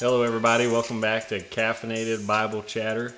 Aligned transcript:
Hello, 0.00 0.22
everybody. 0.22 0.68
Welcome 0.68 1.00
back 1.00 1.26
to 1.30 1.40
Caffeinated 1.40 2.24
Bible 2.24 2.62
Chatter. 2.62 3.12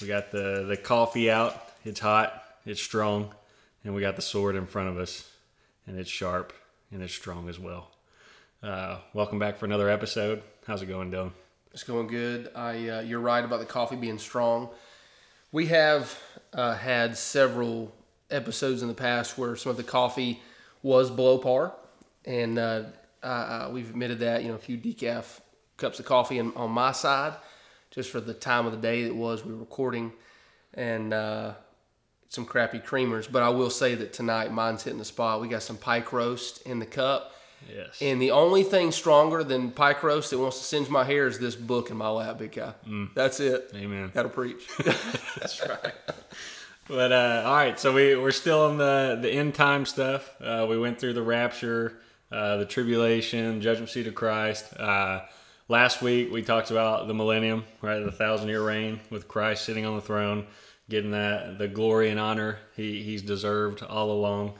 We 0.00 0.06
got 0.06 0.30
the, 0.30 0.64
the 0.64 0.76
coffee 0.76 1.28
out. 1.28 1.70
It's 1.84 1.98
hot, 1.98 2.40
it's 2.64 2.80
strong, 2.80 3.34
and 3.82 3.96
we 3.96 4.00
got 4.00 4.14
the 4.14 4.22
sword 4.22 4.54
in 4.54 4.64
front 4.64 4.90
of 4.90 4.96
us, 4.96 5.28
and 5.88 5.98
it's 5.98 6.08
sharp 6.08 6.52
and 6.92 7.02
it's 7.02 7.12
strong 7.12 7.48
as 7.48 7.58
well. 7.58 7.90
Uh, 8.62 8.98
welcome 9.12 9.40
back 9.40 9.58
for 9.58 9.64
another 9.64 9.90
episode. 9.90 10.40
How's 10.68 10.82
it 10.82 10.86
going, 10.86 11.10
Dylan? 11.10 11.32
It's 11.72 11.82
going 11.82 12.06
good. 12.06 12.48
I 12.54 12.88
uh, 12.88 13.00
you're 13.00 13.18
right 13.18 13.44
about 13.44 13.58
the 13.58 13.66
coffee 13.66 13.96
being 13.96 14.18
strong. 14.18 14.68
We 15.50 15.66
have 15.66 16.16
uh, 16.52 16.76
had 16.76 17.18
several 17.18 17.92
episodes 18.30 18.82
in 18.82 18.88
the 18.88 18.94
past 18.94 19.36
where 19.36 19.56
some 19.56 19.70
of 19.70 19.76
the 19.76 19.82
coffee 19.82 20.40
was 20.80 21.10
below 21.10 21.38
par, 21.38 21.74
and 22.24 22.56
uh, 22.56 22.84
uh, 23.20 23.68
we've 23.72 23.90
admitted 23.90 24.20
that. 24.20 24.42
You 24.42 24.50
know, 24.50 24.54
a 24.54 24.58
few 24.58 24.78
decaf 24.78 25.40
cups 25.76 25.98
of 25.98 26.06
coffee 26.06 26.38
in, 26.38 26.52
on 26.54 26.70
my 26.70 26.92
side, 26.92 27.34
just 27.90 28.10
for 28.10 28.20
the 28.20 28.34
time 28.34 28.66
of 28.66 28.72
the 28.72 28.78
day 28.78 29.02
it 29.02 29.14
was 29.14 29.44
we 29.44 29.52
were 29.52 29.58
recording, 29.58 30.12
and 30.74 31.12
uh, 31.12 31.54
some 32.28 32.44
crappy 32.44 32.80
creamers. 32.80 33.30
But 33.30 33.42
I 33.42 33.50
will 33.50 33.70
say 33.70 33.94
that 33.94 34.12
tonight 34.12 34.52
mine's 34.52 34.82
hitting 34.82 34.98
the 34.98 35.04
spot. 35.04 35.40
We 35.40 35.48
got 35.48 35.62
some 35.62 35.76
pike 35.76 36.12
roast 36.12 36.62
in 36.62 36.78
the 36.78 36.86
cup. 36.86 37.32
Yes. 37.72 38.02
And 38.02 38.20
the 38.20 38.32
only 38.32 38.62
thing 38.62 38.92
stronger 38.92 39.42
than 39.42 39.70
pike 39.70 40.02
roast 40.02 40.30
that 40.30 40.38
wants 40.38 40.58
to 40.58 40.64
singe 40.64 40.90
my 40.90 41.04
hair 41.04 41.26
is 41.26 41.38
this 41.38 41.56
book 41.56 41.90
in 41.90 41.96
my 41.96 42.08
lap, 42.08 42.38
big 42.38 42.52
guy. 42.52 42.74
That's 43.14 43.40
it. 43.40 43.70
Amen. 43.74 44.10
That'll 44.12 44.30
preach. 44.30 44.68
That's 44.84 45.66
right. 45.66 45.94
But 46.86 47.12
uh, 47.12 47.42
all 47.46 47.54
right, 47.54 47.80
so 47.80 47.94
we 47.94 48.14
we're 48.14 48.30
still 48.30 48.66
on 48.66 48.76
the 48.76 49.18
the 49.20 49.30
end 49.30 49.54
time 49.54 49.86
stuff. 49.86 50.30
Uh, 50.42 50.66
we 50.68 50.78
went 50.78 50.98
through 50.98 51.14
the 51.14 51.22
rapture, 51.22 51.96
uh, 52.30 52.58
the 52.58 52.66
tribulation, 52.66 53.62
judgment 53.62 53.88
seat 53.88 54.06
of 54.06 54.14
Christ. 54.14 54.66
Last 55.68 56.02
week 56.02 56.30
we 56.30 56.42
talked 56.42 56.70
about 56.70 57.06
the 57.08 57.14
millennium, 57.14 57.64
right? 57.80 57.98
The 58.00 58.12
thousand 58.12 58.48
year 58.48 58.62
reign 58.62 59.00
with 59.08 59.28
Christ 59.28 59.64
sitting 59.64 59.86
on 59.86 59.96
the 59.96 60.02
throne, 60.02 60.46
getting 60.90 61.12
that 61.12 61.56
the 61.56 61.68
glory 61.68 62.10
and 62.10 62.20
honor 62.20 62.58
he 62.76 63.02
he's 63.02 63.22
deserved 63.22 63.82
all 63.82 64.10
along. 64.10 64.54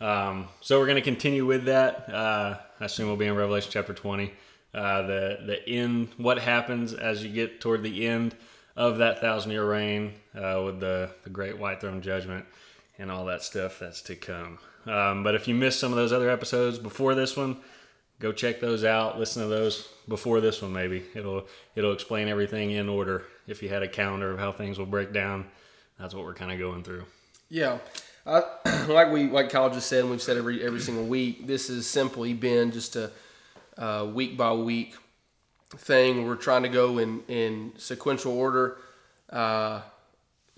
Um, 0.00 0.48
so 0.60 0.78
we're 0.78 0.86
going 0.86 0.96
to 0.96 1.02
continue 1.02 1.44
with 1.44 1.64
that. 1.64 2.08
Uh, 2.08 2.58
I 2.78 2.84
assume 2.84 3.08
we'll 3.08 3.16
be 3.16 3.26
in 3.26 3.34
Revelation 3.34 3.70
chapter 3.72 3.94
twenty. 3.94 4.32
Uh, 4.72 5.02
the 5.02 5.38
the 5.44 5.68
end, 5.68 6.10
what 6.18 6.38
happens 6.38 6.92
as 6.92 7.24
you 7.24 7.30
get 7.30 7.60
toward 7.60 7.82
the 7.82 8.06
end 8.06 8.36
of 8.76 8.98
that 8.98 9.20
thousand 9.20 9.50
year 9.50 9.68
reign 9.68 10.12
uh, 10.36 10.62
with 10.64 10.78
the, 10.78 11.10
the 11.24 11.30
great 11.30 11.58
white 11.58 11.80
throne 11.80 12.00
judgment 12.00 12.44
and 12.98 13.10
all 13.10 13.24
that 13.24 13.42
stuff 13.42 13.80
that's 13.80 14.02
to 14.02 14.14
come. 14.14 14.58
Um, 14.86 15.24
but 15.24 15.34
if 15.34 15.48
you 15.48 15.54
missed 15.54 15.80
some 15.80 15.92
of 15.92 15.96
those 15.96 16.12
other 16.12 16.30
episodes 16.30 16.78
before 16.78 17.14
this 17.16 17.36
one, 17.36 17.56
go 18.18 18.32
check 18.32 18.60
those 18.60 18.84
out. 18.84 19.18
Listen 19.18 19.42
to 19.42 19.48
those 19.48 19.88
before 20.08 20.40
this 20.40 20.62
one, 20.62 20.72
maybe 20.72 21.02
it'll 21.14 21.46
it'll 21.74 21.92
explain 21.92 22.28
everything 22.28 22.72
in 22.72 22.88
order. 22.88 23.24
If 23.46 23.62
you 23.62 23.68
had 23.68 23.82
a 23.82 23.88
calendar 23.88 24.30
of 24.30 24.38
how 24.38 24.52
things 24.52 24.78
will 24.78 24.86
break 24.86 25.12
down, 25.12 25.46
that's 25.98 26.14
what 26.14 26.24
we're 26.24 26.34
kind 26.34 26.52
of 26.52 26.58
going 26.58 26.82
through. 26.82 27.04
Yeah. 27.48 27.78
Like 28.88 29.10
we 29.12 29.30
like 29.30 29.48
Kyle 29.48 29.70
just 29.70 29.88
said, 29.88 30.00
and 30.00 30.10
we've 30.10 30.20
said 30.20 30.36
every 30.36 30.62
every 30.62 30.80
single 30.80 31.04
week. 31.04 31.46
This 31.46 31.68
has 31.68 31.86
simply 31.86 32.34
been 32.34 32.70
just 32.70 32.96
a 32.96 33.10
uh, 33.78 34.06
week 34.12 34.36
by 34.36 34.52
week 34.52 34.94
thing. 35.70 36.26
We're 36.26 36.36
trying 36.36 36.64
to 36.64 36.68
go 36.68 36.98
in 36.98 37.22
in 37.28 37.72
sequential 37.78 38.36
order. 38.36 38.76
Uh, 39.30 39.80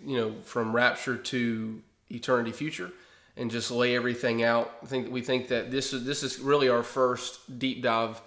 you 0.04 0.16
know, 0.16 0.34
from 0.42 0.74
rapture 0.74 1.16
to 1.16 1.82
eternity 2.10 2.50
future, 2.50 2.91
and 3.36 3.50
just 3.50 3.70
lay 3.70 3.94
everything 3.94 4.42
out. 4.42 4.76
I 4.82 4.86
think 4.86 5.10
we 5.10 5.20
think 5.20 5.48
that 5.48 5.70
this 5.70 5.92
is 5.92 6.04
this 6.04 6.22
is 6.22 6.38
really 6.38 6.68
our 6.68 6.82
first 6.82 7.58
deep 7.58 7.82
dive 7.82 8.20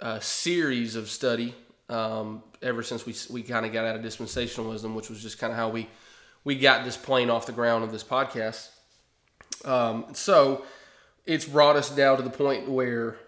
uh, 0.00 0.20
series 0.20 0.96
of 0.96 1.10
study 1.10 1.54
um, 1.88 2.42
ever 2.62 2.82
since 2.82 3.04
we 3.06 3.14
we 3.30 3.42
kind 3.42 3.66
of 3.66 3.72
got 3.72 3.84
out 3.84 3.96
of 3.96 4.02
dispensationalism, 4.02 4.94
which 4.94 5.10
was 5.10 5.22
just 5.22 5.38
kind 5.38 5.52
of 5.52 5.58
how 5.58 5.68
we 5.68 5.88
we 6.44 6.56
got 6.56 6.84
this 6.84 6.96
plane 6.96 7.30
off 7.30 7.46
the 7.46 7.52
ground 7.52 7.84
of 7.84 7.92
this 7.92 8.04
podcast. 8.04 8.68
Um, 9.64 10.06
so 10.12 10.64
it's 11.26 11.44
brought 11.44 11.76
us 11.76 11.90
down 11.94 12.16
to 12.16 12.22
the 12.22 12.30
point 12.30 12.68
where 12.68 13.18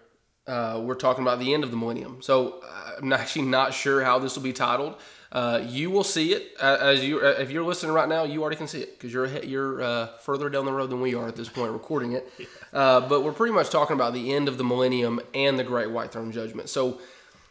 uh, 0.47 0.81
we're 0.83 0.95
talking 0.95 1.23
about 1.23 1.39
the 1.39 1.53
end 1.53 1.63
of 1.63 1.71
the 1.71 1.77
millennium. 1.77 2.21
So 2.21 2.61
I'm 2.97 3.13
actually 3.13 3.45
not 3.45 3.73
sure 3.73 4.03
how 4.03 4.19
this 4.19 4.35
will 4.35 4.43
be 4.43 4.53
titled. 4.53 4.95
Uh, 5.33 5.65
you 5.67 5.89
will 5.89 6.03
see 6.03 6.31
it 6.31 6.53
uh, 6.61 6.77
as 6.79 7.03
you 7.03 7.19
uh, 7.19 7.35
if 7.39 7.49
you're 7.49 7.63
listening 7.63 7.91
right 7.91 8.07
now. 8.07 8.23
You 8.23 8.41
already 8.41 8.55
can 8.55 8.67
see 8.67 8.81
it 8.81 8.93
because 8.93 9.11
you're 9.11 9.25
you're 9.43 9.81
uh, 9.81 10.07
further 10.19 10.47
down 10.47 10.65
the 10.65 10.71
road 10.71 10.91
than 10.91 11.01
we 11.01 11.15
are 11.15 11.27
at 11.27 11.35
this 11.35 11.49
point 11.49 11.73
recording 11.73 12.13
it. 12.13 12.31
Uh, 12.73 13.07
but 13.07 13.23
we're 13.23 13.31
pretty 13.31 13.53
much 13.53 13.69
talking 13.69 13.93
about 13.93 14.13
the 14.13 14.33
end 14.33 14.47
of 14.47 14.57
the 14.57 14.63
millennium 14.63 15.19
and 15.35 15.59
the 15.59 15.63
Great 15.63 15.91
White 15.91 16.11
Throne 16.11 16.31
Judgment. 16.31 16.69
So 16.69 16.99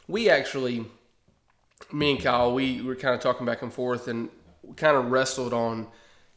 we 0.09 0.29
actually, 0.29 0.85
me 1.93 2.11
and 2.11 2.21
Kyle, 2.21 2.53
we 2.53 2.83
were 2.83 2.97
kind 2.97 3.15
of 3.15 3.21
talking 3.21 3.47
back 3.47 3.63
and 3.63 3.73
forth 3.73 4.09
and 4.09 4.31
kind 4.75 4.97
of 4.97 5.13
wrestled 5.13 5.53
on 5.53 5.87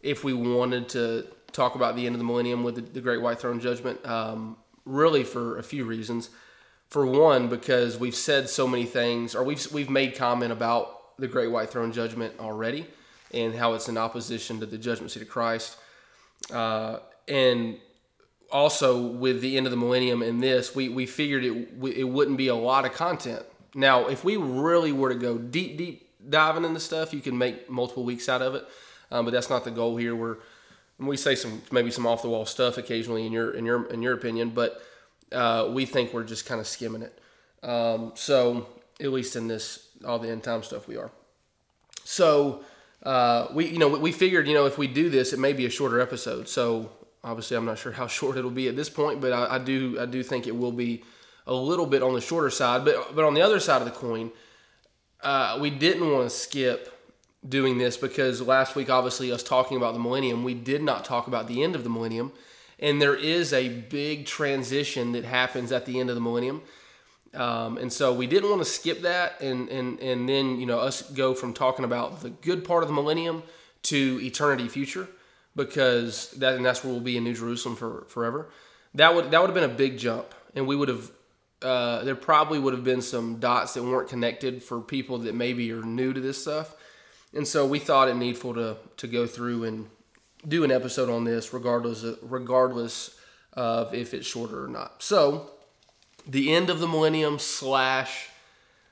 if 0.03 0.23
we 0.23 0.33
wanted 0.33 0.87
to 0.89 1.25
talk 1.51 1.73
about 1.73 1.95
the 1.95 2.05
end 2.05 2.13
of 2.13 2.19
the 2.19 2.25
millennium 2.25 2.63
with 2.63 2.75
the, 2.75 2.81
the 2.81 3.01
Great 3.01 3.23
White 3.23 3.39
Throne 3.39 3.59
Judgment. 3.59 4.05
Um, 4.05 4.55
really, 4.85 5.23
for 5.23 5.57
a 5.57 5.63
few 5.63 5.83
reasons. 5.83 6.29
For 6.87 7.07
one, 7.07 7.49
because 7.49 7.97
we've 7.97 8.13
said 8.13 8.49
so 8.49 8.67
many 8.67 8.85
things, 8.85 9.33
or 9.33 9.43
we've 9.43 9.65
we've 9.71 9.89
made 9.89 10.15
comment 10.15 10.51
about 10.51 11.04
the 11.17 11.27
Great 11.27 11.51
White 11.51 11.69
Throne 11.69 11.91
Judgment 11.91 12.33
already, 12.39 12.87
and 13.33 13.55
how 13.55 13.73
it's 13.73 13.89
in 13.89 13.97
opposition 13.97 14.59
to 14.59 14.65
the 14.65 14.77
Judgment 14.77 15.11
Seat 15.11 15.23
of 15.23 15.29
Christ, 15.29 15.77
uh, 16.53 16.99
and 17.27 17.77
also 18.51 19.01
with 19.01 19.41
the 19.41 19.57
end 19.57 19.65
of 19.65 19.71
the 19.71 19.77
millennium 19.77 20.21
and 20.21 20.41
this, 20.41 20.75
we, 20.75 20.89
we 20.89 21.05
figured 21.05 21.43
it 21.43 21.67
it 21.97 22.03
wouldn't 22.03 22.37
be 22.37 22.47
a 22.47 22.55
lot 22.55 22.85
of 22.85 22.93
content. 22.93 23.43
Now, 23.73 24.07
if 24.07 24.23
we 24.23 24.37
really 24.37 24.91
were 24.91 25.09
to 25.09 25.19
go 25.19 25.37
deep, 25.37 25.77
deep 25.77 26.09
diving 26.29 26.63
into 26.63 26.79
stuff, 26.79 27.13
you 27.13 27.19
can 27.19 27.37
make 27.37 27.69
multiple 27.69 28.03
weeks 28.03 28.29
out 28.29 28.41
of 28.41 28.55
it. 28.55 28.65
Um, 29.11 29.25
but 29.25 29.31
that's 29.31 29.49
not 29.49 29.63
the 29.63 29.71
goal 29.71 29.97
here. 29.97 30.15
We're 30.15 30.37
we 30.97 31.17
say 31.17 31.35
some 31.35 31.61
maybe 31.71 31.91
some 31.91 32.07
off 32.07 32.21
the 32.21 32.29
wall 32.29 32.45
stuff 32.45 32.77
occasionally 32.77 33.25
in 33.25 33.33
your 33.33 33.51
in 33.51 33.65
your 33.65 33.85
in 33.87 34.01
your 34.01 34.13
opinion, 34.13 34.51
but 34.51 34.81
uh, 35.31 35.69
we 35.71 35.85
think 35.85 36.13
we're 36.13 36.23
just 36.23 36.45
kind 36.45 36.61
of 36.61 36.67
skimming 36.67 37.01
it. 37.01 37.19
Um, 37.67 38.11
so 38.15 38.67
at 38.99 39.11
least 39.11 39.35
in 39.35 39.47
this 39.47 39.84
all 40.05 40.19
the 40.19 40.29
end 40.29 40.43
time 40.43 40.63
stuff, 40.63 40.87
we 40.87 40.97
are. 40.97 41.11
So 42.03 42.63
uh, 43.03 43.47
we 43.53 43.67
you 43.67 43.77
know 43.77 43.89
we 43.89 44.11
figured 44.11 44.47
you 44.47 44.53
know 44.53 44.65
if 44.65 44.77
we 44.77 44.87
do 44.87 45.09
this, 45.09 45.33
it 45.33 45.39
may 45.39 45.53
be 45.53 45.65
a 45.65 45.69
shorter 45.69 45.99
episode. 45.99 46.47
So 46.47 46.91
obviously, 47.23 47.57
I'm 47.57 47.65
not 47.65 47.77
sure 47.77 47.91
how 47.91 48.07
short 48.19 48.37
it'll 48.37 48.51
be 48.51 48.67
at 48.67 48.75
this 48.75 48.89
point, 48.89 49.21
but 49.21 49.31
I, 49.33 49.55
I 49.55 49.59
do 49.59 49.99
I 49.99 50.05
do 50.05 50.23
think 50.23 50.47
it 50.47 50.55
will 50.55 50.71
be 50.71 51.03
a 51.47 51.53
little 51.53 51.85
bit 51.85 52.01
on 52.01 52.13
the 52.13 52.21
shorter 52.21 52.49
side. 52.49 52.85
But 52.85 53.15
but 53.15 53.25
on 53.25 53.33
the 53.33 53.41
other 53.41 53.59
side 53.59 53.81
of 53.81 53.85
the 53.85 53.93
coin, 53.93 54.31
uh, 55.21 55.57
we 55.61 55.69
didn't 55.69 56.09
want 56.09 56.29
to 56.29 56.35
skip 56.35 56.91
doing 57.47 57.77
this 57.77 57.97
because 57.97 58.41
last 58.41 58.75
week, 58.75 58.89
obviously, 58.89 59.31
us 59.31 59.43
talking 59.43 59.77
about 59.77 59.93
the 59.93 59.99
millennium, 59.99 60.43
we 60.43 60.53
did 60.53 60.81
not 60.81 61.05
talk 61.05 61.27
about 61.27 61.47
the 61.47 61.63
end 61.63 61.75
of 61.75 61.83
the 61.83 61.89
millennium. 61.89 62.31
And 62.79 63.01
there 63.01 63.15
is 63.15 63.53
a 63.53 63.69
big 63.69 64.25
transition 64.25 65.13
that 65.13 65.23
happens 65.23 65.71
at 65.71 65.85
the 65.85 65.99
end 65.99 66.09
of 66.09 66.15
the 66.15 66.21
millennium. 66.21 66.61
Um, 67.35 67.77
and 67.77 67.91
so 67.91 68.13
we 68.13 68.27
didn't 68.27 68.49
want 68.49 68.61
to 68.61 68.69
skip 68.69 69.01
that 69.01 69.41
and, 69.41 69.69
and, 69.69 69.99
and 69.99 70.27
then, 70.27 70.59
you 70.59 70.65
know, 70.65 70.79
us 70.79 71.01
go 71.01 71.33
from 71.33 71.53
talking 71.53 71.85
about 71.85 72.21
the 72.21 72.29
good 72.29 72.63
part 72.63 72.83
of 72.83 72.89
the 72.89 72.95
millennium 72.95 73.43
to 73.83 74.19
eternity 74.21 74.67
future 74.69 75.07
because 75.55 76.31
that, 76.31 76.55
and 76.55 76.65
that's 76.65 76.83
where 76.83 76.93
we'll 76.93 77.01
be 77.01 77.17
in 77.17 77.23
New 77.23 77.33
Jerusalem 77.33 77.75
for 77.75 78.05
forever. 78.07 78.49
That 78.93 79.13
would, 79.13 79.31
that 79.31 79.41
would 79.41 79.49
have 79.49 79.55
been 79.55 79.69
a 79.69 79.73
big 79.73 79.97
jump. 79.97 80.33
And 80.55 80.65
we 80.65 80.75
would 80.75 80.87
have, 80.87 81.11
uh, 81.61 82.03
there 82.03 82.15
probably 82.15 82.59
would 82.59 82.73
have 82.73 82.83
been 82.83 83.01
some 83.01 83.39
dots 83.39 83.73
that 83.73 83.83
weren't 83.83 84.09
connected 84.09 84.63
for 84.63 84.79
people 84.79 85.17
that 85.19 85.35
maybe 85.35 85.71
are 85.71 85.81
new 85.81 86.13
to 86.13 86.21
this 86.21 86.41
stuff. 86.41 86.75
And 87.35 87.45
so 87.45 87.65
we 87.65 87.79
thought 87.79 88.07
it 88.07 88.15
needful 88.15 88.53
to 88.53 88.77
to 88.97 89.07
go 89.07 89.27
through 89.27 89.65
and 89.65 89.89
do 90.47 90.63
an 90.63 90.71
episode 90.71 91.09
on 91.09 91.25
this, 91.25 91.53
regardless 91.53 92.05
regardless 92.21 93.19
of 93.53 93.93
if 93.93 94.13
it's 94.13 94.25
shorter 94.25 94.63
or 94.63 94.67
not. 94.69 95.03
So, 95.03 95.51
the 96.27 96.53
end 96.53 96.69
of 96.69 96.79
the 96.79 96.87
millennium 96.87 97.39
slash 97.39 98.29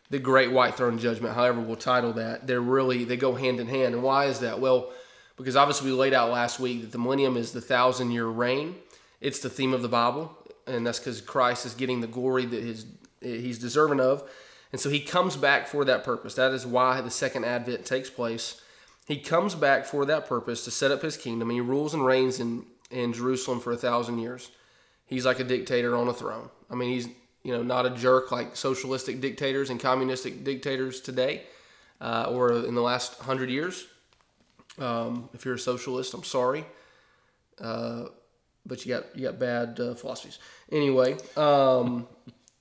the 0.09 0.19
Great 0.19 0.51
White 0.51 0.75
Throne 0.75 0.99
Judgment, 0.99 1.35
however 1.35 1.59
we'll 1.59 1.75
title 1.75 2.13
that, 2.13 2.45
they're 2.45 2.61
really 2.61 3.03
they 3.03 3.17
go 3.17 3.33
hand 3.33 3.59
in 3.59 3.67
hand. 3.67 3.95
And 3.95 4.03
why 4.03 4.25
is 4.25 4.39
that? 4.39 4.59
Well, 4.59 4.91
because 5.37 5.55
obviously 5.55 5.89
we 5.89 5.97
laid 5.97 6.13
out 6.13 6.29
last 6.29 6.59
week 6.59 6.81
that 6.81 6.91
the 6.91 6.99
millennium 6.99 7.37
is 7.37 7.51
the 7.51 7.61
thousand 7.61 8.11
year 8.11 8.27
reign. 8.27 8.75
It's 9.21 9.39
the 9.39 9.49
theme 9.49 9.73
of 9.73 9.81
the 9.81 9.87
Bible, 9.87 10.37
and 10.67 10.85
that's 10.85 10.99
because 10.99 11.21
Christ 11.21 11.65
is 11.65 11.73
getting 11.73 12.01
the 12.01 12.07
glory 12.07 12.45
that 12.45 12.61
his 12.61 12.85
he's 13.21 13.57
deserving 13.57 13.99
of. 13.99 14.29
And 14.71 14.81
so 14.81 14.89
he 14.89 14.99
comes 14.99 15.37
back 15.37 15.67
for 15.67 15.85
that 15.85 16.03
purpose. 16.03 16.35
That 16.35 16.51
is 16.51 16.65
why 16.65 16.99
the 17.01 17.11
second 17.11 17.45
advent 17.45 17.85
takes 17.85 18.09
place. 18.09 18.59
He 19.07 19.17
comes 19.17 19.55
back 19.55 19.85
for 19.85 20.05
that 20.05 20.27
purpose 20.27 20.63
to 20.65 20.71
set 20.71 20.91
up 20.91 21.01
his 21.01 21.15
kingdom. 21.15 21.49
He 21.49 21.61
rules 21.61 21.93
and 21.93 22.05
reigns 22.05 22.39
in, 22.39 22.65
in 22.89 23.13
Jerusalem 23.13 23.59
for 23.59 23.71
a 23.71 23.77
thousand 23.77 24.19
years. 24.19 24.49
He's 25.05 25.25
like 25.25 25.39
a 25.39 25.43
dictator 25.43 25.95
on 25.95 26.07
a 26.07 26.13
throne. 26.13 26.49
I 26.71 26.75
mean, 26.75 26.89
he's 26.89 27.07
you 27.43 27.51
know 27.51 27.61
not 27.61 27.85
a 27.85 27.89
jerk 27.89 28.31
like 28.31 28.55
socialistic 28.55 29.21
dictators 29.21 29.69
and 29.69 29.79
communistic 29.79 30.43
dictators 30.43 31.01
today, 31.01 31.43
uh, 32.01 32.27
or 32.29 32.51
in 32.51 32.75
the 32.75 32.81
last 32.81 33.19
hundred 33.19 33.49
years. 33.49 33.85
Um, 34.79 35.29
if 35.33 35.45
you're 35.45 35.55
a 35.55 35.59
socialist, 35.59 36.13
I'm 36.13 36.23
sorry, 36.23 36.65
uh, 37.61 38.05
but 38.65 38.85
you 38.85 38.95
got 38.95 39.15
you 39.15 39.23
got 39.23 39.39
bad 39.39 39.79
uh, 39.79 39.93
philosophies. 39.93 40.39
Anyway, 40.71 41.17
um, 41.37 42.07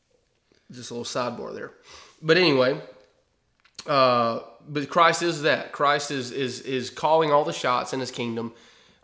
just 0.71 0.91
a 0.91 0.95
little 0.95 1.05
sidebar 1.05 1.55
there. 1.55 1.73
but 2.21 2.37
anyway, 2.37 2.79
uh, 3.87 4.41
but 4.69 4.89
Christ 4.91 5.23
is 5.23 5.43
that. 5.43 5.73
Christ 5.73 6.11
is 6.11 6.33
is 6.33 6.61
is 6.61 6.91
calling 6.91 7.33
all 7.33 7.45
the 7.45 7.53
shots 7.53 7.93
in 7.93 8.01
His 8.01 8.11
kingdom, 8.11 8.53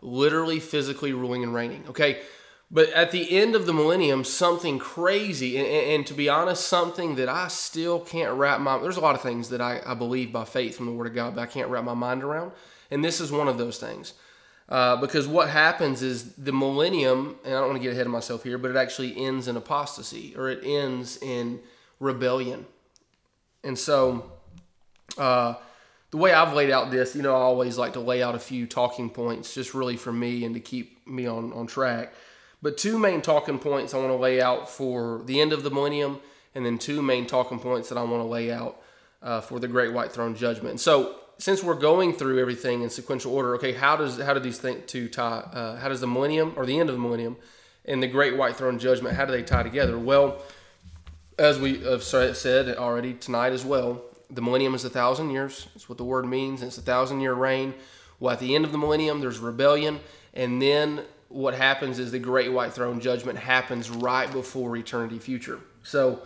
literally, 0.01 0.59
physically 0.59 1.13
ruling 1.13 1.43
and 1.43 1.53
reigning. 1.53 1.85
Okay, 1.89 2.21
but 2.71 2.89
at 2.89 3.11
the 3.11 3.37
end 3.37 3.55
of 3.55 3.65
the 3.65 3.73
millennium, 3.73 4.23
something 4.23 4.77
crazy, 4.77 5.57
and, 5.57 5.67
and, 5.67 6.07
to 6.07 6.13
be 6.13 6.29
honest, 6.29 6.67
something 6.67 7.15
that 7.15 7.27
I 7.27 7.47
still 7.47 7.99
can't 7.99 8.33
wrap 8.33 8.61
my. 8.61 8.77
There's 8.77 8.97
a 8.97 9.01
lot 9.01 9.15
of 9.15 9.21
things 9.21 9.49
that 9.49 9.61
I, 9.61 9.81
I 9.85 9.95
believe 9.95 10.31
by 10.31 10.45
faith 10.45 10.77
from 10.77 10.85
the 10.85 10.91
Word 10.91 11.07
of 11.07 11.15
God, 11.15 11.35
but 11.35 11.41
I 11.41 11.47
can't 11.47 11.69
wrap 11.69 11.83
my 11.83 11.95
mind 11.95 12.23
around, 12.23 12.51
and 12.91 13.03
this 13.03 13.19
is 13.19 13.31
one 13.31 13.47
of 13.47 13.57
those 13.57 13.79
things. 13.79 14.13
Uh, 14.69 14.95
because 14.97 15.27
what 15.27 15.49
happens 15.49 16.03
is 16.03 16.33
the 16.33 16.51
millennium, 16.51 17.37
and 17.43 17.55
I 17.55 17.59
don't 17.59 17.69
want 17.69 17.81
to 17.81 17.83
get 17.83 17.93
ahead 17.93 18.05
of 18.05 18.11
myself 18.11 18.43
here, 18.43 18.59
but 18.59 18.69
it 18.69 18.77
actually 18.77 19.17
ends 19.17 19.47
in 19.47 19.57
apostasy 19.57 20.35
or 20.37 20.47
it 20.47 20.59
ends 20.63 21.17
in 21.23 21.59
rebellion. 21.99 22.67
And 23.63 23.77
so, 23.77 24.31
uh, 25.17 25.55
the 26.11 26.17
way 26.17 26.33
I've 26.33 26.53
laid 26.53 26.69
out 26.69 26.91
this, 26.91 27.15
you 27.15 27.23
know, 27.23 27.33
I 27.33 27.39
always 27.39 27.79
like 27.79 27.93
to 27.93 27.99
lay 27.99 28.21
out 28.21 28.35
a 28.35 28.39
few 28.39 28.67
talking 28.67 29.09
points 29.09 29.55
just 29.55 29.73
really 29.73 29.97
for 29.97 30.13
me 30.13 30.45
and 30.45 30.53
to 30.53 30.61
keep 30.61 31.07
me 31.07 31.25
on, 31.25 31.51
on 31.53 31.65
track. 31.65 32.13
But 32.61 32.77
two 32.77 32.99
main 32.99 33.21
talking 33.21 33.59
points 33.59 33.93
I 33.93 33.97
want 33.97 34.09
to 34.09 34.15
lay 34.15 34.41
out 34.41 34.69
for 34.69 35.21
the 35.25 35.39
end 35.39 35.53
of 35.53 35.63
the 35.63 35.69
millennium, 35.69 36.19
and 36.53 36.65
then 36.65 36.77
two 36.77 37.01
main 37.01 37.25
talking 37.25 37.59
points 37.59 37.89
that 37.89 37.97
I 37.97 38.03
want 38.03 38.21
to 38.21 38.27
lay 38.27 38.51
out 38.51 38.81
uh, 39.21 39.41
for 39.41 39.59
the 39.59 39.67
Great 39.67 39.93
White 39.93 40.11
Throne 40.11 40.35
Judgment. 40.35 40.79
So, 40.79 41.15
since 41.37 41.63
we're 41.63 41.75
going 41.75 42.11
through 42.13 42.39
everything 42.39 42.81
in 42.81 42.89
sequential 42.89 43.33
order, 43.33 43.55
okay, 43.55 43.71
how 43.71 43.95
does 43.95 44.19
how 44.19 44.33
do 44.33 44.41
these 44.41 44.57
things 44.57 44.83
two 44.87 45.07
tie? 45.07 45.39
Uh, 45.53 45.77
how 45.77 45.87
does 45.87 46.01
the 46.01 46.07
millennium 46.07 46.53
or 46.57 46.65
the 46.65 46.77
end 46.77 46.89
of 46.89 46.95
the 46.95 47.01
millennium 47.01 47.37
and 47.85 48.03
the 48.03 48.07
Great 48.07 48.35
White 48.35 48.55
Throne 48.55 48.77
Judgment 48.77 49.15
how 49.15 49.25
do 49.25 49.31
they 49.31 49.43
tie 49.43 49.63
together? 49.63 49.97
Well, 49.97 50.41
as 51.37 51.57
we 51.57 51.79
have 51.79 52.03
said 52.03 52.75
already 52.77 53.13
tonight 53.13 53.53
as 53.53 53.63
well, 53.63 54.01
the 54.29 54.41
millennium 54.41 54.75
is 54.75 54.83
a 54.83 54.89
thousand 54.89 55.31
years. 55.31 55.67
That's 55.73 55.87
what 55.87 55.97
the 55.97 56.03
word 56.03 56.25
means. 56.25 56.61
It's 56.61 56.77
a 56.77 56.81
thousand 56.81 57.21
year 57.21 57.33
reign. 57.33 57.73
Well, 58.19 58.33
at 58.33 58.39
the 58.39 58.53
end 58.53 58.65
of 58.65 58.73
the 58.73 58.77
millennium, 58.77 59.21
there's 59.21 59.39
rebellion, 59.39 60.01
and 60.33 60.61
then 60.61 61.03
what 61.29 61.53
happens 61.53 61.99
is 61.99 62.11
the 62.11 62.19
Great 62.19 62.51
White 62.51 62.73
Throne 62.73 62.99
Judgment 62.99 63.39
happens 63.39 63.89
right 63.89 64.31
before 64.31 64.75
eternity 64.75 65.19
future. 65.19 65.59
So 65.83 66.21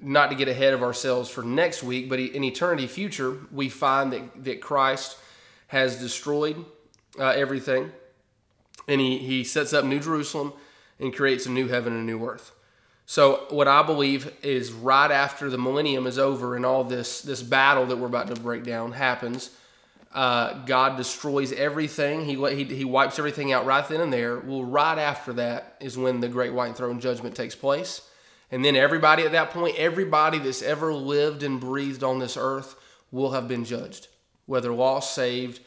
not 0.00 0.30
to 0.30 0.36
get 0.36 0.48
ahead 0.48 0.74
of 0.74 0.82
ourselves 0.82 1.28
for 1.28 1.42
next 1.42 1.82
week, 1.82 2.08
but 2.08 2.18
in 2.20 2.44
eternity 2.44 2.86
future, 2.86 3.36
we 3.52 3.68
find 3.68 4.12
that, 4.12 4.44
that 4.44 4.60
Christ 4.60 5.18
has 5.66 6.00
destroyed 6.00 6.64
uh, 7.18 7.26
everything 7.30 7.90
and 8.86 9.00
he, 9.00 9.18
he 9.18 9.44
sets 9.44 9.72
up 9.72 9.84
New 9.84 10.00
Jerusalem 10.00 10.52
and 10.98 11.14
creates 11.14 11.46
a 11.46 11.50
new 11.50 11.68
heaven 11.68 11.92
and 11.92 12.02
a 12.02 12.04
new 12.04 12.24
earth. 12.26 12.52
So 13.06 13.46
what 13.50 13.68
I 13.68 13.82
believe 13.82 14.34
is 14.42 14.70
right 14.72 15.10
after 15.10 15.48
the 15.48 15.58
millennium 15.58 16.06
is 16.06 16.18
over 16.18 16.56
and 16.56 16.66
all 16.66 16.84
this 16.84 17.22
this 17.22 17.42
battle 17.42 17.86
that 17.86 17.96
we're 17.96 18.06
about 18.06 18.26
to 18.28 18.34
break 18.34 18.64
down 18.64 18.92
happens, 18.92 19.50
uh, 20.18 20.64
God 20.64 20.96
destroys 20.96 21.52
everything. 21.52 22.24
He, 22.24 22.34
he 22.34 22.64
he 22.64 22.84
wipes 22.84 23.20
everything 23.20 23.52
out 23.52 23.64
right 23.66 23.86
then 23.86 24.00
and 24.00 24.12
there. 24.12 24.40
Well, 24.40 24.64
right 24.64 24.98
after 24.98 25.32
that 25.34 25.76
is 25.78 25.96
when 25.96 26.18
the 26.18 26.26
great 26.26 26.52
white 26.52 26.76
throne 26.76 26.98
judgment 26.98 27.36
takes 27.36 27.54
place. 27.54 28.02
And 28.50 28.64
then 28.64 28.74
everybody 28.74 29.22
at 29.22 29.30
that 29.30 29.50
point, 29.50 29.76
everybody 29.78 30.40
that's 30.40 30.60
ever 30.60 30.92
lived 30.92 31.44
and 31.44 31.60
breathed 31.60 32.02
on 32.02 32.18
this 32.18 32.36
earth 32.36 32.74
will 33.12 33.30
have 33.30 33.46
been 33.46 33.64
judged, 33.64 34.08
whether 34.46 34.72
lost, 34.72 35.14
saved, 35.14 35.60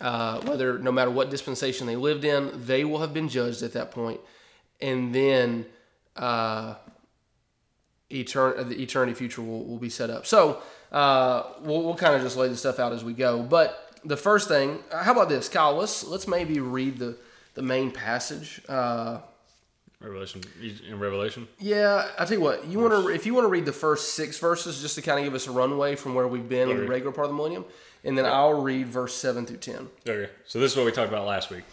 uh, 0.00 0.40
whether 0.40 0.76
no 0.76 0.90
matter 0.90 1.12
what 1.12 1.30
dispensation 1.30 1.86
they 1.86 1.94
lived 1.94 2.24
in, 2.24 2.50
they 2.66 2.84
will 2.84 2.98
have 2.98 3.14
been 3.14 3.28
judged 3.28 3.62
at 3.62 3.74
that 3.74 3.92
point. 3.92 4.18
And 4.80 5.14
then 5.14 5.66
uh, 6.16 6.74
etern- 8.10 8.68
the 8.68 8.82
eternity 8.82 9.14
future 9.14 9.40
will, 9.40 9.64
will 9.64 9.78
be 9.78 9.88
set 9.90 10.10
up. 10.10 10.26
So 10.26 10.62
uh, 10.90 11.44
we'll, 11.60 11.84
we'll 11.84 11.94
kind 11.94 12.16
of 12.16 12.22
just 12.22 12.36
lay 12.36 12.48
the 12.48 12.56
stuff 12.56 12.80
out 12.80 12.92
as 12.92 13.04
we 13.04 13.12
go. 13.12 13.42
But 13.42 13.83
the 14.04 14.16
first 14.16 14.48
thing, 14.48 14.78
how 14.92 15.12
about 15.12 15.28
this, 15.28 15.48
Kyle? 15.48 15.74
Let's 15.76 16.04
let's 16.04 16.28
maybe 16.28 16.60
read 16.60 16.98
the 16.98 17.16
the 17.54 17.62
main 17.62 17.90
passage. 17.90 18.60
Uh, 18.68 19.20
Revelation 20.00 20.42
in 20.86 20.98
Revelation. 20.98 21.48
Yeah, 21.58 22.08
I 22.18 22.24
tell 22.26 22.36
you 22.36 22.42
what, 22.42 22.66
you 22.66 22.78
want 22.78 22.92
to 22.92 23.08
if 23.08 23.24
you 23.24 23.32
want 23.32 23.44
to 23.44 23.48
read 23.48 23.64
the 23.64 23.72
first 23.72 24.14
six 24.14 24.38
verses 24.38 24.82
just 24.82 24.96
to 24.96 25.02
kind 25.02 25.18
of 25.18 25.24
give 25.24 25.34
us 25.34 25.46
a 25.46 25.50
runway 25.50 25.96
from 25.96 26.14
where 26.14 26.28
we've 26.28 26.48
been 26.48 26.68
okay. 26.68 26.72
in 26.72 26.84
the 26.84 26.86
regular 26.86 27.12
part 27.12 27.26
of 27.26 27.30
the 27.30 27.36
millennium, 27.36 27.64
and 28.04 28.18
then 28.18 28.26
I'll 28.26 28.60
read 28.60 28.88
verse 28.88 29.14
seven 29.14 29.46
through 29.46 29.58
ten. 29.58 29.88
Okay, 30.06 30.30
so 30.46 30.60
this 30.60 30.72
is 30.72 30.76
what 30.76 30.84
we 30.84 30.92
talked 30.92 31.08
about 31.08 31.26
last 31.26 31.48
week, 31.50 31.64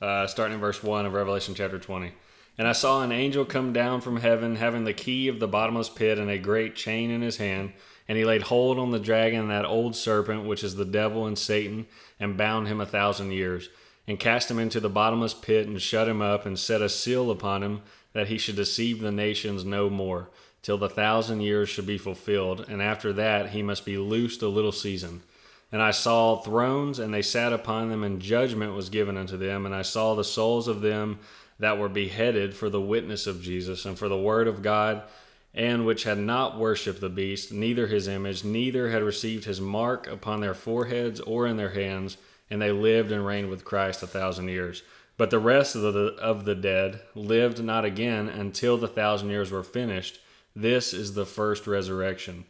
uh, 0.00 0.26
starting 0.28 0.54
in 0.54 0.60
verse 0.60 0.82
one 0.82 1.04
of 1.04 1.14
Revelation 1.14 1.54
chapter 1.54 1.78
twenty. 1.78 2.12
And 2.58 2.68
I 2.68 2.72
saw 2.72 3.02
an 3.02 3.10
angel 3.10 3.46
come 3.46 3.72
down 3.72 4.02
from 4.02 4.18
heaven, 4.18 4.56
having 4.56 4.84
the 4.84 4.92
key 4.92 5.28
of 5.28 5.40
the 5.40 5.48
bottomless 5.48 5.88
pit 5.88 6.18
and 6.18 6.30
a 6.30 6.38
great 6.38 6.76
chain 6.76 7.10
in 7.10 7.22
his 7.22 7.38
hand. 7.38 7.72
And 8.10 8.18
he 8.18 8.24
laid 8.24 8.42
hold 8.42 8.80
on 8.80 8.90
the 8.90 8.98
dragon, 8.98 9.46
that 9.50 9.64
old 9.64 9.94
serpent, 9.94 10.44
which 10.44 10.64
is 10.64 10.74
the 10.74 10.84
devil 10.84 11.26
and 11.26 11.38
Satan, 11.38 11.86
and 12.18 12.36
bound 12.36 12.66
him 12.66 12.80
a 12.80 12.84
thousand 12.84 13.30
years 13.30 13.68
and 14.08 14.18
cast 14.18 14.50
him 14.50 14.58
into 14.58 14.80
the 14.80 14.88
bottomless 14.88 15.32
pit 15.32 15.68
and 15.68 15.80
shut 15.80 16.08
him 16.08 16.20
up 16.20 16.44
and 16.44 16.58
set 16.58 16.82
a 16.82 16.88
seal 16.88 17.30
upon 17.30 17.62
him 17.62 17.82
that 18.12 18.26
he 18.26 18.36
should 18.36 18.56
deceive 18.56 18.98
the 18.98 19.12
nations 19.12 19.64
no 19.64 19.88
more 19.88 20.28
till 20.60 20.76
the 20.76 20.88
thousand 20.88 21.42
years 21.42 21.68
should 21.68 21.86
be 21.86 21.98
fulfilled 21.98 22.66
and 22.68 22.82
after 22.82 23.12
that 23.12 23.50
he 23.50 23.62
must 23.62 23.84
be 23.84 23.96
loosed 23.96 24.42
a 24.42 24.48
little 24.48 24.72
season. 24.72 25.22
And 25.70 25.80
i 25.80 25.92
saw 25.92 26.38
thrones 26.38 26.98
and 26.98 27.14
they 27.14 27.22
sat 27.22 27.52
upon 27.52 27.90
them 27.90 28.02
and 28.02 28.20
judgment 28.20 28.74
was 28.74 28.88
given 28.88 29.16
unto 29.16 29.36
them 29.36 29.66
and 29.66 29.72
i 29.72 29.82
saw 29.82 30.16
the 30.16 30.24
souls 30.24 30.66
of 30.66 30.80
them 30.80 31.20
that 31.60 31.78
were 31.78 31.88
beheaded 31.88 32.56
for 32.56 32.68
the 32.68 32.80
witness 32.80 33.28
of 33.28 33.40
jesus 33.40 33.84
and 33.84 33.96
for 33.96 34.08
the 34.08 34.18
word 34.18 34.48
of 34.48 34.62
god 34.62 35.04
and 35.52 35.84
which 35.84 36.04
had 36.04 36.18
not 36.18 36.58
worshipped 36.58 37.00
the 37.00 37.08
beast 37.08 37.52
neither 37.52 37.86
his 37.86 38.06
image 38.06 38.44
neither 38.44 38.90
had 38.90 39.02
received 39.02 39.44
his 39.44 39.60
mark 39.60 40.06
upon 40.06 40.40
their 40.40 40.54
foreheads 40.54 41.20
or 41.20 41.46
in 41.46 41.56
their 41.56 41.70
hands 41.70 42.16
and 42.50 42.60
they 42.60 42.72
lived 42.72 43.12
and 43.12 43.24
reigned 43.24 43.48
with 43.48 43.64
Christ 43.64 44.02
a 44.02 44.06
thousand 44.06 44.48
years. 44.48 44.82
But 45.16 45.30
the 45.30 45.38
rest 45.38 45.76
of 45.76 45.82
the, 45.82 46.16
of 46.20 46.44
the 46.44 46.54
dead 46.54 47.00
lived 47.14 47.62
not 47.62 47.84
again 47.84 48.28
until 48.28 48.76
the 48.76 48.88
thousand 48.88 49.30
years 49.30 49.50
were 49.50 49.62
finished. 49.62 50.18
This 50.56 50.92
is 50.92 51.14
the 51.14 51.26
first 51.26 51.66
resurrection. 51.66 52.46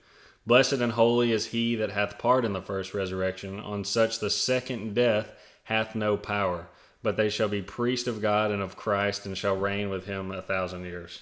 Blessed 0.47 0.75
and 0.75 0.93
holy 0.93 1.33
is 1.33 1.47
he 1.47 1.77
that 1.77 1.91
hath 1.91 2.19
part 2.19 2.45
in 2.45 2.55
the 2.55 2.63
first 2.63 2.95
resurrection. 2.95 3.61
On 3.61 3.85
such 3.85 4.21
the 4.21 4.31
second 4.31 4.95
death 4.95 5.33
hath 5.65 5.95
no 5.95 6.17
power, 6.17 6.69
but 7.03 7.17
they 7.17 7.29
shall 7.29 7.49
be 7.49 7.61
priests 7.61 8.09
of 8.09 8.23
God 8.23 8.51
and 8.51 8.63
of 8.63 8.77
Christ, 8.77 9.27
and 9.27 9.37
shall 9.37 9.57
reign 9.57 9.91
with 9.91 10.07
him 10.07 10.33
a 10.33 10.41
thousand 10.41 10.85
years. 10.85 11.21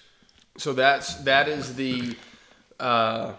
So 0.59 0.73
that's 0.73 1.15
that 1.23 1.49
is 1.49 1.77
the 1.77 2.17
uh, 2.81 3.33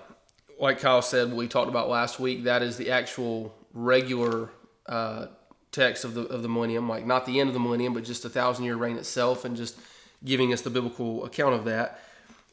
like 0.60 0.80
Kyle 0.80 1.02
said, 1.02 1.32
we 1.32 1.48
talked 1.48 1.70
about 1.70 1.90
last 1.90 2.20
week. 2.20 2.46
That 2.46 2.64
is 2.64 2.78
the 2.78 2.92
actual 2.92 3.54
regular 3.74 4.50
uh, 4.86 5.28
text 5.72 6.06
of 6.06 6.14
the 6.14 6.22
of 6.24 6.44
the 6.44 6.50
millennium, 6.50 6.88
like 6.88 7.06
not 7.06 7.26
the 7.26 7.40
end 7.40 7.50
of 7.50 7.54
the 7.54 7.60
millennium, 7.60 7.94
but 7.94 8.06
just 8.06 8.24
the 8.24 8.30
thousand 8.30 8.66
year 8.66 8.78
reign 8.78 8.98
itself, 8.98 9.44
and 9.44 9.58
just 9.58 9.78
giving 10.24 10.54
us 10.54 10.62
the 10.62 10.70
biblical 10.70 11.26
account 11.26 11.56
of 11.56 11.66
that. 11.66 12.02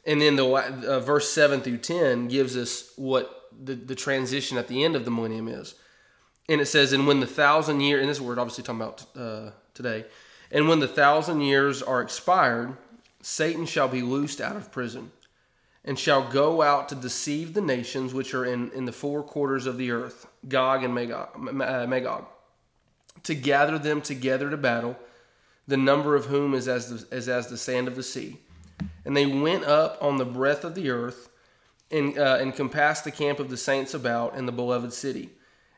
And 0.05 0.21
then 0.21 0.35
the 0.35 0.45
uh, 0.45 0.99
verse 0.99 1.29
seven 1.29 1.61
through 1.61 1.77
ten 1.77 2.27
gives 2.27 2.57
us 2.57 2.91
what 2.97 3.49
the, 3.63 3.73
the 3.73 3.95
transition 3.95 4.57
at 4.57 4.67
the 4.67 4.83
end 4.83 4.95
of 4.97 5.05
the 5.05 5.11
millennium 5.11 5.47
is, 5.47 5.75
and 6.49 6.59
it 6.59 6.65
says, 6.65 6.91
"And 6.91 7.07
when 7.07 7.21
the 7.21 7.27
thousand 7.27 7.79
year," 7.79 8.01
and 8.01 8.09
this 8.09 8.19
word 8.19 8.37
obviously 8.37 8.65
talking 8.65 8.81
about 8.81 9.05
uh, 9.15 9.51
today, 9.73 10.05
and 10.51 10.67
when 10.67 10.79
the 10.79 10.87
thousand 10.87 11.41
years 11.41 11.81
are 11.81 12.01
expired, 12.01 12.77
Satan 13.29 13.65
shall 13.65 13.89
be 13.89 14.01
loosed 14.01 14.39
out 14.39 14.55
of 14.55 14.71
prison 14.71 15.11
and 15.83 15.99
shall 15.99 16.31
go 16.31 16.61
out 16.61 16.87
to 16.87 16.95
deceive 16.95 17.53
the 17.53 17.59
nations 17.59 18.13
which 18.13 18.33
are 18.33 18.45
in, 18.45 18.71
in 18.71 18.85
the 18.85 18.91
four 18.93 19.21
quarters 19.21 19.65
of 19.65 19.77
the 19.77 19.91
earth, 19.91 20.27
Gog 20.47 20.85
and 20.85 20.95
Magog, 20.95 21.35
uh, 21.35 21.85
Magog, 21.85 22.25
to 23.23 23.35
gather 23.35 23.77
them 23.77 24.01
together 24.01 24.49
to 24.49 24.55
battle, 24.55 24.97
the 25.67 25.75
number 25.75 26.15
of 26.15 26.27
whom 26.27 26.53
is 26.53 26.69
as, 26.69 26.89
the, 26.89 27.15
is 27.17 27.27
as 27.27 27.47
the 27.47 27.57
sand 27.57 27.89
of 27.89 27.97
the 27.97 28.01
sea. 28.01 28.37
And 29.03 29.15
they 29.15 29.25
went 29.25 29.65
up 29.65 29.97
on 30.01 30.15
the 30.15 30.25
breadth 30.25 30.63
of 30.63 30.73
the 30.73 30.89
earth 30.89 31.27
and, 31.91 32.17
uh, 32.17 32.37
and 32.39 32.55
compassed 32.55 33.03
the 33.03 33.11
camp 33.11 33.41
of 33.41 33.49
the 33.49 33.57
saints 33.57 33.93
about 33.93 34.37
in 34.37 34.45
the 34.45 34.53
beloved 34.53 34.93
city. 34.93 35.31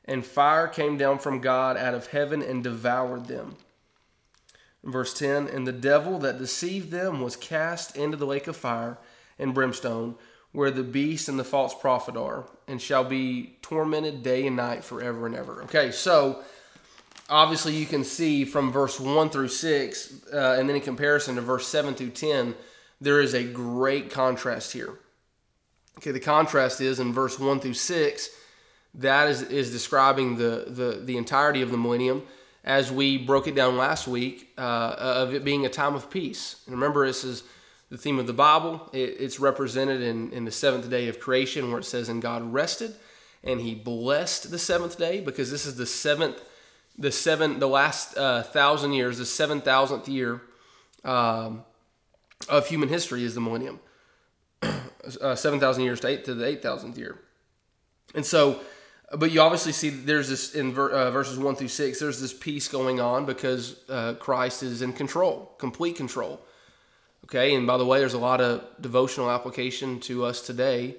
And 0.05 0.23
fire 0.23 0.67
came 0.67 0.97
down 0.97 1.17
from 1.17 1.41
God 1.41 1.77
out 1.77 1.95
of 1.95 2.05
heaven 2.05 2.43
and 2.43 2.63
devoured 2.63 3.25
them. 3.25 3.55
Verse 4.83 5.13
10 5.13 5.47
And 5.47 5.67
the 5.67 5.71
devil 5.71 6.19
that 6.19 6.37
deceived 6.37 6.91
them 6.91 7.21
was 7.21 7.35
cast 7.35 7.95
into 7.95 8.17
the 8.17 8.25
lake 8.25 8.47
of 8.47 8.55
fire 8.55 8.97
and 9.37 9.53
brimstone, 9.53 10.15
where 10.51 10.71
the 10.71 10.83
beast 10.83 11.29
and 11.29 11.39
the 11.39 11.43
false 11.43 11.73
prophet 11.73 12.17
are, 12.17 12.45
and 12.67 12.81
shall 12.81 13.03
be 13.03 13.57
tormented 13.61 14.23
day 14.23 14.47
and 14.47 14.55
night 14.55 14.83
forever 14.83 15.25
and 15.25 15.35
ever. 15.35 15.63
Okay, 15.63 15.91
so 15.91 16.41
obviously 17.29 17.75
you 17.75 17.85
can 17.85 18.03
see 18.03 18.45
from 18.45 18.71
verse 18.71 18.99
1 18.99 19.29
through 19.29 19.47
6, 19.47 20.13
uh, 20.33 20.55
and 20.59 20.67
then 20.67 20.75
in 20.75 20.81
comparison 20.81 21.35
to 21.35 21.41
verse 21.41 21.67
7 21.67 21.93
through 21.93 22.09
10, 22.09 22.55
there 23.01 23.21
is 23.21 23.33
a 23.33 23.43
great 23.43 24.09
contrast 24.09 24.73
here. 24.73 24.99
Okay, 25.97 26.11
the 26.11 26.19
contrast 26.19 26.81
is 26.81 26.99
in 26.99 27.13
verse 27.13 27.37
1 27.37 27.59
through 27.59 27.73
6, 27.73 28.29
that 28.95 29.27
is, 29.27 29.43
is 29.43 29.71
describing 29.71 30.37
the, 30.37 30.65
the, 30.67 31.01
the 31.03 31.17
entirety 31.17 31.61
of 31.61 31.71
the 31.71 31.77
millennium 31.77 32.23
as 32.63 32.91
we 32.91 33.17
broke 33.17 33.47
it 33.47 33.55
down 33.55 33.77
last 33.77 34.07
week 34.07 34.49
uh, 34.57 34.95
of 34.97 35.33
it 35.33 35.43
being 35.43 35.65
a 35.65 35.69
time 35.69 35.95
of 35.95 36.09
peace. 36.09 36.61
And 36.65 36.75
remember, 36.75 37.05
this 37.05 37.23
is 37.23 37.43
the 37.89 37.97
theme 37.97 38.19
of 38.19 38.27
the 38.27 38.33
Bible. 38.33 38.89
It, 38.93 39.17
it's 39.19 39.39
represented 39.39 40.01
in, 40.01 40.31
in 40.31 40.45
the 40.45 40.51
seventh 40.51 40.89
day 40.89 41.07
of 41.07 41.19
creation, 41.19 41.71
where 41.71 41.79
it 41.79 41.85
says, 41.85 42.09
"And 42.09 42.21
God 42.21 42.53
rested, 42.53 42.95
and 43.43 43.61
He 43.61 43.75
blessed 43.75 44.51
the 44.51 44.59
seventh 44.59 44.97
day," 44.97 45.21
because 45.21 45.51
this 45.51 45.65
is 45.65 45.75
the 45.75 45.85
seventh, 45.85 46.41
the 46.97 47.11
seven, 47.11 47.59
the 47.59 47.67
last 47.67 48.17
uh, 48.17 48.43
thousand 48.43 48.93
years, 48.93 49.17
the 49.17 49.25
seven 49.25 49.61
thousandth 49.61 50.07
year 50.07 50.41
um, 51.03 51.63
of 52.47 52.67
human 52.67 52.89
history 52.89 53.23
is 53.23 53.35
the 53.35 53.41
millennium. 53.41 53.79
uh, 55.21 55.35
seven 55.35 55.59
thousand 55.59 55.83
years 55.83 55.99
to 56.01 56.07
eight 56.07 56.25
to 56.25 56.33
the 56.33 56.45
eight 56.45 56.61
thousandth 56.61 56.97
year, 56.97 57.19
and 58.13 58.25
so. 58.25 58.59
But 59.17 59.31
you 59.31 59.41
obviously 59.41 59.71
see 59.71 59.89
there's 59.89 60.29
this 60.29 60.53
in 60.53 60.69
uh, 60.77 61.09
verses 61.11 61.39
one 61.39 61.55
through 61.55 61.69
six. 61.69 61.99
There's 61.99 62.21
this 62.21 62.33
peace 62.33 62.67
going 62.67 62.99
on 62.99 63.25
because 63.25 63.79
uh, 63.89 64.13
Christ 64.19 64.61
is 64.61 64.81
in 64.81 64.93
control, 64.93 65.51
complete 65.57 65.95
control. 65.95 66.41
Okay, 67.25 67.55
and 67.55 67.65
by 67.65 67.77
the 67.77 67.85
way, 67.85 67.99
there's 67.99 68.13
a 68.13 68.19
lot 68.19 68.39
of 68.41 68.63
devotional 68.79 69.29
application 69.29 69.99
to 70.01 70.25
us 70.25 70.41
today. 70.41 70.95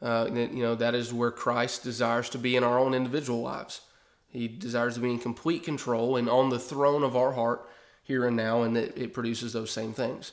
Uh, 0.00 0.24
that, 0.24 0.52
you 0.52 0.62
know, 0.62 0.76
that 0.76 0.94
is 0.94 1.12
where 1.12 1.32
Christ 1.32 1.82
desires 1.82 2.30
to 2.30 2.38
be 2.38 2.54
in 2.54 2.62
our 2.62 2.78
own 2.78 2.94
individual 2.94 3.42
lives. 3.42 3.80
He 4.28 4.46
desires 4.46 4.94
to 4.94 5.00
be 5.00 5.10
in 5.10 5.18
complete 5.18 5.64
control 5.64 6.16
and 6.16 6.28
on 6.28 6.50
the 6.50 6.58
throne 6.58 7.02
of 7.02 7.16
our 7.16 7.32
heart 7.32 7.68
here 8.04 8.24
and 8.24 8.36
now, 8.36 8.62
and 8.62 8.76
it, 8.76 8.96
it 8.96 9.12
produces 9.12 9.52
those 9.52 9.72
same 9.72 9.92
things. 9.92 10.32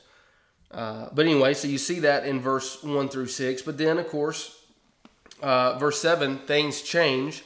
Uh, 0.70 1.08
but 1.13 1.25
anyway, 1.25 1.53
so 1.53 1.67
you 1.67 1.79
see 1.79 2.00
that 2.01 2.25
in 2.25 2.39
verse 2.39 2.84
1 2.84 3.10
through 3.10 3.27
6. 3.27 3.62
But 3.63 3.77
then, 3.77 3.98
of 3.98 4.08
course, 4.08 4.65
uh, 5.42 5.77
verse 5.77 6.01
7, 6.01 6.39
things 6.39 6.82
change, 6.82 7.44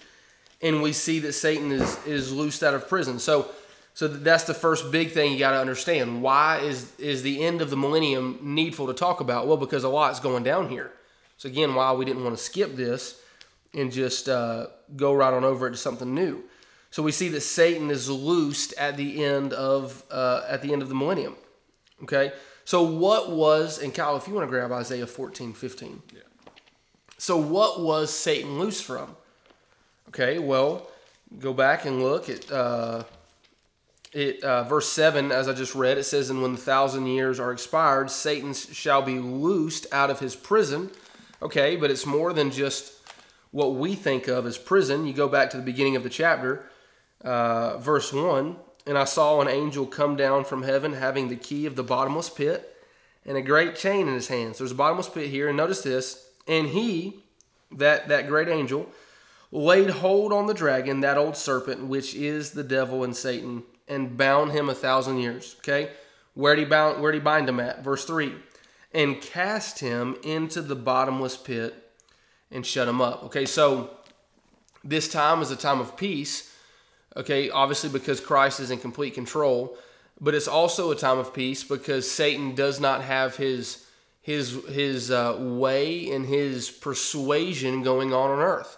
and 0.61 0.81
we 0.81 0.93
see 0.93 1.19
that 1.19 1.33
Satan 1.33 1.71
is, 1.71 2.05
is 2.05 2.33
loosed 2.33 2.63
out 2.63 2.73
of 2.73 2.87
prison. 2.87 3.19
So, 3.19 3.49
so 3.93 4.07
that's 4.07 4.43
the 4.43 4.53
first 4.53 4.91
big 4.91 5.11
thing 5.11 5.33
you 5.33 5.39
got 5.39 5.51
to 5.51 5.59
understand. 5.59 6.21
Why 6.21 6.59
is 6.59 6.93
is 6.97 7.21
the 7.21 7.43
end 7.43 7.61
of 7.61 7.69
the 7.69 7.77
millennium 7.77 8.39
needful 8.41 8.87
to 8.87 8.93
talk 8.93 9.19
about? 9.19 9.47
Well, 9.47 9.57
because 9.57 9.83
a 9.83 9.89
lot's 9.89 10.19
going 10.19 10.43
down 10.43 10.69
here. 10.69 10.91
So 11.37 11.49
again, 11.49 11.75
why 11.75 11.91
we 11.93 12.05
didn't 12.05 12.23
want 12.23 12.37
to 12.37 12.43
skip 12.43 12.75
this 12.75 13.21
and 13.73 13.91
just 13.91 14.29
uh, 14.29 14.67
go 14.95 15.13
right 15.13 15.33
on 15.33 15.43
over 15.43 15.67
it 15.67 15.71
to 15.71 15.77
something 15.77 16.13
new. 16.13 16.43
So 16.91 17.03
we 17.03 17.11
see 17.11 17.29
that 17.29 17.41
Satan 17.41 17.91
is 17.91 18.09
loosed 18.09 18.73
at 18.77 18.97
the 18.97 19.23
end 19.23 19.53
of 19.53 20.03
uh, 20.09 20.43
at 20.47 20.61
the 20.61 20.73
end 20.73 20.81
of 20.81 20.89
the 20.89 20.95
millennium. 20.95 21.35
Okay. 22.03 22.31
So 22.65 22.83
what 22.83 23.31
was 23.31 23.81
and 23.81 23.93
Kyle, 23.93 24.15
if 24.17 24.27
you 24.27 24.33
want 24.33 24.47
to 24.47 24.49
grab 24.49 24.71
Isaiah 24.71 25.07
14, 25.07 25.53
15. 25.53 26.01
Yeah. 26.13 26.19
So 27.19 27.35
what 27.35 27.81
was 27.81 28.11
Satan 28.11 28.59
loose 28.59 28.79
from? 28.79 29.15
Okay. 30.07 30.39
Well, 30.39 30.89
go 31.37 31.53
back 31.53 31.85
and 31.85 32.01
look 32.01 32.29
at. 32.29 32.49
Uh, 32.51 33.03
it 34.11 34.43
uh, 34.43 34.63
verse 34.63 34.91
7 34.91 35.31
as 35.31 35.47
i 35.47 35.53
just 35.53 35.75
read 35.75 35.99
it 35.99 36.03
says 36.03 36.31
and 36.31 36.41
when 36.41 36.53
the 36.53 36.57
thousand 36.57 37.05
years 37.05 37.39
are 37.39 37.51
expired 37.51 38.09
satan 38.09 38.55
shall 38.55 39.03
be 39.03 39.19
loosed 39.19 39.85
out 39.91 40.09
of 40.09 40.19
his 40.19 40.35
prison 40.35 40.89
okay 41.43 41.75
but 41.75 41.91
it's 41.91 42.07
more 42.07 42.33
than 42.33 42.49
just 42.49 42.93
what 43.51 43.75
we 43.75 43.93
think 43.93 44.27
of 44.27 44.47
as 44.47 44.57
prison 44.57 45.05
you 45.05 45.13
go 45.13 45.27
back 45.27 45.51
to 45.51 45.57
the 45.57 45.63
beginning 45.63 45.95
of 45.95 46.01
the 46.01 46.09
chapter 46.09 46.65
uh, 47.23 47.77
verse 47.77 48.11
1 48.11 48.55
and 48.87 48.97
i 48.97 49.03
saw 49.03 49.41
an 49.41 49.47
angel 49.47 49.85
come 49.85 50.15
down 50.15 50.43
from 50.43 50.63
heaven 50.63 50.93
having 50.93 51.29
the 51.29 51.35
key 51.35 51.67
of 51.67 51.75
the 51.75 51.83
bottomless 51.83 52.31
pit 52.31 52.83
and 53.27 53.37
a 53.37 53.43
great 53.43 53.75
chain 53.75 54.07
in 54.07 54.15
his 54.15 54.29
hands 54.29 54.57
there's 54.57 54.71
a 54.71 54.75
bottomless 54.75 55.07
pit 55.07 55.29
here 55.29 55.49
and 55.49 55.57
notice 55.57 55.81
this 55.81 56.28
and 56.49 56.67
he 56.67 57.23
that 57.71 58.09
that 58.09 58.27
great 58.27 58.49
angel 58.49 58.89
laid 59.51 59.89
hold 59.89 60.33
on 60.33 60.47
the 60.47 60.53
dragon 60.53 60.99
that 60.99 61.17
old 61.17 61.37
serpent 61.37 61.85
which 61.85 62.13
is 62.13 62.51
the 62.51 62.63
devil 62.63 63.03
and 63.03 63.15
satan 63.15 63.63
and 63.89 64.15
bound 64.15 64.51
him 64.51 64.69
a 64.69 64.75
thousand 64.75 65.17
years. 65.17 65.55
Okay, 65.59 65.89
where 66.35 66.55
did 66.55 66.61
he 66.61 66.69
bound? 66.69 67.01
Where 67.01 67.11
did 67.11 67.17
he 67.17 67.23
bind 67.23 67.49
him 67.49 67.59
at? 67.59 67.83
Verse 67.83 68.05
three, 68.05 68.35
and 68.93 69.19
cast 69.19 69.79
him 69.79 70.15
into 70.23 70.61
the 70.61 70.75
bottomless 70.75 71.35
pit 71.35 71.91
and 72.51 72.65
shut 72.65 72.87
him 72.87 73.01
up. 73.01 73.23
Okay, 73.23 73.45
so 73.45 73.89
this 74.83 75.11
time 75.11 75.41
is 75.41 75.51
a 75.51 75.55
time 75.55 75.81
of 75.81 75.97
peace. 75.97 76.55
Okay, 77.17 77.49
obviously 77.49 77.89
because 77.89 78.21
Christ 78.21 78.59
is 78.59 78.69
in 78.69 78.77
complete 78.77 79.15
control, 79.15 79.75
but 80.21 80.35
it's 80.35 80.47
also 80.47 80.91
a 80.91 80.95
time 80.95 81.17
of 81.17 81.33
peace 81.33 81.63
because 81.63 82.09
Satan 82.09 82.53
does 82.53 82.79
not 82.79 83.01
have 83.01 83.35
his 83.35 83.85
his 84.29 84.63
his 84.65 85.11
uh, 85.11 85.35
way 85.39 86.11
and 86.11 86.25
his 86.25 86.69
persuasion 86.69 87.83
going 87.83 88.13
on 88.13 88.31
on 88.31 88.39
earth 88.39 88.77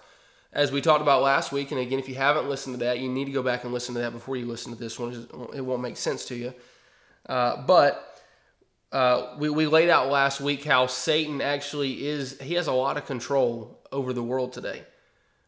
as 0.54 0.72
we 0.72 0.82
talked 0.82 1.02
about 1.02 1.22
last 1.22 1.52
week, 1.52 1.72
and 1.72 1.80
again, 1.80 1.98
if 1.98 2.10
you 2.10 2.16
haven't 2.16 2.50
listened 2.50 2.78
to 2.78 2.86
that, 2.86 3.00
you 3.00 3.10
need 3.10 3.26
to 3.26 3.32
go 3.32 3.42
back 3.42 3.64
and 3.64 3.72
listen 3.74 3.96
to 3.96 4.02
that 4.02 4.12
before 4.12 4.36
you 4.36 4.46
listen 4.46 4.74
to 4.74 4.78
this 4.78 5.00
one. 5.00 5.14
It 5.54 5.62
won't 5.62 5.82
make 5.82 5.96
sense 5.96 6.26
to 6.26 6.36
you. 6.36 6.54
Uh, 7.26 7.62
but 7.62 8.22
uh, 8.92 9.36
we, 9.38 9.50
we 9.50 9.66
laid 9.66 9.90
out 9.90 10.10
last 10.10 10.42
week 10.42 10.66
how 10.66 10.88
Satan 10.88 11.40
actually 11.42 12.06
is, 12.06 12.38
he 12.42 12.56
has 12.56 12.68
a 12.68 12.74
lot 12.74 12.98
of 12.98 13.06
control 13.06 13.80
over 13.94 14.12
the 14.12 14.24
world 14.24 14.52
today. 14.52 14.84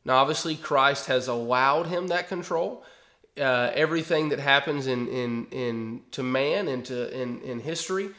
Now, 0.06 0.18
obviously, 0.18 0.56
Christ 0.56 1.08
has 1.08 1.28
allowed 1.28 1.88
him 1.88 2.08
that 2.08 2.30
control. 2.30 2.84
Uh, 3.38 3.72
everything 3.74 4.30
that 4.30 4.40
happens 4.40 4.88
in, 4.88 5.08
in, 5.10 5.48
in 5.48 6.02
to 6.12 6.24
man 6.24 6.70
and 6.70 6.86
to 6.86 7.10
in, 7.20 7.42
in 7.42 7.60
history 7.60 8.12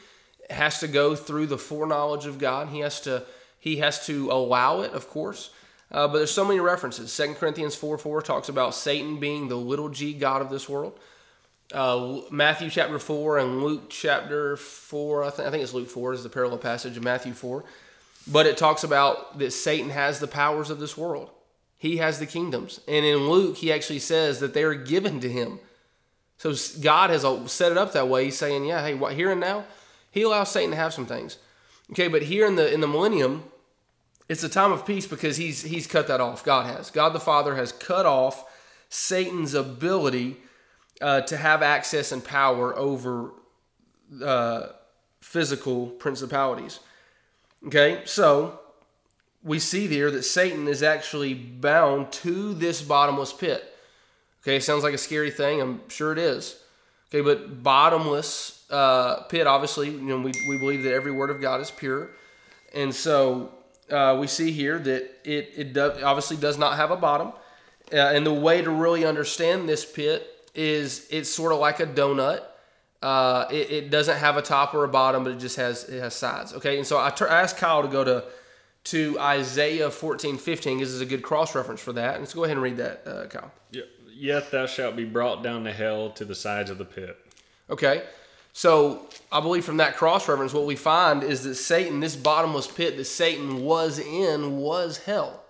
has 0.49 0.79
to 0.79 0.87
go 0.87 1.15
through 1.15 1.47
the 1.47 1.57
foreknowledge 1.57 2.25
of 2.25 2.37
God. 2.37 2.69
He 2.69 2.79
has 2.79 3.01
to 3.01 3.23
he 3.59 3.77
has 3.77 4.05
to 4.05 4.31
allow 4.31 4.81
it, 4.81 4.91
of 4.91 5.09
course. 5.09 5.49
Uh, 5.91 6.07
but 6.07 6.17
there's 6.17 6.31
so 6.31 6.45
many 6.45 6.59
references. 6.59 7.11
Second 7.11 7.35
Corinthians 7.35 7.75
4 7.75 7.97
4 7.97 8.21
talks 8.21 8.49
about 8.49 8.75
Satan 8.75 9.19
being 9.19 9.47
the 9.47 9.55
little 9.55 9.89
g 9.89 10.13
God 10.13 10.41
of 10.41 10.49
this 10.49 10.69
world. 10.69 10.97
Uh, 11.73 12.21
Matthew 12.29 12.69
chapter 12.69 12.99
4 12.99 13.39
and 13.39 13.63
Luke 13.63 13.89
chapter 13.89 14.55
4, 14.55 15.23
I, 15.23 15.29
th- 15.31 15.47
I 15.47 15.51
think 15.51 15.63
it's 15.63 15.73
Luke 15.73 15.89
4 15.89 16.13
is 16.13 16.23
the 16.23 16.29
parallel 16.29 16.59
passage 16.59 16.95
of 16.95 17.03
Matthew 17.03 17.33
4. 17.33 17.63
But 18.27 18.45
it 18.45 18.57
talks 18.57 18.83
about 18.83 19.39
that 19.39 19.51
Satan 19.51 19.89
has 19.89 20.19
the 20.19 20.27
powers 20.27 20.69
of 20.69 20.79
this 20.79 20.95
world. 20.95 21.29
He 21.77 21.97
has 21.97 22.19
the 22.19 22.25
kingdoms. 22.25 22.79
And 22.87 23.05
in 23.05 23.29
Luke, 23.29 23.57
he 23.57 23.71
actually 23.71 23.99
says 23.99 24.39
that 24.39 24.53
they 24.53 24.63
are 24.63 24.75
given 24.75 25.19
to 25.21 25.29
him. 25.29 25.59
So 26.37 26.53
God 26.81 27.09
has 27.09 27.25
set 27.51 27.71
it 27.71 27.77
up 27.77 27.93
that 27.93 28.07
way. 28.07 28.25
He's 28.25 28.37
saying, 28.37 28.65
yeah, 28.65 28.81
hey, 28.81 28.93
what, 28.93 29.13
here 29.13 29.31
and 29.31 29.41
now, 29.41 29.65
he 30.15 30.23
allows 30.23 30.49
Satan 30.49 30.71
to 30.71 30.77
have 30.77 30.93
some 30.93 31.05
things. 31.05 31.37
Okay, 31.91 32.07
but 32.07 32.23
here 32.23 32.47
in 32.47 32.55
the 32.55 32.73
in 32.73 32.79
the 32.79 32.87
millennium, 32.87 33.43
it's 34.27 34.43
a 34.43 34.49
time 34.49 34.71
of 34.71 34.85
peace 34.85 35.05
because 35.05 35.37
he's 35.37 35.61
he's 35.61 35.85
cut 35.85 36.07
that 36.07 36.21
off. 36.21 36.43
God 36.43 36.65
has. 36.65 36.89
God 36.89 37.09
the 37.09 37.19
Father 37.19 37.55
has 37.55 37.71
cut 37.71 38.05
off 38.07 38.45
Satan's 38.89 39.53
ability 39.53 40.37
uh, 41.01 41.21
to 41.21 41.37
have 41.37 41.61
access 41.61 42.13
and 42.13 42.23
power 42.23 42.75
over 42.75 43.33
uh, 44.23 44.67
physical 45.19 45.87
principalities. 45.87 46.79
Okay, 47.67 48.01
so 48.05 48.61
we 49.43 49.59
see 49.59 49.85
there 49.85 50.09
that 50.11 50.23
Satan 50.23 50.67
is 50.69 50.81
actually 50.81 51.33
bound 51.33 52.11
to 52.13 52.53
this 52.53 52.81
bottomless 52.81 53.33
pit. 53.33 53.63
Okay, 54.43 54.61
sounds 54.61 54.83
like 54.83 54.93
a 54.93 54.97
scary 54.97 55.29
thing. 55.29 55.61
I'm 55.61 55.89
sure 55.89 56.13
it 56.13 56.19
is. 56.19 56.57
Okay, 57.09 57.21
but 57.21 57.61
bottomless 57.61 58.54
uh, 58.69 59.21
pit, 59.23 59.47
obviously, 59.47 59.89
you 59.89 60.01
know, 60.01 60.19
we, 60.19 60.31
we 60.47 60.57
believe 60.57 60.83
that 60.83 60.93
every 60.93 61.11
word 61.11 61.29
of 61.29 61.41
God 61.41 61.61
is 61.61 61.71
pure. 61.71 62.09
And 62.73 62.93
so 62.93 63.51
uh, 63.89 64.17
we 64.19 64.27
see 64.27 64.51
here 64.51 64.79
that 64.79 65.11
it, 65.23 65.53
it 65.55 65.73
do, 65.73 65.91
obviously 66.03 66.37
does 66.37 66.57
not 66.57 66.75
have 66.77 66.91
a 66.91 66.97
bottom. 66.97 67.31
Uh, 67.93 67.97
and 67.97 68.25
the 68.25 68.33
way 68.33 68.61
to 68.61 68.71
really 68.71 69.05
understand 69.05 69.69
this 69.69 69.85
pit 69.85 70.49
is 70.55 71.07
it's 71.11 71.29
sort 71.29 71.51
of 71.51 71.59
like 71.59 71.79
a 71.79 71.85
donut. 71.85 72.41
Uh, 73.01 73.45
it, 73.51 73.69
it, 73.69 73.89
doesn't 73.91 74.17
have 74.17 74.35
a 74.37 74.41
top 74.41 74.73
or 74.73 74.83
a 74.83 74.87
bottom, 74.87 75.23
but 75.23 75.33
it 75.33 75.37
just 75.37 75.57
has 75.57 75.83
it 75.83 75.99
has 75.99 76.15
sides. 76.15 76.53
Okay, 76.53 76.77
and 76.77 76.87
so 76.87 76.99
I, 76.99 77.11
ter- 77.11 77.29
I 77.29 77.41
asked 77.41 77.57
Kyle 77.57 77.83
to 77.83 77.87
go 77.87 78.03
to 78.03 78.23
to 78.85 79.19
Isaiah 79.19 79.91
14, 79.91 80.37
15. 80.37 80.79
This 80.79 80.89
is 80.89 81.01
a 81.01 81.05
good 81.05 81.21
cross 81.21 81.53
reference 81.53 81.81
for 81.81 81.93
that. 81.93 82.19
Let's 82.19 82.33
go 82.33 82.45
ahead 82.45 82.57
and 82.57 82.63
read 82.63 82.77
that, 82.77 83.03
uh, 83.05 83.25
Kyle. 83.27 83.51
Yet 84.17 84.49
thou 84.49 84.65
shalt 84.65 84.95
be 84.95 85.03
brought 85.03 85.43
down 85.43 85.65
to 85.65 85.73
hell 85.73 86.09
to 86.11 86.25
the 86.25 86.35
sides 86.35 86.69
of 86.69 86.77
the 86.77 86.85
pit. 86.85 87.17
Okay. 87.69 88.03
So 88.57 89.01
I 89.33 89.41
believe 89.41 89.65
from 89.65 89.77
that 89.77 89.97
cross 89.97 90.29
reference, 90.29 90.53
what 90.53 90.65
we 90.65 90.77
find 90.77 91.23
is 91.23 91.43
that 91.43 91.55
Satan, 91.55 91.99
this 91.99 92.15
bottomless 92.15 92.67
pit 92.67 92.95
that 92.95 93.03
Satan 93.03 93.59
was 93.65 93.99
in, 93.99 94.55
was 94.55 94.99
hell. 94.99 95.43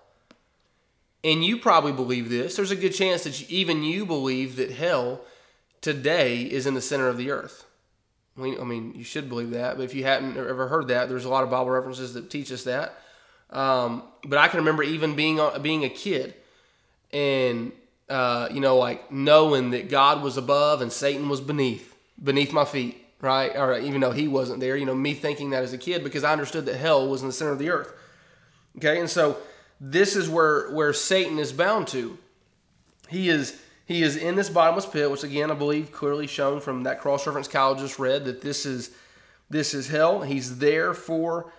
And 1.24 1.46
you 1.46 1.58
probably 1.58 1.92
believe 1.92 2.32
this. 2.32 2.56
There's 2.56 2.72
a 2.72 2.76
good 2.76 2.96
chance 2.96 3.24
that 3.24 3.40
you, 3.40 3.46
even 3.48 3.84
you 3.84 4.08
believe 4.08 4.56
that 4.56 4.72
hell 4.72 5.22
today 5.82 6.42
is 6.42 6.66
in 6.66 6.74
the 6.74 6.82
center 6.82 7.08
of 7.08 7.18
the 7.18 7.30
earth. 7.30 7.66
I 8.36 8.42
mean, 8.42 8.60
I 8.60 8.64
mean, 8.64 8.96
you 8.96 9.04
should 9.04 9.30
believe 9.30 9.52
that. 9.52 9.78
But 9.78 9.84
if 9.84 9.94
you 9.94 10.04
hadn't 10.04 10.36
ever 10.36 10.68
heard 10.68 10.88
that, 10.88 11.08
there's 11.08 11.26
a 11.26 11.30
lot 11.30 11.44
of 11.44 11.52
Bible 11.52 11.70
references 11.70 12.16
that 12.16 12.32
teach 12.32 12.52
us 12.52 12.64
that. 12.64 12.98
Um, 13.52 14.02
but 14.24 14.40
I 14.40 14.48
can 14.48 14.62
remember 14.62 14.82
even 14.82 15.16
being 15.16 15.40
being 15.62 15.84
a 15.84 15.90
kid, 15.90 16.34
and 17.14 17.72
uh, 18.10 18.48
you 18.52 18.62
know, 18.62 18.78
like 18.78 19.12
knowing 19.12 19.70
that 19.72 19.90
God 19.90 20.24
was 20.24 20.38
above 20.38 20.82
and 20.82 20.92
Satan 20.92 21.30
was 21.30 21.40
beneath 21.40 21.95
beneath 22.22 22.54
my 22.54 22.66
feet, 22.66 23.06
right? 23.22 23.56
Or 23.56 23.78
even 23.78 24.02
though 24.02 24.12
he 24.12 24.28
wasn't 24.28 24.60
there, 24.60 24.78
you 24.78 24.86
know, 24.86 24.96
me 24.96 25.14
thinking 25.14 25.50
that 25.52 25.64
as 25.64 25.74
a 25.74 25.78
kid 25.78 26.04
because 26.04 26.24
I 26.24 26.32
understood 26.32 26.66
that 26.66 26.76
hell 26.76 27.08
was 27.08 27.22
in 27.22 27.28
the 27.28 27.34
center 27.34 27.52
of 27.52 27.60
the 27.60 27.70
earth. 27.70 27.94
Okay, 28.78 29.00
and 29.00 29.10
so 29.10 29.38
this 29.80 30.16
is 30.16 30.30
where 30.30 30.72
where 30.72 30.94
Satan 30.94 31.40
is 31.40 31.52
bound 31.54 31.88
to. 31.90 32.18
He 33.10 33.30
is 33.30 33.62
he 33.86 34.02
is 34.02 34.16
in 34.18 34.36
this 34.36 34.50
bottomless 34.50 34.86
pit, 34.86 35.10
which 35.10 35.24
again 35.24 35.52
I 35.52 35.54
believe 35.54 35.92
clearly 35.92 36.28
shown 36.28 36.60
from 36.60 36.84
that 36.84 37.00
cross 37.02 37.26
reference 37.26 37.48
Kyle 37.48 37.76
just 37.76 38.00
read 38.00 38.26
that 38.26 38.42
this 38.42 38.66
is 38.66 38.92
This 39.50 39.74
is 39.74 39.88
hell. 39.90 40.24
He's 40.24 40.58
there 40.58 40.94
for 40.94 41.52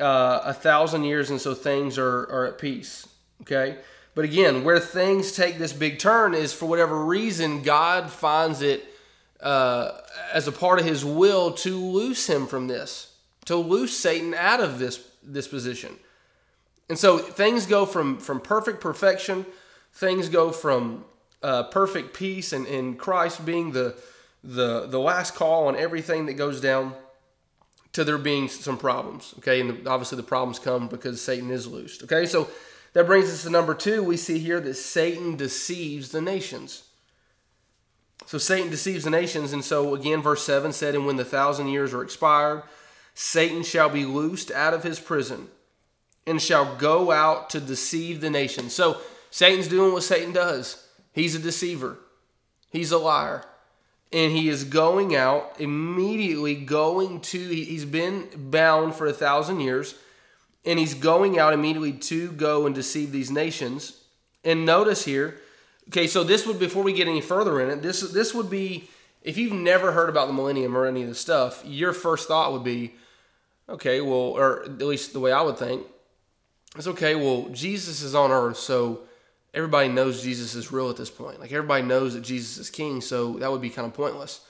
uh, 0.00 0.40
a 0.44 0.54
thousand 0.54 1.04
years, 1.04 1.30
and 1.30 1.40
so 1.40 1.54
things 1.54 1.98
are, 1.98 2.22
are 2.30 2.46
at 2.46 2.58
peace. 2.58 3.06
Okay? 3.42 3.76
But 4.14 4.24
again, 4.24 4.64
where 4.64 4.80
things 4.80 5.32
take 5.32 5.58
this 5.58 5.74
big 5.74 5.98
turn 5.98 6.32
is 6.32 6.54
for 6.54 6.64
whatever 6.66 7.04
reason, 7.04 7.62
God 7.62 8.10
finds 8.10 8.62
it 8.62 8.84
uh, 9.40 9.92
as 10.32 10.48
a 10.48 10.52
part 10.52 10.78
of 10.78 10.84
his 10.84 11.04
will 11.04 11.52
to 11.52 11.78
loose 11.78 12.28
him 12.28 12.46
from 12.46 12.68
this, 12.68 13.14
to 13.44 13.56
loose 13.56 13.96
Satan 13.96 14.34
out 14.34 14.60
of 14.60 14.78
this, 14.78 15.06
this 15.22 15.48
position. 15.48 15.96
And 16.88 16.98
so 16.98 17.18
things 17.18 17.66
go 17.66 17.84
from, 17.86 18.18
from 18.18 18.40
perfect 18.40 18.80
perfection, 18.80 19.44
things 19.92 20.28
go 20.28 20.52
from 20.52 21.04
uh, 21.42 21.64
perfect 21.64 22.14
peace 22.14 22.52
and, 22.52 22.66
and 22.66 22.98
Christ 22.98 23.44
being 23.44 23.72
the, 23.72 23.96
the, 24.42 24.86
the 24.86 25.00
last 25.00 25.34
call 25.34 25.68
on 25.68 25.76
everything 25.76 26.26
that 26.26 26.34
goes 26.34 26.60
down 26.60 26.94
to 27.92 28.04
there 28.04 28.18
being 28.18 28.48
some 28.48 28.76
problems. 28.76 29.34
Okay, 29.38 29.60
and 29.60 29.70
the, 29.70 29.90
obviously 29.90 30.16
the 30.16 30.22
problems 30.22 30.58
come 30.58 30.86
because 30.86 31.20
Satan 31.20 31.50
is 31.50 31.66
loosed. 31.66 32.02
Okay, 32.02 32.26
so 32.26 32.48
that 32.92 33.06
brings 33.06 33.32
us 33.32 33.42
to 33.42 33.50
number 33.50 33.74
two. 33.74 34.02
We 34.02 34.16
see 34.16 34.38
here 34.38 34.60
that 34.60 34.74
Satan 34.74 35.36
deceives 35.36 36.10
the 36.10 36.20
nations. 36.20 36.84
So 38.26 38.38
Satan 38.38 38.70
deceives 38.70 39.04
the 39.04 39.10
nations, 39.10 39.52
and 39.52 39.64
so 39.64 39.94
again, 39.94 40.20
verse 40.20 40.44
7 40.44 40.72
said, 40.72 40.94
And 40.94 41.06
when 41.06 41.16
the 41.16 41.24
thousand 41.24 41.68
years 41.68 41.94
are 41.94 42.02
expired, 42.02 42.64
Satan 43.14 43.62
shall 43.62 43.88
be 43.88 44.04
loosed 44.04 44.50
out 44.50 44.74
of 44.74 44.82
his 44.82 45.00
prison 45.00 45.48
and 46.26 46.42
shall 46.42 46.76
go 46.76 47.12
out 47.12 47.48
to 47.50 47.60
deceive 47.60 48.20
the 48.20 48.28
nations. 48.28 48.74
So 48.74 49.00
Satan's 49.30 49.68
doing 49.68 49.92
what 49.92 50.02
Satan 50.02 50.32
does. 50.32 50.86
He's 51.12 51.34
a 51.34 51.38
deceiver. 51.38 51.98
He's 52.70 52.92
a 52.92 52.98
liar. 52.98 53.44
And 54.12 54.32
he 54.32 54.48
is 54.48 54.64
going 54.64 55.14
out, 55.14 55.56
immediately 55.58 56.54
going 56.54 57.20
to, 57.22 57.38
he's 57.38 57.84
been 57.84 58.28
bound 58.36 58.94
for 58.94 59.06
a 59.06 59.12
thousand 59.12 59.60
years 59.60 59.94
and 60.64 60.78
he's 60.78 60.94
going 60.94 61.38
out 61.38 61.54
immediately 61.54 61.92
to 61.92 62.32
go 62.32 62.66
and 62.66 62.74
deceive 62.74 63.12
these 63.12 63.30
nations. 63.30 64.02
And 64.44 64.66
notice 64.66 65.04
here, 65.04 65.40
okay, 65.88 66.06
so 66.06 66.24
this 66.24 66.46
would 66.46 66.58
before 66.58 66.82
we 66.82 66.92
get 66.92 67.08
any 67.08 67.20
further 67.20 67.60
in 67.60 67.70
it, 67.70 67.82
this 67.82 68.00
this 68.00 68.34
would 68.34 68.50
be 68.50 68.88
if 69.22 69.36
you've 69.36 69.52
never 69.52 69.92
heard 69.92 70.08
about 70.08 70.28
the 70.28 70.32
millennium 70.32 70.76
or 70.76 70.86
any 70.86 71.02
of 71.02 71.08
the 71.08 71.14
stuff, 71.14 71.62
your 71.66 71.92
first 71.92 72.28
thought 72.28 72.52
would 72.52 72.62
be, 72.62 72.94
okay, 73.68 74.00
well, 74.00 74.12
or 74.12 74.62
at 74.62 74.78
least 74.78 75.12
the 75.12 75.20
way 75.20 75.32
I 75.32 75.42
would 75.42 75.58
think, 75.58 75.84
it's 76.76 76.86
okay. 76.86 77.16
Well, 77.16 77.48
Jesus 77.50 78.02
is 78.02 78.14
on 78.14 78.30
earth, 78.30 78.56
so 78.56 79.00
everybody 79.52 79.88
knows 79.88 80.22
Jesus 80.22 80.54
is 80.54 80.70
real 80.70 80.90
at 80.90 80.96
this 80.96 81.10
point. 81.10 81.40
Like 81.40 81.50
everybody 81.50 81.82
knows 81.82 82.14
that 82.14 82.20
Jesus 82.20 82.56
is 82.58 82.70
king, 82.70 83.00
so 83.00 83.32
that 83.38 83.50
would 83.50 83.60
be 83.60 83.70
kind 83.70 83.86
of 83.86 83.94
pointless. 83.94 84.42